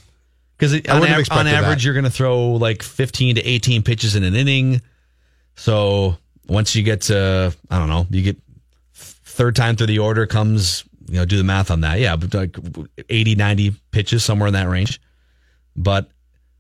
Because 0.57 0.73
on, 0.89 1.03
av- 1.03 1.27
on 1.32 1.47
average, 1.47 1.80
that. 1.80 1.84
you're 1.86 1.93
going 1.93 2.03
to 2.03 2.11
throw 2.11 2.51
like 2.51 2.84
15 2.84 3.36
to 3.36 3.41
18 3.43 3.82
pitches 3.84 4.15
in 4.15 4.23
an 4.23 4.36
inning. 4.36 4.82
So 5.55 6.17
once 6.47 6.75
you 6.75 6.84
get 6.84 7.01
to, 7.03 7.53
I 7.69 7.80
don't 7.80 7.89
know, 7.89 8.05
you 8.09 8.21
get 8.21 8.38
third 8.93 9.55
time 9.55 9.75
through 9.75 9.88
the 9.88 9.99
order 9.99 10.25
comes, 10.27 10.84
you 11.07 11.15
know, 11.15 11.25
do 11.25 11.38
the 11.38 11.43
math 11.43 11.71
on 11.71 11.82
that. 11.82 11.99
Yeah, 11.99 12.15
but 12.15 12.34
like 12.34 12.57
80, 13.09 13.36
90 13.36 13.71
pitches, 13.91 14.23
somewhere 14.23 14.47
in 14.47 14.53
that 14.53 14.67
range. 14.67 15.01
But 15.75 16.09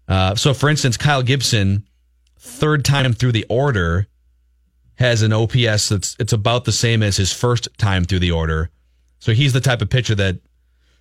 uh, 0.09 0.35
so 0.35 0.53
for 0.53 0.69
instance, 0.69 0.97
Kyle 0.97 1.21
Gibson, 1.23 1.85
third 2.37 2.83
time 2.83 3.13
through 3.13 3.31
the 3.31 3.45
order, 3.49 4.07
has 4.95 5.21
an 5.21 5.31
OPS 5.31 5.89
that's 5.89 6.15
it's 6.19 6.33
about 6.33 6.65
the 6.65 6.71
same 6.73 7.01
as 7.03 7.15
his 7.15 7.31
first 7.31 7.69
time 7.77 8.03
through 8.03 8.19
the 8.19 8.31
order. 8.31 8.69
So 9.19 9.31
he's 9.33 9.53
the 9.53 9.61
type 9.61 9.81
of 9.81 9.89
pitcher 9.89 10.15
that 10.15 10.37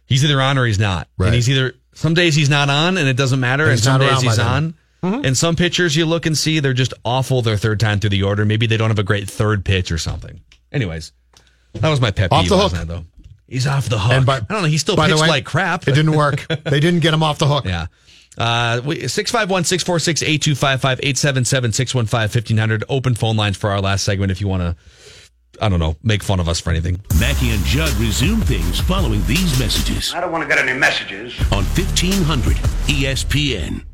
he's 0.07 0.25
either 0.25 0.41
on 0.41 0.59
or 0.59 0.67
he's 0.67 0.79
not. 0.79 1.09
Right. 1.19 1.27
And 1.29 1.35
he's 1.35 1.49
either 1.51 1.75
some 1.95 2.15
days 2.15 2.35
he's 2.37 2.51
not 2.51 2.69
on 2.71 2.97
and 2.97 3.09
it 3.09 3.17
doesn't 3.17 3.41
matter, 3.41 3.65
And 3.65 3.73
and, 3.73 3.81
some 3.81 4.01
days 4.01 4.21
he's 4.23 4.39
on. 4.39 4.75
And 5.03 5.37
some 5.37 5.55
pitchers 5.57 5.95
you 5.97 6.07
look 6.07 6.27
and 6.27 6.37
see 6.37 6.59
they're 6.59 6.73
just 6.73 6.93
awful 7.05 7.41
their 7.43 7.57
third 7.57 7.79
time 7.81 8.01
through 8.01 8.11
the 8.11 8.25
order. 8.25 8.45
Maybe 8.45 8.67
they 8.67 8.77
don't 8.77 8.91
have 8.91 8.99
a 8.99 9.05
great 9.05 9.31
third 9.31 9.65
pitch 9.65 9.93
or 9.93 9.99
something. 9.99 10.41
Anyways, 10.73 11.13
that 11.75 11.89
was 11.89 12.01
my 12.01 12.11
pet 12.11 12.33
Off 12.33 12.43
peeve 12.43 12.51
the 12.51 12.57
last 12.57 12.73
hook. 12.77 12.81
night, 12.81 12.89
though. 12.89 13.05
He's 13.47 13.67
off 13.67 13.89
the 13.89 13.99
hook. 13.99 14.13
And 14.13 14.27
by- 14.27 14.39
I 14.39 14.41
don't 14.41 14.63
know. 14.63 14.69
He 14.69 14.77
still 14.77 14.97
pitched 14.97 15.21
way, 15.21 15.29
like 15.29 15.45
crap. 15.45 15.87
It 15.87 15.95
didn't 15.95 16.17
work. 16.17 16.47
they 16.65 16.81
didn't 16.81 17.01
get 17.01 17.15
him 17.15 17.23
off 17.23 17.39
the 17.39 17.47
hook. 17.47 17.65
Yeah. 17.69 17.87
Uh, 18.39 18.80
651 18.82 19.64
646 19.64 20.22
8255 20.22 21.01
877 21.03 21.72
615 21.72 22.20
1500. 22.43 22.84
Open 22.89 23.14
phone 23.14 23.36
lines 23.36 23.57
for 23.57 23.70
our 23.70 23.80
last 23.80 24.05
segment 24.05 24.30
if 24.30 24.41
you 24.41 24.47
want 24.49 24.62
to, 24.62 24.76
I 25.61 25.68
don't 25.68 25.80
know, 25.80 25.97
make 26.05 26.22
fun 26.22 26.39
of 26.41 26.49
us 26.49 26.61
for 26.61 26.70
anything. 26.70 27.01
Mackey 27.18 27.51
and 27.51 27.62
Judd 27.64 27.93
resume 27.95 28.41
things 28.43 28.78
following 28.80 29.24
these 29.26 29.59
messages 29.59 30.14
I 30.14 30.20
don't 30.20 30.30
want 30.32 30.43
to 30.43 30.49
get 30.49 30.59
any 30.64 30.78
messages. 30.78 31.36
on 31.53 31.64
E 31.64 31.82
1500 31.82 32.57
ESPN. 32.86 33.84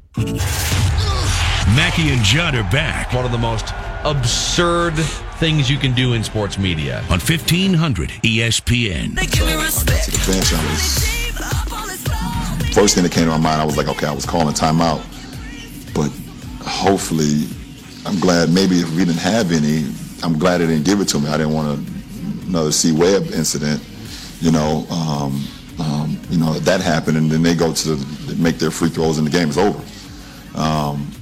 Mackey 1.75 2.11
and 2.11 2.23
Judd 2.23 2.55
are 2.55 2.63
back 2.71 3.13
One 3.13 3.25
of 3.25 3.33
the 3.33 3.39
most 3.39 3.73
absurd 4.05 4.95
things 5.41 5.71
you 5.71 5.79
can 5.79 5.93
do 5.95 6.13
in 6.13 6.23
sports 6.23 6.59
media. 6.59 6.99
on 7.11 7.19
E 7.19 7.23
1500 7.23 8.11
ESPN. 8.23 9.15
First 12.75 12.97
thing 12.97 13.05
that 13.05 13.13
came 13.13 13.27
to 13.27 13.31
my 13.31 13.39
mind. 13.39 13.63
I 13.63 13.65
was 13.65 13.77
like, 13.77 13.87
okay, 13.87 14.07
I 14.07 14.13
was 14.13 14.27
calling 14.27 14.53
timeout, 14.53 15.01
but 15.95 16.11
hopefully, 16.67 17.47
I'm 18.05 18.19
glad. 18.19 18.51
Maybe 18.51 18.81
if 18.81 18.91
we 18.91 19.05
didn't 19.05 19.21
have 19.21 19.53
any, 19.53 19.87
I'm 20.25 20.37
glad 20.37 20.59
they 20.59 20.67
didn't 20.67 20.85
give 20.85 21.01
it 21.01 21.07
to 21.09 21.21
me. 21.21 21.29
I 21.29 21.37
didn't 21.37 21.53
want 21.53 21.69
a, 21.69 22.49
another 22.49 22.73
C 22.73 22.91
Webb 22.91 23.29
incident. 23.33 23.81
You 24.41 24.51
know, 24.51 24.85
um, 24.91 25.47
um, 25.79 26.21
you 26.31 26.39
know 26.39 26.55
that 26.55 26.81
happened, 26.81 27.17
and 27.17 27.31
then 27.31 27.43
they 27.43 27.55
go 27.55 27.73
to 27.73 27.97
make 28.37 28.59
their 28.59 28.73
free 28.73 28.89
throws, 28.89 29.19
and 29.19 29.27
the 29.27 29.31
game 29.31 29.49
is 29.49 29.57
over. 29.57 29.81
Um, 30.57 31.13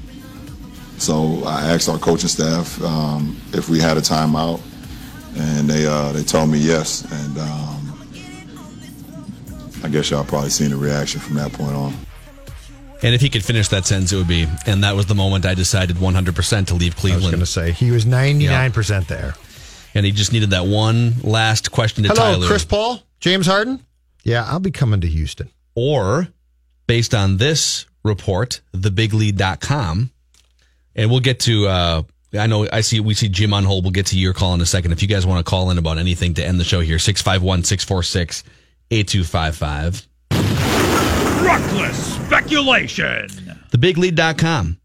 so 0.96 1.42
I 1.44 1.72
asked 1.72 1.88
our 1.90 1.98
coaching 1.98 2.28
staff 2.28 2.82
um, 2.82 3.36
if 3.52 3.68
we 3.68 3.78
had 3.78 3.98
a 3.98 4.00
timeout, 4.00 4.60
and 5.36 5.68
they 5.68 5.86
uh, 5.86 6.12
they 6.12 6.22
told 6.22 6.48
me 6.48 6.58
yes. 6.58 7.04
And 7.12 7.38
um, 7.38 7.71
I 9.82 9.88
guess 9.88 10.10
y'all 10.10 10.24
probably 10.24 10.50
seen 10.50 10.70
the 10.70 10.76
reaction 10.76 11.20
from 11.20 11.34
that 11.36 11.52
point 11.52 11.74
on. 11.74 11.94
And 13.02 13.14
if 13.16 13.20
he 13.20 13.28
could 13.28 13.44
finish 13.44 13.66
that 13.68 13.84
sentence, 13.84 14.12
it 14.12 14.16
would 14.16 14.28
be, 14.28 14.46
and 14.64 14.84
that 14.84 14.94
was 14.94 15.06
the 15.06 15.14
moment 15.14 15.44
I 15.44 15.54
decided 15.54 15.96
100% 15.96 16.66
to 16.68 16.74
leave 16.74 16.94
Cleveland. 16.94 17.24
I 17.24 17.26
was 17.26 17.34
going 17.34 17.40
to 17.40 17.46
say 17.46 17.72
he 17.84 17.90
was 17.90 18.04
99% 18.04 19.08
there. 19.08 19.34
and 19.94 20.06
he 20.06 20.12
just 20.12 20.32
needed 20.32 20.50
that 20.50 20.66
one 20.66 21.14
last 21.22 21.72
question 21.72 22.04
to 22.04 22.10
Hello, 22.10 22.32
Tyler. 22.34 22.46
Chris 22.46 22.64
Paul, 22.64 23.02
James 23.18 23.46
Harden. 23.46 23.84
Yeah, 24.22 24.44
I'll 24.48 24.60
be 24.60 24.70
coming 24.70 25.00
to 25.00 25.08
Houston. 25.08 25.50
or 25.74 26.28
based 26.86 27.12
on 27.14 27.38
this 27.38 27.86
report, 28.04 28.60
thebiglead.com. 28.76 30.10
And 30.94 31.10
we'll 31.10 31.20
get 31.20 31.40
to, 31.40 31.66
uh, 31.66 32.02
I 32.38 32.46
know 32.46 32.68
I 32.72 32.82
see, 32.82 33.00
we 33.00 33.14
see 33.14 33.28
Jim 33.28 33.52
on 33.54 33.64
hold. 33.64 33.84
We'll 33.84 33.90
get 33.92 34.06
to 34.06 34.18
your 34.18 34.32
call 34.34 34.54
in 34.54 34.60
a 34.60 34.66
second. 34.66 34.92
If 34.92 35.02
you 35.02 35.08
guys 35.08 35.26
want 35.26 35.44
to 35.44 35.48
call 35.48 35.70
in 35.70 35.78
about 35.78 35.98
anything 35.98 36.34
to 36.34 36.44
end 36.44 36.60
the 36.60 36.64
show 36.64 36.80
here, 36.80 36.98
651 36.98 37.64
646 37.64 38.44
8255. 38.92 40.06
Reckless 41.42 42.14
speculation. 42.14 43.28
TheBigLead.com. 43.70 44.78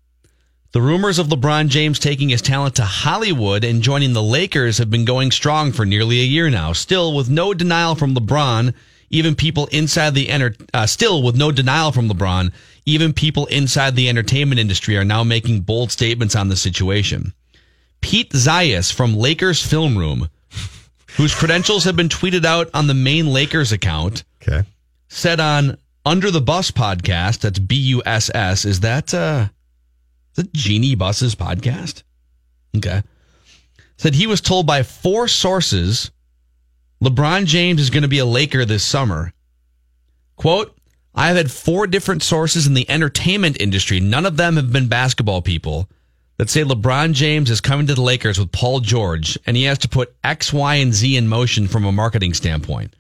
The 0.72 0.82
rumors 0.82 1.20
of 1.20 1.28
LeBron 1.28 1.68
James 1.68 2.00
taking 2.00 2.30
his 2.30 2.42
talent 2.42 2.76
to 2.76 2.84
Hollywood 2.84 3.64
and 3.64 3.82
joining 3.82 4.14
the 4.14 4.24
Lakers 4.24 4.78
have 4.78 4.90
been 4.90 5.06
going 5.06 5.32
strong 5.32 5.72
for 5.72 5.86
nearly 5.86 6.20
a 6.20 6.24
year 6.26 6.50
now. 6.50 6.72
Still, 6.74 7.16
with 7.16 7.30
no 7.30 7.54
denial 7.54 7.96
from 7.96 8.14
LeBron, 8.14 8.74
even 9.10 9.36
people 9.36 9.68
inside 9.68 10.14
the 10.14 10.30
enter, 10.30 10.56
uh, 10.74 10.86
still 10.86 11.24
with 11.24 11.36
no 11.36 11.52
denial 11.52 11.92
from 11.92 12.10
LeBron, 12.10 12.52
even 12.86 13.14
people 13.14 13.46
inside 13.48 13.96
the 13.96 14.08
entertainment 14.08 14.60
industry 14.60 14.98
are 14.98 15.06
now 15.06 15.24
making 15.24 15.62
bold 15.62 15.92
statements 15.92 16.36
on 16.36 16.50
the 16.50 16.56
situation. 16.56 17.34
Pete 18.02 18.32
Zayas 18.32 18.94
from 18.94 19.16
Lakers 19.18 19.66
Film 19.66 19.98
Room, 19.98 20.30
whose 21.16 21.34
credentials 21.34 21.86
have 21.86 21.96
been 21.96 22.10
tweeted 22.10 22.46
out 22.46 22.70
on 22.74 22.88
the 22.88 22.94
main 22.94 23.28
Lakers 23.28 23.72
account, 23.72 24.24
Okay. 24.42 24.64
said 25.08 25.40
on 25.40 25.78
Under 26.06 26.32
the 26.32 26.42
Bus 26.42 26.72
podcast, 26.72 27.40
that's 27.40 27.60
B 27.60 27.76
U 27.76 28.04
S 28.06 28.30
S, 28.34 28.66
is 28.66 28.82
that 28.82 29.14
uh 29.14 29.48
that 30.36 30.54
Jeanie 30.54 30.96
Buss's 30.96 31.34
podcast? 31.36 32.04
Okay. 32.76 33.02
Said 33.98 34.14
he 34.16 34.28
was 34.28 34.42
told 34.42 34.68
by 34.68 34.84
four 34.84 35.28
sources 35.28 36.12
LeBron 37.04 37.46
James 37.46 37.82
is 37.82 37.90
going 37.90 38.04
to 38.04 38.08
be 38.08 38.20
a 38.20 38.26
Laker 38.26 38.66
this 38.66 38.84
summer. 38.84 39.32
Quote, 40.36 40.76
I 41.16 41.28
have 41.28 41.38
had 41.38 41.52
four 41.52 41.88
different 41.88 42.22
sources 42.24 42.68
in 42.68 42.74
the 42.76 42.90
entertainment 42.90 43.60
industry. 43.60 44.00
None 44.00 44.26
of 44.26 44.38
them 44.38 44.56
have 44.56 44.72
been 44.72 44.88
basketball 44.88 45.42
people 45.42 45.90
that 46.38 46.50
say 46.50 46.64
LeBron 46.64 47.14
James 47.14 47.50
is 47.50 47.62
coming 47.62 47.88
to 47.88 47.96
the 47.96 48.02
Lakers 48.02 48.40
with 48.40 48.52
Paul 48.52 48.80
George 48.80 49.38
and 49.46 49.58
he 49.58 49.64
has 49.64 49.80
to 49.80 49.90
put 49.90 50.16
X, 50.24 50.54
Y, 50.54 50.76
and 50.76 50.94
Z 50.94 51.18
in 51.18 51.28
motion 51.28 51.68
from 51.68 51.86
a 51.86 51.92
marketing 51.92 52.34
standpoint. 52.34 52.94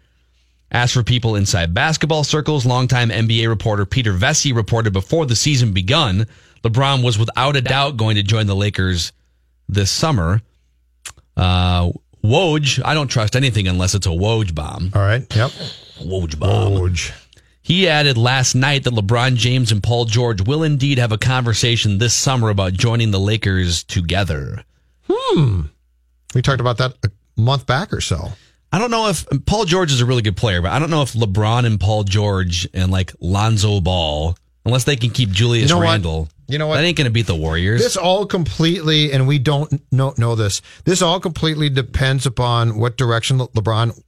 As 0.71 0.91
for 0.91 1.01
people 1.03 1.35
inside 1.35 1.73
basketball 1.73 2.23
circles, 2.23 2.65
longtime 2.65 3.09
NBA 3.09 3.47
reporter 3.47 3.85
Peter 3.85 4.13
Vecsey 4.13 4.53
reported 4.53 4.91
before 4.91 5.25
the 5.25 5.35
season 5.35 5.71
begun, 5.71 6.27
LeBron 6.63 7.03
was 7.03 7.17
without 7.17 7.55
a 7.55 7.61
doubt 7.61 7.95
going 7.95 8.15
to 8.15 8.23
join 8.23 8.47
the 8.47 8.55
Lakers 8.55 9.13
this 9.69 9.89
summer. 9.89 10.41
Uh, 11.38 11.91
Woj, 12.23 12.81
I 12.83 12.93
don't 12.93 13.07
trust 13.07 13.35
anything 13.35 13.67
unless 13.67 13.95
it's 13.95 14.07
a 14.07 14.09
Woj 14.09 14.53
bomb. 14.53 14.91
All 14.93 15.01
right. 15.01 15.21
Yep. 15.33 15.51
Woj 16.01 16.38
bomb. 16.38 16.73
Woj. 16.73 17.13
He 17.68 17.86
added 17.89 18.18
last 18.18 18.55
night 18.55 18.86
that 18.86 18.93
LeBron 18.93 19.36
James 19.36 19.74
and 19.74 19.84
Paul 19.84 20.05
George 20.05 20.39
will 20.41 20.63
indeed 20.63 20.99
have 20.99 21.11
a 21.11 21.18
conversation 21.18 21.97
this 21.97 22.13
summer 22.13 22.47
about 22.47 22.72
joining 22.72 23.11
the 23.11 23.20
Lakers 23.20 23.84
together. 23.84 24.63
Hmm. 25.09 25.63
We 26.34 26.41
talked 26.41 26.61
about 26.61 26.78
that 26.78 26.93
a 27.03 27.11
month 27.36 27.65
back 27.65 27.91
or 27.91 27.99
so. 27.99 28.30
I 28.72 28.80
don't 28.80 28.89
know 28.89 29.09
if 29.09 29.26
Paul 29.45 29.65
George 29.65 29.91
is 29.91 29.99
a 29.99 30.05
really 30.05 30.22
good 30.22 30.38
player, 30.38 30.61
but 30.61 30.72
I 30.72 30.80
don't 30.80 30.89
know 30.89 31.01
if 31.01 31.11
LeBron 31.11 31.65
and 31.65 31.78
Paul 31.78 32.05
George 32.05 32.70
and 32.74 32.89
like 32.89 33.11
Lonzo 33.20 33.82
Ball, 33.82 34.38
unless 34.63 34.86
they 34.86 34.95
can 34.95 35.09
keep 35.09 35.30
Julius 35.32 35.70
You 35.70 35.76
know 35.76 35.80
what? 35.80 35.91
Randle, 35.91 36.30
You 36.47 36.59
know 36.59 36.68
what? 36.68 36.78
that 36.78 36.86
ain't 36.86 36.95
going 36.97 37.03
to 37.03 37.11
beat 37.11 37.28
the 37.28 37.36
Warriors. 37.36 37.82
This 37.82 37.97
all 37.97 38.26
completely, 38.26 39.11
and 39.11 39.28
we 39.28 39.39
don't 39.39 39.84
know, 39.91 40.13
know 40.18 40.36
this. 40.36 40.61
This 40.86 41.01
all 41.01 41.20
completely 41.20 41.70
depends 41.70 42.26
upon 42.26 42.78
what 42.78 42.95
direction 42.95 43.39
Le- 43.39 43.49
LeBron 43.49 44.01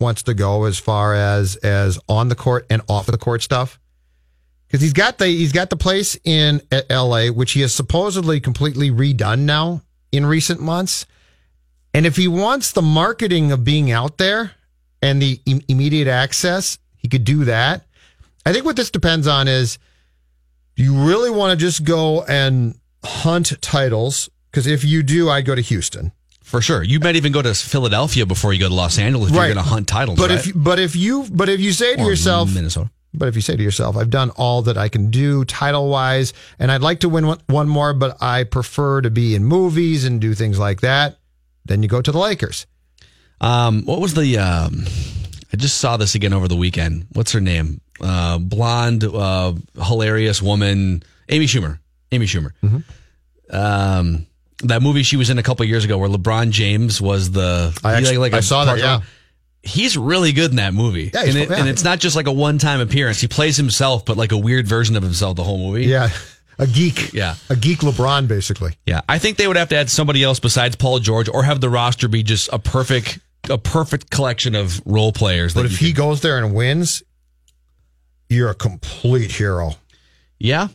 wants 0.00 0.22
to 0.24 0.34
go 0.34 0.64
as 0.64 0.78
far 0.78 1.14
as 1.14 1.56
as 1.56 1.98
on 2.08 2.28
the 2.28 2.34
court 2.34 2.66
and 2.70 2.82
off 2.88 3.08
of 3.08 3.12
the 3.12 3.18
court 3.18 3.42
stuff. 3.42 3.78
Because 4.66 4.80
he's 4.80 4.92
got 4.92 5.18
the 5.18 5.26
he's 5.26 5.52
got 5.52 5.70
the 5.70 5.76
place 5.76 6.18
in 6.24 6.60
L.A., 6.90 7.30
which 7.30 7.52
he 7.52 7.60
has 7.60 7.72
supposedly 7.74 8.40
completely 8.40 8.90
redone 8.90 9.40
now 9.40 9.82
in 10.12 10.26
recent 10.26 10.60
months. 10.60 11.06
And 11.94 12.04
if 12.04 12.16
he 12.16 12.28
wants 12.28 12.72
the 12.72 12.82
marketing 12.82 13.52
of 13.52 13.64
being 13.64 13.90
out 13.90 14.18
there 14.18 14.52
and 15.00 15.22
the 15.22 15.40
im- 15.46 15.62
immediate 15.68 16.08
access, 16.08 16.78
he 16.96 17.08
could 17.08 17.24
do 17.24 17.44
that. 17.44 17.86
I 18.44 18.52
think 18.52 18.64
what 18.64 18.76
this 18.76 18.90
depends 18.90 19.26
on 19.26 19.48
is 19.48 19.78
do 20.76 20.82
you 20.82 20.94
really 20.94 21.30
want 21.30 21.58
to 21.58 21.64
just 21.64 21.84
go 21.84 22.22
and 22.24 22.78
hunt 23.02 23.60
titles? 23.62 24.28
Because 24.50 24.66
if 24.66 24.84
you 24.84 25.02
do, 25.02 25.30
I'd 25.30 25.46
go 25.46 25.54
to 25.54 25.62
Houston. 25.62 26.12
For 26.46 26.62
sure. 26.62 26.80
You 26.84 27.00
might 27.00 27.16
even 27.16 27.32
go 27.32 27.42
to 27.42 27.52
Philadelphia 27.54 28.24
before 28.24 28.52
you 28.52 28.60
go 28.60 28.68
to 28.68 28.74
Los 28.74 29.00
Angeles 29.00 29.30
if 29.30 29.36
Right. 29.36 29.46
you're 29.46 29.54
going 29.54 29.64
to 29.64 29.68
hunt 29.68 29.88
titles. 29.88 30.16
But 30.16 30.30
right? 30.30 30.46
if 30.46 30.52
but 30.54 30.78
if 30.78 30.94
you 30.94 31.26
but 31.28 31.48
if 31.48 31.58
you 31.58 31.72
say 31.72 31.96
to 31.96 32.02
Or 32.02 32.08
yourself 32.10 32.54
Minnesota. 32.54 32.88
But 33.12 33.26
if 33.28 33.34
you 33.34 33.40
say 33.40 33.56
to 33.56 33.62
yourself, 33.62 33.96
I've 33.96 34.10
done 34.10 34.30
all 34.30 34.62
that 34.62 34.78
I 34.78 34.88
can 34.88 35.10
do 35.10 35.44
title 35.44 35.88
wise, 35.88 36.32
and 36.60 36.70
I'd 36.70 36.82
like 36.82 37.00
to 37.00 37.08
win 37.08 37.26
one, 37.26 37.40
one 37.48 37.68
more, 37.68 37.92
but 37.94 38.16
I 38.20 38.44
prefer 38.44 39.00
to 39.00 39.10
be 39.10 39.34
in 39.34 39.42
movies 39.44 40.04
and 40.04 40.20
do 40.20 40.34
things 40.34 40.58
like 40.58 40.82
that, 40.82 41.16
then 41.64 41.82
you 41.82 41.88
go 41.88 42.00
to 42.00 42.12
the 42.12 42.18
Lakers. 42.18 42.66
Um, 43.40 43.84
what 43.84 44.00
was 44.00 44.14
the? 44.14 44.38
Um, 44.38 44.84
I 45.52 45.56
just 45.56 45.78
saw 45.78 45.96
this 45.96 46.14
again 46.14 46.32
over 46.32 46.46
the 46.46 46.56
weekend. 46.56 47.06
What's 47.12 47.32
her 47.32 47.40
name? 47.40 47.80
Uh, 48.00 48.38
blonde, 48.38 49.02
uh, 49.02 49.54
hilarious 49.82 50.40
woman, 50.42 51.02
Amy 51.28 51.46
Schumer. 51.46 51.78
Amy 52.12 52.26
Schumer. 52.26 52.52
Um, 53.50 54.26
that 54.64 54.82
movie 54.82 55.02
she 55.02 55.16
was 55.16 55.30
in 55.30 55.38
a 55.38 55.42
couple 55.42 55.64
years 55.66 55.84
ago, 55.84 55.98
where 55.98 56.08
LeBron 56.08 56.50
James 56.50 57.00
was 57.00 57.30
the. 57.30 57.78
I 57.84 57.94
actually- 57.94 58.32
I 58.32 58.40
saw 58.40 58.64
that, 58.66 58.78
yeah. 58.78 59.00
He's 59.62 59.96
really 59.98 60.32
good 60.32 60.50
in 60.50 60.56
that 60.58 60.74
movie, 60.74 61.10
Yeah, 61.12 61.24
he's- 61.24 61.34
and, 61.34 61.44
it, 61.44 61.50
yeah. 61.50 61.56
and 61.58 61.68
it's 61.68 61.82
not 61.82 61.98
just 61.98 62.14
like 62.14 62.28
a 62.28 62.32
one-time 62.32 62.80
appearance. 62.80 63.20
He 63.20 63.26
plays 63.26 63.56
himself, 63.56 64.04
but 64.04 64.16
like 64.16 64.30
a 64.30 64.38
weird 64.38 64.68
version 64.68 64.94
of 64.96 65.02
himself 65.02 65.34
the 65.36 65.42
whole 65.42 65.58
movie. 65.58 65.86
Yeah, 65.86 66.08
a 66.58 66.66
geek. 66.68 67.12
Yeah. 67.12 67.34
a 67.50 67.56
geek 67.56 67.80
LeBron, 67.80 68.28
basically. 68.28 68.74
Yeah, 68.86 69.00
I 69.08 69.18
think 69.18 69.38
they 69.38 69.48
would 69.48 69.56
have 69.56 69.68
to 69.70 69.76
add 69.76 69.90
somebody 69.90 70.22
else 70.22 70.38
besides 70.38 70.76
Paul 70.76 71.00
George, 71.00 71.28
or 71.28 71.42
have 71.42 71.60
the 71.60 71.68
roster 71.68 72.06
be 72.06 72.22
just 72.22 72.48
a 72.52 72.58
perfect, 72.60 73.18
a 73.50 73.58
perfect 73.58 74.08
collection 74.10 74.54
of 74.54 74.80
role 74.86 75.12
players. 75.12 75.52
But 75.52 75.66
if 75.66 75.78
he 75.78 75.92
goes 75.92 76.20
there 76.20 76.38
and 76.38 76.54
wins, 76.54 77.02
you're 78.28 78.50
a 78.50 78.54
complete 78.54 79.32
hero. 79.32 79.72
Yeah, 80.38 80.68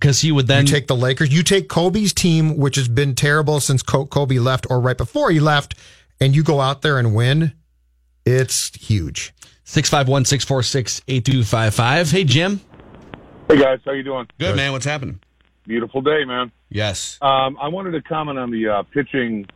because 0.00 0.22
he 0.22 0.32
would 0.32 0.46
then 0.46 0.66
you 0.66 0.72
take 0.72 0.86
the 0.86 0.96
Lakers. 0.96 1.32
You 1.32 1.42
take 1.42 1.68
Kobe's 1.68 2.14
team, 2.14 2.56
which 2.56 2.76
has 2.76 2.88
been 2.88 3.14
terrible 3.14 3.60
since 3.60 3.82
Kobe 3.82 4.38
left, 4.38 4.66
or 4.70 4.80
right 4.80 4.96
before 4.96 5.30
he 5.30 5.38
left, 5.38 5.74
and 6.18 6.34
you 6.34 6.42
go 6.42 6.60
out 6.60 6.82
there 6.82 6.98
and 6.98 7.14
win. 7.14 7.52
It's 8.24 8.74
huge. 8.76 9.32
651 9.64 10.24
646 10.24 11.02
8255. 11.06 12.10
Hey, 12.10 12.24
Jim. 12.24 12.60
Hey 13.48 13.58
guys, 13.58 13.80
how 13.84 13.92
you 13.92 14.02
doing? 14.02 14.26
Good, 14.38 14.56
man. 14.56 14.72
What's 14.72 14.84
happening? 14.84 15.20
Beautiful 15.66 16.02
day, 16.02 16.24
man. 16.24 16.52
Yes. 16.68 17.18
Um, 17.20 17.58
I 17.60 17.68
wanted 17.68 17.92
to 17.92 18.02
comment 18.02 18.38
on 18.38 18.50
the 18.50 18.68
uh, 18.68 18.82
pitching 18.94 19.46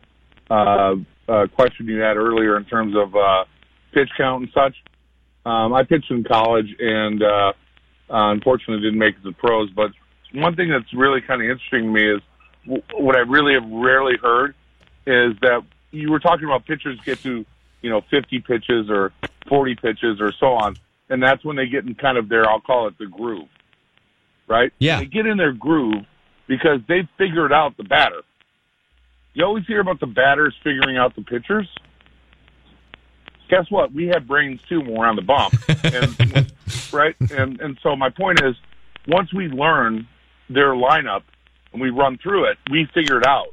uh, 0.49 0.95
uh, 1.27 1.47
question 1.55 1.87
you 1.87 1.99
had 1.99 2.17
earlier 2.17 2.57
in 2.57 2.65
terms 2.65 2.95
of 2.95 3.15
uh, 3.15 3.45
pitch 3.93 4.09
count 4.17 4.43
and 4.43 4.51
such. 4.53 4.75
Um, 5.45 5.73
I 5.73 5.83
pitched 5.83 6.11
in 6.11 6.23
college 6.23 6.67
and 6.79 7.23
uh, 7.23 7.53
uh, 8.09 8.31
unfortunately 8.31 8.81
didn't 8.81 8.99
make 8.99 9.15
it 9.15 9.23
to 9.23 9.29
the 9.29 9.35
pros. 9.35 9.69
But 9.71 9.91
one 10.35 10.55
thing 10.55 10.69
that's 10.69 10.93
really 10.93 11.21
kind 11.21 11.41
of 11.41 11.49
interesting 11.49 11.83
to 11.83 11.91
me 11.91 12.15
is 12.15 12.21
w- 12.65 12.83
what 12.93 13.15
I 13.15 13.19
really 13.19 13.53
have 13.53 13.69
rarely 13.69 14.17
heard 14.21 14.55
is 15.07 15.33
that 15.41 15.61
you 15.91 16.11
were 16.11 16.19
talking 16.19 16.45
about 16.45 16.65
pitchers 16.65 16.99
get 17.05 17.19
to 17.23 17.45
you 17.81 17.89
know 17.89 18.01
50 18.09 18.39
pitches 18.39 18.89
or 18.89 19.13
40 19.47 19.75
pitches 19.75 20.19
or 20.19 20.31
so 20.39 20.47
on, 20.47 20.75
and 21.09 21.21
that's 21.21 21.43
when 21.45 21.55
they 21.55 21.67
get 21.67 21.85
in 21.85 21.95
kind 21.95 22.17
of 22.17 22.29
their 22.29 22.49
I'll 22.49 22.61
call 22.61 22.87
it 22.87 22.97
the 22.97 23.05
groove, 23.05 23.47
right? 24.47 24.71
Yeah. 24.79 24.99
They 24.99 25.05
get 25.05 25.25
in 25.25 25.37
their 25.37 25.53
groove 25.53 26.05
because 26.47 26.79
they've 26.87 27.07
figured 27.17 27.53
out 27.53 27.77
the 27.77 27.83
batter. 27.83 28.21
You 29.33 29.43
always 29.45 29.65
hear 29.67 29.81
about 29.81 29.99
the 29.99 30.07
batters 30.07 30.55
figuring 30.63 30.97
out 30.97 31.15
the 31.15 31.21
pitchers. 31.21 31.67
Guess 33.49 33.69
what? 33.69 33.93
We 33.93 34.07
have 34.07 34.25
brains 34.25 34.59
too 34.67 34.79
when 34.79 34.93
we're 34.93 35.05
on 35.05 35.15
the 35.15 35.21
bump, 35.21 35.53
and, 35.83 36.51
right? 36.91 37.15
And 37.31 37.59
and 37.61 37.77
so 37.83 37.95
my 37.95 38.09
point 38.09 38.41
is, 38.43 38.55
once 39.07 39.31
we 39.33 39.47
learn 39.47 40.07
their 40.49 40.73
lineup 40.73 41.23
and 41.73 41.81
we 41.81 41.89
run 41.89 42.17
through 42.17 42.45
it, 42.45 42.57
we 42.71 42.87
figure 42.93 43.19
it 43.19 43.25
out. 43.25 43.47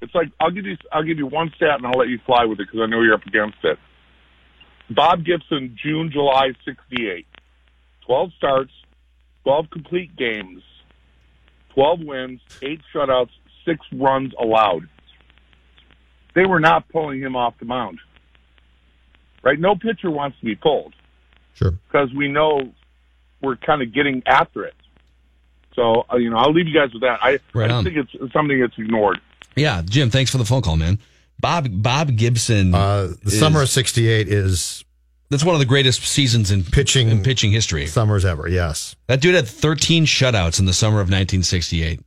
It's 0.00 0.14
like 0.14 0.28
I'll 0.40 0.50
give 0.50 0.66
you 0.66 0.76
I'll 0.92 1.02
give 1.02 1.18
you 1.18 1.26
one 1.26 1.52
stat 1.56 1.76
and 1.76 1.86
I'll 1.86 1.98
let 1.98 2.08
you 2.08 2.18
fly 2.24 2.44
with 2.44 2.58
it 2.60 2.66
because 2.66 2.80
I 2.82 2.86
know 2.86 3.02
you're 3.02 3.14
up 3.14 3.26
against 3.26 3.58
it. 3.62 3.78
Bob 4.90 5.24
Gibson, 5.24 5.76
June, 5.80 6.10
July, 6.12 6.52
68. 6.64 7.26
12 8.06 8.32
starts, 8.36 8.72
12 9.44 9.70
complete 9.70 10.16
games, 10.16 10.62
12 11.74 12.00
wins, 12.00 12.40
8 12.60 12.80
shutouts, 12.92 13.30
6 13.64 13.78
runs 13.92 14.32
allowed. 14.40 14.88
They 16.34 16.44
were 16.44 16.58
not 16.58 16.88
pulling 16.88 17.20
him 17.20 17.36
off 17.36 17.54
the 17.60 17.66
mound. 17.66 18.00
Right? 19.42 19.58
No 19.58 19.76
pitcher 19.76 20.10
wants 20.10 20.38
to 20.40 20.44
be 20.44 20.56
pulled. 20.56 20.94
Sure. 21.54 21.70
Because 21.70 22.12
we 22.12 22.28
know 22.28 22.72
we're 23.40 23.56
kind 23.56 23.82
of 23.82 23.94
getting 23.94 24.22
after 24.26 24.64
it. 24.64 24.74
So, 25.74 26.04
uh, 26.12 26.16
you 26.16 26.30
know, 26.30 26.36
I'll 26.36 26.52
leave 26.52 26.66
you 26.68 26.74
guys 26.74 26.92
with 26.92 27.02
that. 27.02 27.18
I, 27.22 27.38
Right 27.54 27.70
I 27.70 27.74
on. 27.74 27.84
think 27.84 27.96
it's 27.96 28.32
something 28.32 28.60
that's 28.60 28.76
ignored. 28.78 29.20
Yeah, 29.56 29.82
Jim. 29.84 30.10
Thanks 30.10 30.30
for 30.30 30.38
the 30.38 30.44
phone 30.44 30.62
call, 30.62 30.76
man. 30.76 30.98
Bob 31.38 31.68
Bob 31.82 32.16
Gibson. 32.16 32.74
Uh, 32.74 33.12
the 33.22 33.30
summer 33.30 33.62
of 33.62 33.68
'68 33.68 34.28
is 34.28 34.84
that's 35.30 35.44
one 35.44 35.54
of 35.54 35.58
the 35.58 35.64
greatest 35.66 36.02
seasons 36.02 36.50
in 36.50 36.64
pitching 36.64 37.08
in 37.08 37.22
pitching 37.22 37.50
history. 37.50 37.86
Summers 37.86 38.24
ever. 38.24 38.46
Yes. 38.48 38.94
That 39.06 39.20
dude 39.20 39.34
had 39.34 39.46
13 39.48 40.04
shutouts 40.06 40.58
in 40.60 40.66
the 40.66 40.72
summer 40.72 40.96
of 41.00 41.06
1968. 41.08 42.00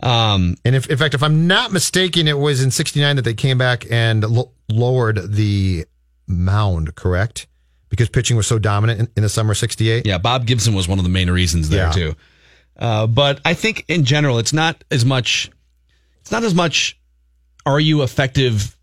Um, 0.00 0.56
and 0.64 0.74
if, 0.74 0.88
in 0.88 0.96
fact, 0.98 1.14
if 1.14 1.22
I'm 1.22 1.46
not 1.46 1.72
mistaken, 1.72 2.26
it 2.28 2.38
was 2.38 2.62
in 2.62 2.70
'69 2.70 3.16
that 3.16 3.22
they 3.22 3.34
came 3.34 3.58
back 3.58 3.86
and 3.90 4.22
lo- 4.28 4.50
lowered 4.68 5.32
the 5.32 5.84
mound. 6.26 6.94
Correct? 6.94 7.46
Because 7.90 8.08
pitching 8.08 8.36
was 8.36 8.46
so 8.46 8.58
dominant 8.58 9.00
in, 9.00 9.08
in 9.18 9.22
the 9.22 9.28
summer 9.28 9.52
of 9.52 9.58
'68. 9.58 10.06
Yeah, 10.06 10.18
Bob 10.18 10.46
Gibson 10.46 10.74
was 10.74 10.88
one 10.88 10.98
of 10.98 11.04
the 11.04 11.10
main 11.10 11.30
reasons 11.30 11.68
there 11.68 11.86
Yeah. 11.86 11.92
too. 11.92 12.14
Uh, 12.78 13.06
but 13.06 13.40
I 13.44 13.54
think 13.54 13.84
in 13.88 14.04
general, 14.04 14.38
it's 14.38 14.52
not 14.52 14.82
as 14.90 15.04
much. 15.04 15.50
It's 16.20 16.32
not 16.32 16.44
as 16.44 16.54
much. 16.54 16.98
Are 17.66 17.80
you 17.80 18.02
effective 18.02 18.76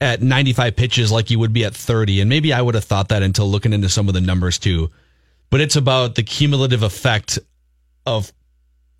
at 0.00 0.20
95 0.22 0.76
pitches 0.76 1.12
like 1.12 1.30
you 1.30 1.38
would 1.38 1.52
be 1.52 1.64
at 1.64 1.74
30? 1.74 2.20
And 2.20 2.28
maybe 2.28 2.52
I 2.52 2.60
would 2.60 2.74
have 2.74 2.84
thought 2.84 3.08
that 3.08 3.22
until 3.22 3.48
looking 3.48 3.72
into 3.72 3.88
some 3.88 4.08
of 4.08 4.14
the 4.14 4.20
numbers 4.20 4.58
too. 4.58 4.90
But 5.50 5.60
it's 5.60 5.76
about 5.76 6.14
the 6.14 6.22
cumulative 6.22 6.82
effect 6.82 7.38
of 8.06 8.32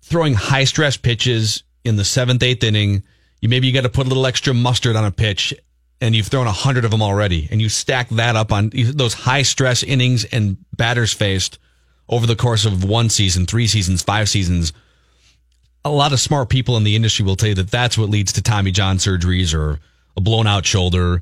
throwing 0.01 0.33
high 0.33 0.63
stress 0.65 0.97
pitches 0.97 1.63
in 1.83 1.95
the 1.95 2.05
seventh, 2.05 2.43
eighth 2.43 2.63
inning. 2.63 3.03
You 3.41 3.49
maybe 3.49 3.67
you 3.67 3.73
got 3.73 3.81
to 3.81 3.89
put 3.89 4.05
a 4.05 4.09
little 4.09 4.25
extra 4.25 4.53
mustard 4.53 4.95
on 4.95 5.03
a 5.03 5.11
pitch, 5.11 5.53
and 5.99 6.15
you've 6.15 6.27
thrown 6.27 6.47
a 6.47 6.51
hundred 6.51 6.85
of 6.85 6.91
them 6.91 7.01
already, 7.01 7.47
and 7.51 7.61
you 7.61 7.69
stack 7.69 8.09
that 8.09 8.35
up 8.35 8.51
on 8.51 8.71
those 8.73 9.13
high 9.13 9.41
stress 9.41 9.83
innings 9.83 10.25
and 10.25 10.57
batters 10.75 11.11
faced 11.11 11.59
over 12.09 12.27
the 12.27 12.35
course 12.35 12.65
of 12.65 12.83
one 12.83 13.09
season, 13.09 13.45
three 13.45 13.67
seasons, 13.67 14.01
five 14.01 14.29
seasons. 14.29 14.73
A 15.85 15.89
lot 15.89 16.13
of 16.13 16.19
smart 16.19 16.49
people 16.49 16.77
in 16.77 16.83
the 16.83 16.95
industry 16.95 17.25
will 17.25 17.35
tell 17.35 17.49
you 17.49 17.55
that 17.55 17.71
that's 17.71 17.97
what 17.97 18.09
leads 18.09 18.33
to 18.33 18.41
Tommy 18.41 18.71
John 18.71 18.97
surgeries 18.97 19.53
or 19.53 19.79
a 20.15 20.21
blown 20.21 20.47
out 20.47 20.65
shoulder. 20.65 21.21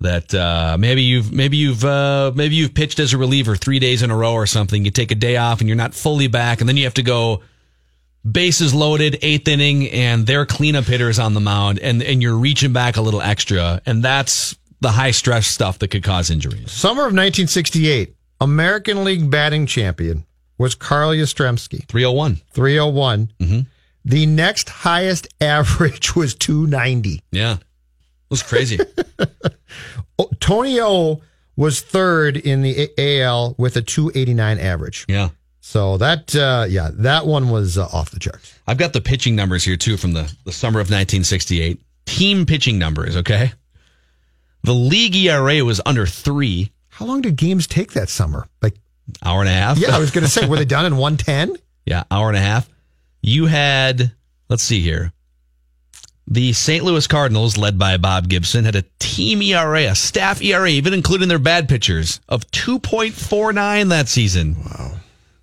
That 0.00 0.34
uh, 0.34 0.76
maybe 0.80 1.02
you've 1.02 1.32
maybe 1.32 1.56
you've 1.56 1.84
uh, 1.84 2.32
maybe 2.34 2.56
you've 2.56 2.74
pitched 2.74 2.98
as 2.98 3.12
a 3.12 3.18
reliever 3.18 3.54
three 3.54 3.78
days 3.78 4.02
in 4.02 4.10
a 4.10 4.16
row 4.16 4.32
or 4.32 4.46
something. 4.46 4.84
You 4.84 4.90
take 4.90 5.12
a 5.12 5.16
day 5.16 5.36
off 5.36 5.60
and 5.60 5.68
you're 5.68 5.76
not 5.76 5.94
fully 5.94 6.26
back, 6.26 6.60
and 6.60 6.68
then 6.68 6.76
you 6.76 6.84
have 6.84 6.94
to 6.94 7.04
go 7.04 7.42
bases 8.28 8.74
loaded, 8.74 9.18
eighth 9.22 9.46
inning, 9.48 9.88
and 9.90 10.26
their 10.26 10.46
cleanup 10.46 10.84
hitters 10.84 11.20
on 11.20 11.34
the 11.34 11.40
mound, 11.40 11.78
and 11.78 12.02
and 12.02 12.20
you're 12.20 12.36
reaching 12.36 12.72
back 12.72 12.96
a 12.96 13.00
little 13.00 13.22
extra, 13.22 13.80
and 13.86 14.02
that's 14.02 14.56
the 14.80 14.90
high 14.90 15.12
stress 15.12 15.46
stuff 15.46 15.78
that 15.78 15.88
could 15.88 16.02
cause 16.02 16.30
injuries. 16.30 16.72
Summer 16.72 17.02
of 17.02 17.14
1968, 17.14 18.16
American 18.42 19.04
League 19.04 19.30
batting 19.30 19.66
champion 19.66 20.26
was 20.58 20.74
Carl 20.74 21.10
Yastrzemski. 21.10 21.86
301. 21.86 22.40
301. 22.52 23.32
Mm-hmm. 23.38 23.60
The 24.04 24.26
next 24.26 24.68
highest 24.68 25.28
average 25.40 26.16
was 26.16 26.34
290. 26.34 27.22
Yeah, 27.30 27.54
it 27.54 27.60
was 28.30 28.42
crazy. 28.42 28.78
Tony 30.40 30.80
O 30.80 31.22
was 31.54 31.80
third 31.80 32.36
in 32.36 32.62
the 32.62 32.90
AL 32.98 33.54
with 33.58 33.76
a 33.76 33.82
289 33.82 34.58
average. 34.58 35.04
Yeah. 35.08 35.28
So 35.60 35.96
that, 35.98 36.34
uh, 36.34 36.66
yeah, 36.68 36.90
that 36.94 37.26
one 37.26 37.50
was 37.50 37.78
uh, 37.78 37.86
off 37.92 38.10
the 38.10 38.18
charts. 38.18 38.58
I've 38.66 38.78
got 38.78 38.92
the 38.92 39.00
pitching 39.00 39.36
numbers 39.36 39.62
here 39.62 39.76
too 39.76 39.96
from 39.96 40.12
the, 40.12 40.32
the 40.44 40.52
summer 40.52 40.80
of 40.80 40.86
1968. 40.86 41.80
Team 42.06 42.46
pitching 42.46 42.78
numbers, 42.78 43.16
okay? 43.18 43.52
The 44.64 44.74
league 44.74 45.14
ERA 45.14 45.64
was 45.64 45.80
under 45.86 46.06
three. 46.06 46.72
How 46.92 47.06
long 47.06 47.22
did 47.22 47.36
games 47.36 47.66
take 47.66 47.92
that 47.92 48.10
summer? 48.10 48.46
Like 48.60 48.76
hour 49.24 49.40
and 49.40 49.48
a 49.48 49.52
half. 49.52 49.78
Yeah, 49.78 49.96
I 49.96 49.98
was 49.98 50.10
going 50.10 50.24
to 50.24 50.30
say, 50.30 50.46
were 50.46 50.58
they 50.58 50.66
done 50.66 50.86
in 50.86 50.96
110? 50.96 51.56
Yeah, 51.84 52.04
hour 52.12 52.28
and 52.28 52.36
a 52.36 52.40
half. 52.40 52.68
You 53.22 53.46
had, 53.46 54.12
let's 54.48 54.62
see 54.62 54.80
here. 54.80 55.12
The 56.28 56.52
St. 56.52 56.84
Louis 56.84 57.08
Cardinals, 57.08 57.56
led 57.56 57.76
by 57.76 57.96
Bob 57.96 58.28
Gibson, 58.28 58.64
had 58.64 58.76
a 58.76 58.84
team 59.00 59.42
ERA, 59.42 59.90
a 59.90 59.96
staff 59.96 60.40
ERA, 60.40 60.68
even 60.68 60.94
including 60.94 61.26
their 61.26 61.40
bad 61.40 61.68
pitchers, 61.68 62.20
of 62.28 62.48
2.49 62.52 63.88
that 63.88 64.08
season. 64.08 64.62
Wow. 64.64 64.92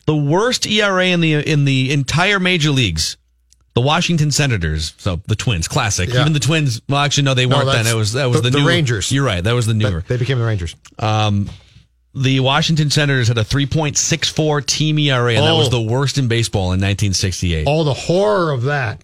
The 0.05 0.15
worst 0.15 0.65
ERA 0.65 1.07
in 1.07 1.19
the 1.19 1.33
in 1.33 1.65
the 1.65 1.91
entire 1.91 2.39
major 2.39 2.71
leagues. 2.71 3.17
The 3.79 3.85
Washington 3.85 4.29
Senators, 4.29 4.93
so 4.97 5.21
the 5.27 5.37
Twins, 5.37 5.69
classic. 5.69 6.09
Yeah. 6.09 6.19
Even 6.19 6.33
the 6.33 6.39
Twins. 6.41 6.81
Well, 6.89 6.99
actually, 6.99 7.23
no, 7.23 7.33
they 7.33 7.45
No, 7.45 7.55
weren't 7.55 7.71
then. 7.71 7.87
It 7.87 7.93
was 7.95 8.11
that 8.13 8.25
was 8.25 8.41
the- 8.41 8.49
the, 8.49 8.57
the 8.57 8.59
new 8.59 8.67
Rangers. 8.67 9.09
You're 9.09 9.23
right. 9.23 9.41
That 9.41 9.53
was 9.53 9.67
the 9.67 9.73
newer. 9.73 10.03
They 10.05 10.17
became 10.17 10.37
the 10.37 10.43
Rangers. 10.45 10.75
Um, 10.97 11.49
the 12.13 12.41
Washington 12.41 12.89
Senators 12.89 13.29
had 13.29 13.37
a 13.37 13.43
3.64 13.45 14.65
team 14.65 14.99
ERA, 14.99 15.33
and 15.35 15.45
that 15.45 15.51
Oh. 15.51 15.57
was 15.59 15.69
the 15.69 15.79
worst 15.81 16.17
in 16.17 16.27
baseball 16.27 16.73
in 16.73 16.81
1968. 16.81 17.65
Oh, 17.69 17.85
the 17.85 17.93
horror 17.93 18.51
of 18.51 18.63
that. 18.63 19.01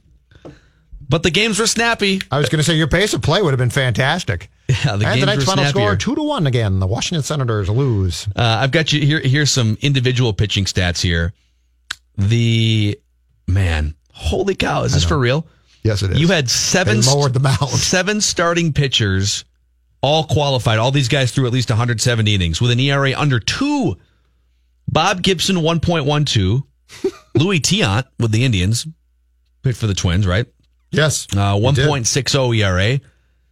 But 1.07 1.23
the 1.23 1.31
games 1.31 1.57
were 1.59 1.67
snappy. 1.67 2.21
I 2.29 2.37
was 2.39 2.49
going 2.49 2.57
to 2.57 2.63
say 2.63 2.73
your 2.75 2.87
pace 2.87 3.13
of 3.13 3.21
play 3.21 3.41
would 3.41 3.51
have 3.51 3.59
been 3.59 3.69
fantastic. 3.69 4.49
Yeah, 4.67 4.95
the 4.97 5.05
and 5.07 5.19
tonight's 5.21 5.41
were 5.41 5.45
final 5.45 5.63
snappier. 5.65 5.71
score 5.71 5.95
two 5.95 6.15
to 6.15 6.23
one 6.23 6.47
again. 6.47 6.79
The 6.79 6.87
Washington 6.87 7.21
Senators 7.21 7.69
lose. 7.69 8.27
Uh, 8.35 8.57
I've 8.61 8.71
got 8.71 8.91
you 8.91 9.05
here. 9.05 9.19
Here's 9.19 9.51
some 9.51 9.77
individual 9.81 10.33
pitching 10.33 10.65
stats 10.65 11.01
here. 11.03 11.33
The 12.17 12.99
man, 13.47 13.93
holy 14.15 14.55
cow, 14.55 14.83
is 14.83 14.93
this 14.93 15.03
for 15.03 15.17
real? 15.17 15.45
Yes, 15.83 16.01
it 16.01 16.11
is. 16.11 16.19
You 16.19 16.29
had 16.29 16.49
seven 16.49 17.01
They 17.01 17.07
lowered 17.07 17.33
the 17.33 17.39
mound. 17.39 17.57
seven 17.69 18.21
starting 18.21 18.73
pitchers, 18.73 19.45
all 20.01 20.23
qualified. 20.23 20.79
All 20.79 20.89
these 20.91 21.09
guys 21.09 21.31
threw 21.31 21.45
at 21.45 21.53
least 21.53 21.69
170 21.69 22.33
innings 22.33 22.59
with 22.61 22.71
an 22.71 22.79
ERA 22.79 23.13
under 23.15 23.39
two. 23.39 23.97
Bob 24.87 25.21
Gibson 25.21 25.57
1.12, 25.57 26.63
Luis 27.35 27.59
Tiant 27.59 28.05
with 28.19 28.31
the 28.31 28.45
Indians, 28.45 28.87
played 29.61 29.75
for 29.77 29.87
the 29.87 29.93
Twins, 29.93 30.25
right? 30.25 30.45
Yes, 30.91 31.27
uh, 31.33 31.55
1.60 31.55 32.57
ERA. 32.57 32.99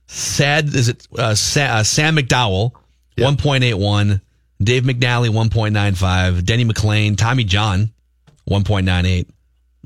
Sad 0.08 0.74
is 0.74 0.90
it? 0.90 1.08
Uh, 1.18 1.36
Sa- 1.36 1.62
uh, 1.62 1.84
Sam 1.84 2.16
McDowell 2.16 2.72
1.81, 3.18 4.22
Dave 4.62 4.84
McNally 4.84 5.30
1.95, 5.30 6.46
Denny 6.46 6.66
McLain, 6.66 7.18
Tommy 7.18 7.44
John 7.44 7.92
1.98. 8.50 9.28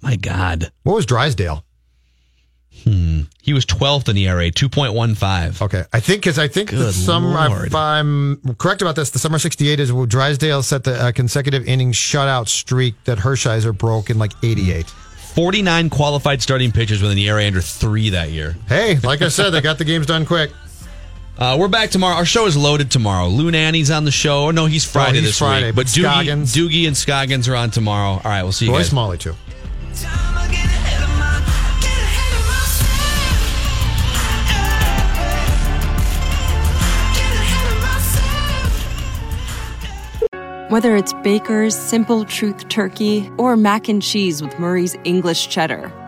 My 0.01 0.15
God, 0.15 0.71
What 0.83 0.95
was 0.95 1.05
Drysdale? 1.05 1.63
hmm. 2.83 3.21
he 3.41 3.53
was 3.53 3.65
12th 3.65 4.07
in 4.09 4.15
the 4.15 4.27
ERA 4.27 4.51
2.15. 4.51 5.61
Okay, 5.63 5.83
I 5.91 5.99
think 5.99 6.21
because 6.21 6.37
I 6.37 6.47
think 6.47 6.69
the 6.69 6.93
summer, 6.93 7.65
if 7.65 7.73
I'm 7.73 8.39
correct 8.59 8.81
about 8.81 8.95
this, 8.95 9.09
the 9.09 9.19
summer 9.19 9.39
'68 9.39 9.79
is 9.79 9.91
when 9.91 10.07
Drysdale 10.07 10.61
set 10.63 10.83
the 10.83 10.93
uh, 11.01 11.11
consecutive 11.11 11.67
innings 11.67 11.95
shutout 11.95 12.47
streak 12.47 12.95
that 13.05 13.17
Hershiser 13.17 13.75
broke 13.75 14.09
in 14.11 14.19
like 14.19 14.33
'88. 14.43 14.85
49 14.87 15.89
qualified 15.91 16.41
starting 16.41 16.71
pitchers 16.71 17.01
with 17.01 17.11
an 17.11 17.17
ERA 17.19 17.45
under 17.45 17.61
three 17.61 18.09
that 18.09 18.29
year. 18.31 18.55
Hey, 18.67 18.97
like 18.99 19.21
I 19.21 19.27
said, 19.27 19.51
they 19.51 19.61
got 19.61 19.77
the 19.77 19.85
games 19.85 20.05
done 20.05 20.25
quick. 20.25 20.51
Uh, 21.39 21.55
we're 21.55 21.67
back 21.67 21.91
tomorrow. 21.91 22.15
Our 22.15 22.25
show 22.25 22.47
is 22.47 22.57
loaded 22.57 22.89
tomorrow. 22.89 23.27
Lou 23.27 23.51
Nanne's 23.51 23.91
on 23.91 24.05
the 24.05 24.11
show. 24.11 24.45
Or 24.45 24.53
no, 24.53 24.65
he's 24.65 24.85
Friday 24.85 25.19
Oh, 25.19 25.21
he's 25.21 25.29
this 25.29 25.37
Friday, 25.37 25.67
week. 25.67 25.75
but 25.75 25.85
But 25.85 25.91
Doogie, 25.91 26.01
Scoggins- 26.23 26.55
Doogie 26.55 26.87
and 26.87 26.97
Scoggins 26.97 27.47
are 27.47 27.55
on 27.55 27.69
tomorrow. 27.69 28.13
All 28.13 28.21
right, 28.25 28.41
we'll 28.41 28.51
see 28.51 28.65
you 28.65 28.71
Roy 28.71 28.79
guys. 28.79 28.87
Smalley 28.89 29.19
too. 29.19 29.35
Whether 40.69 40.95
it's 40.95 41.13
Baker's 41.23 41.75
Simple 41.75 42.25
Truth 42.25 42.67
Turkey 42.67 43.31
or 43.37 43.55
mac 43.57 43.87
and 43.87 44.01
cheese 44.01 44.43
with 44.43 44.59
Murray's 44.59 44.95
English 45.05 45.47
Cheddar 45.47 45.91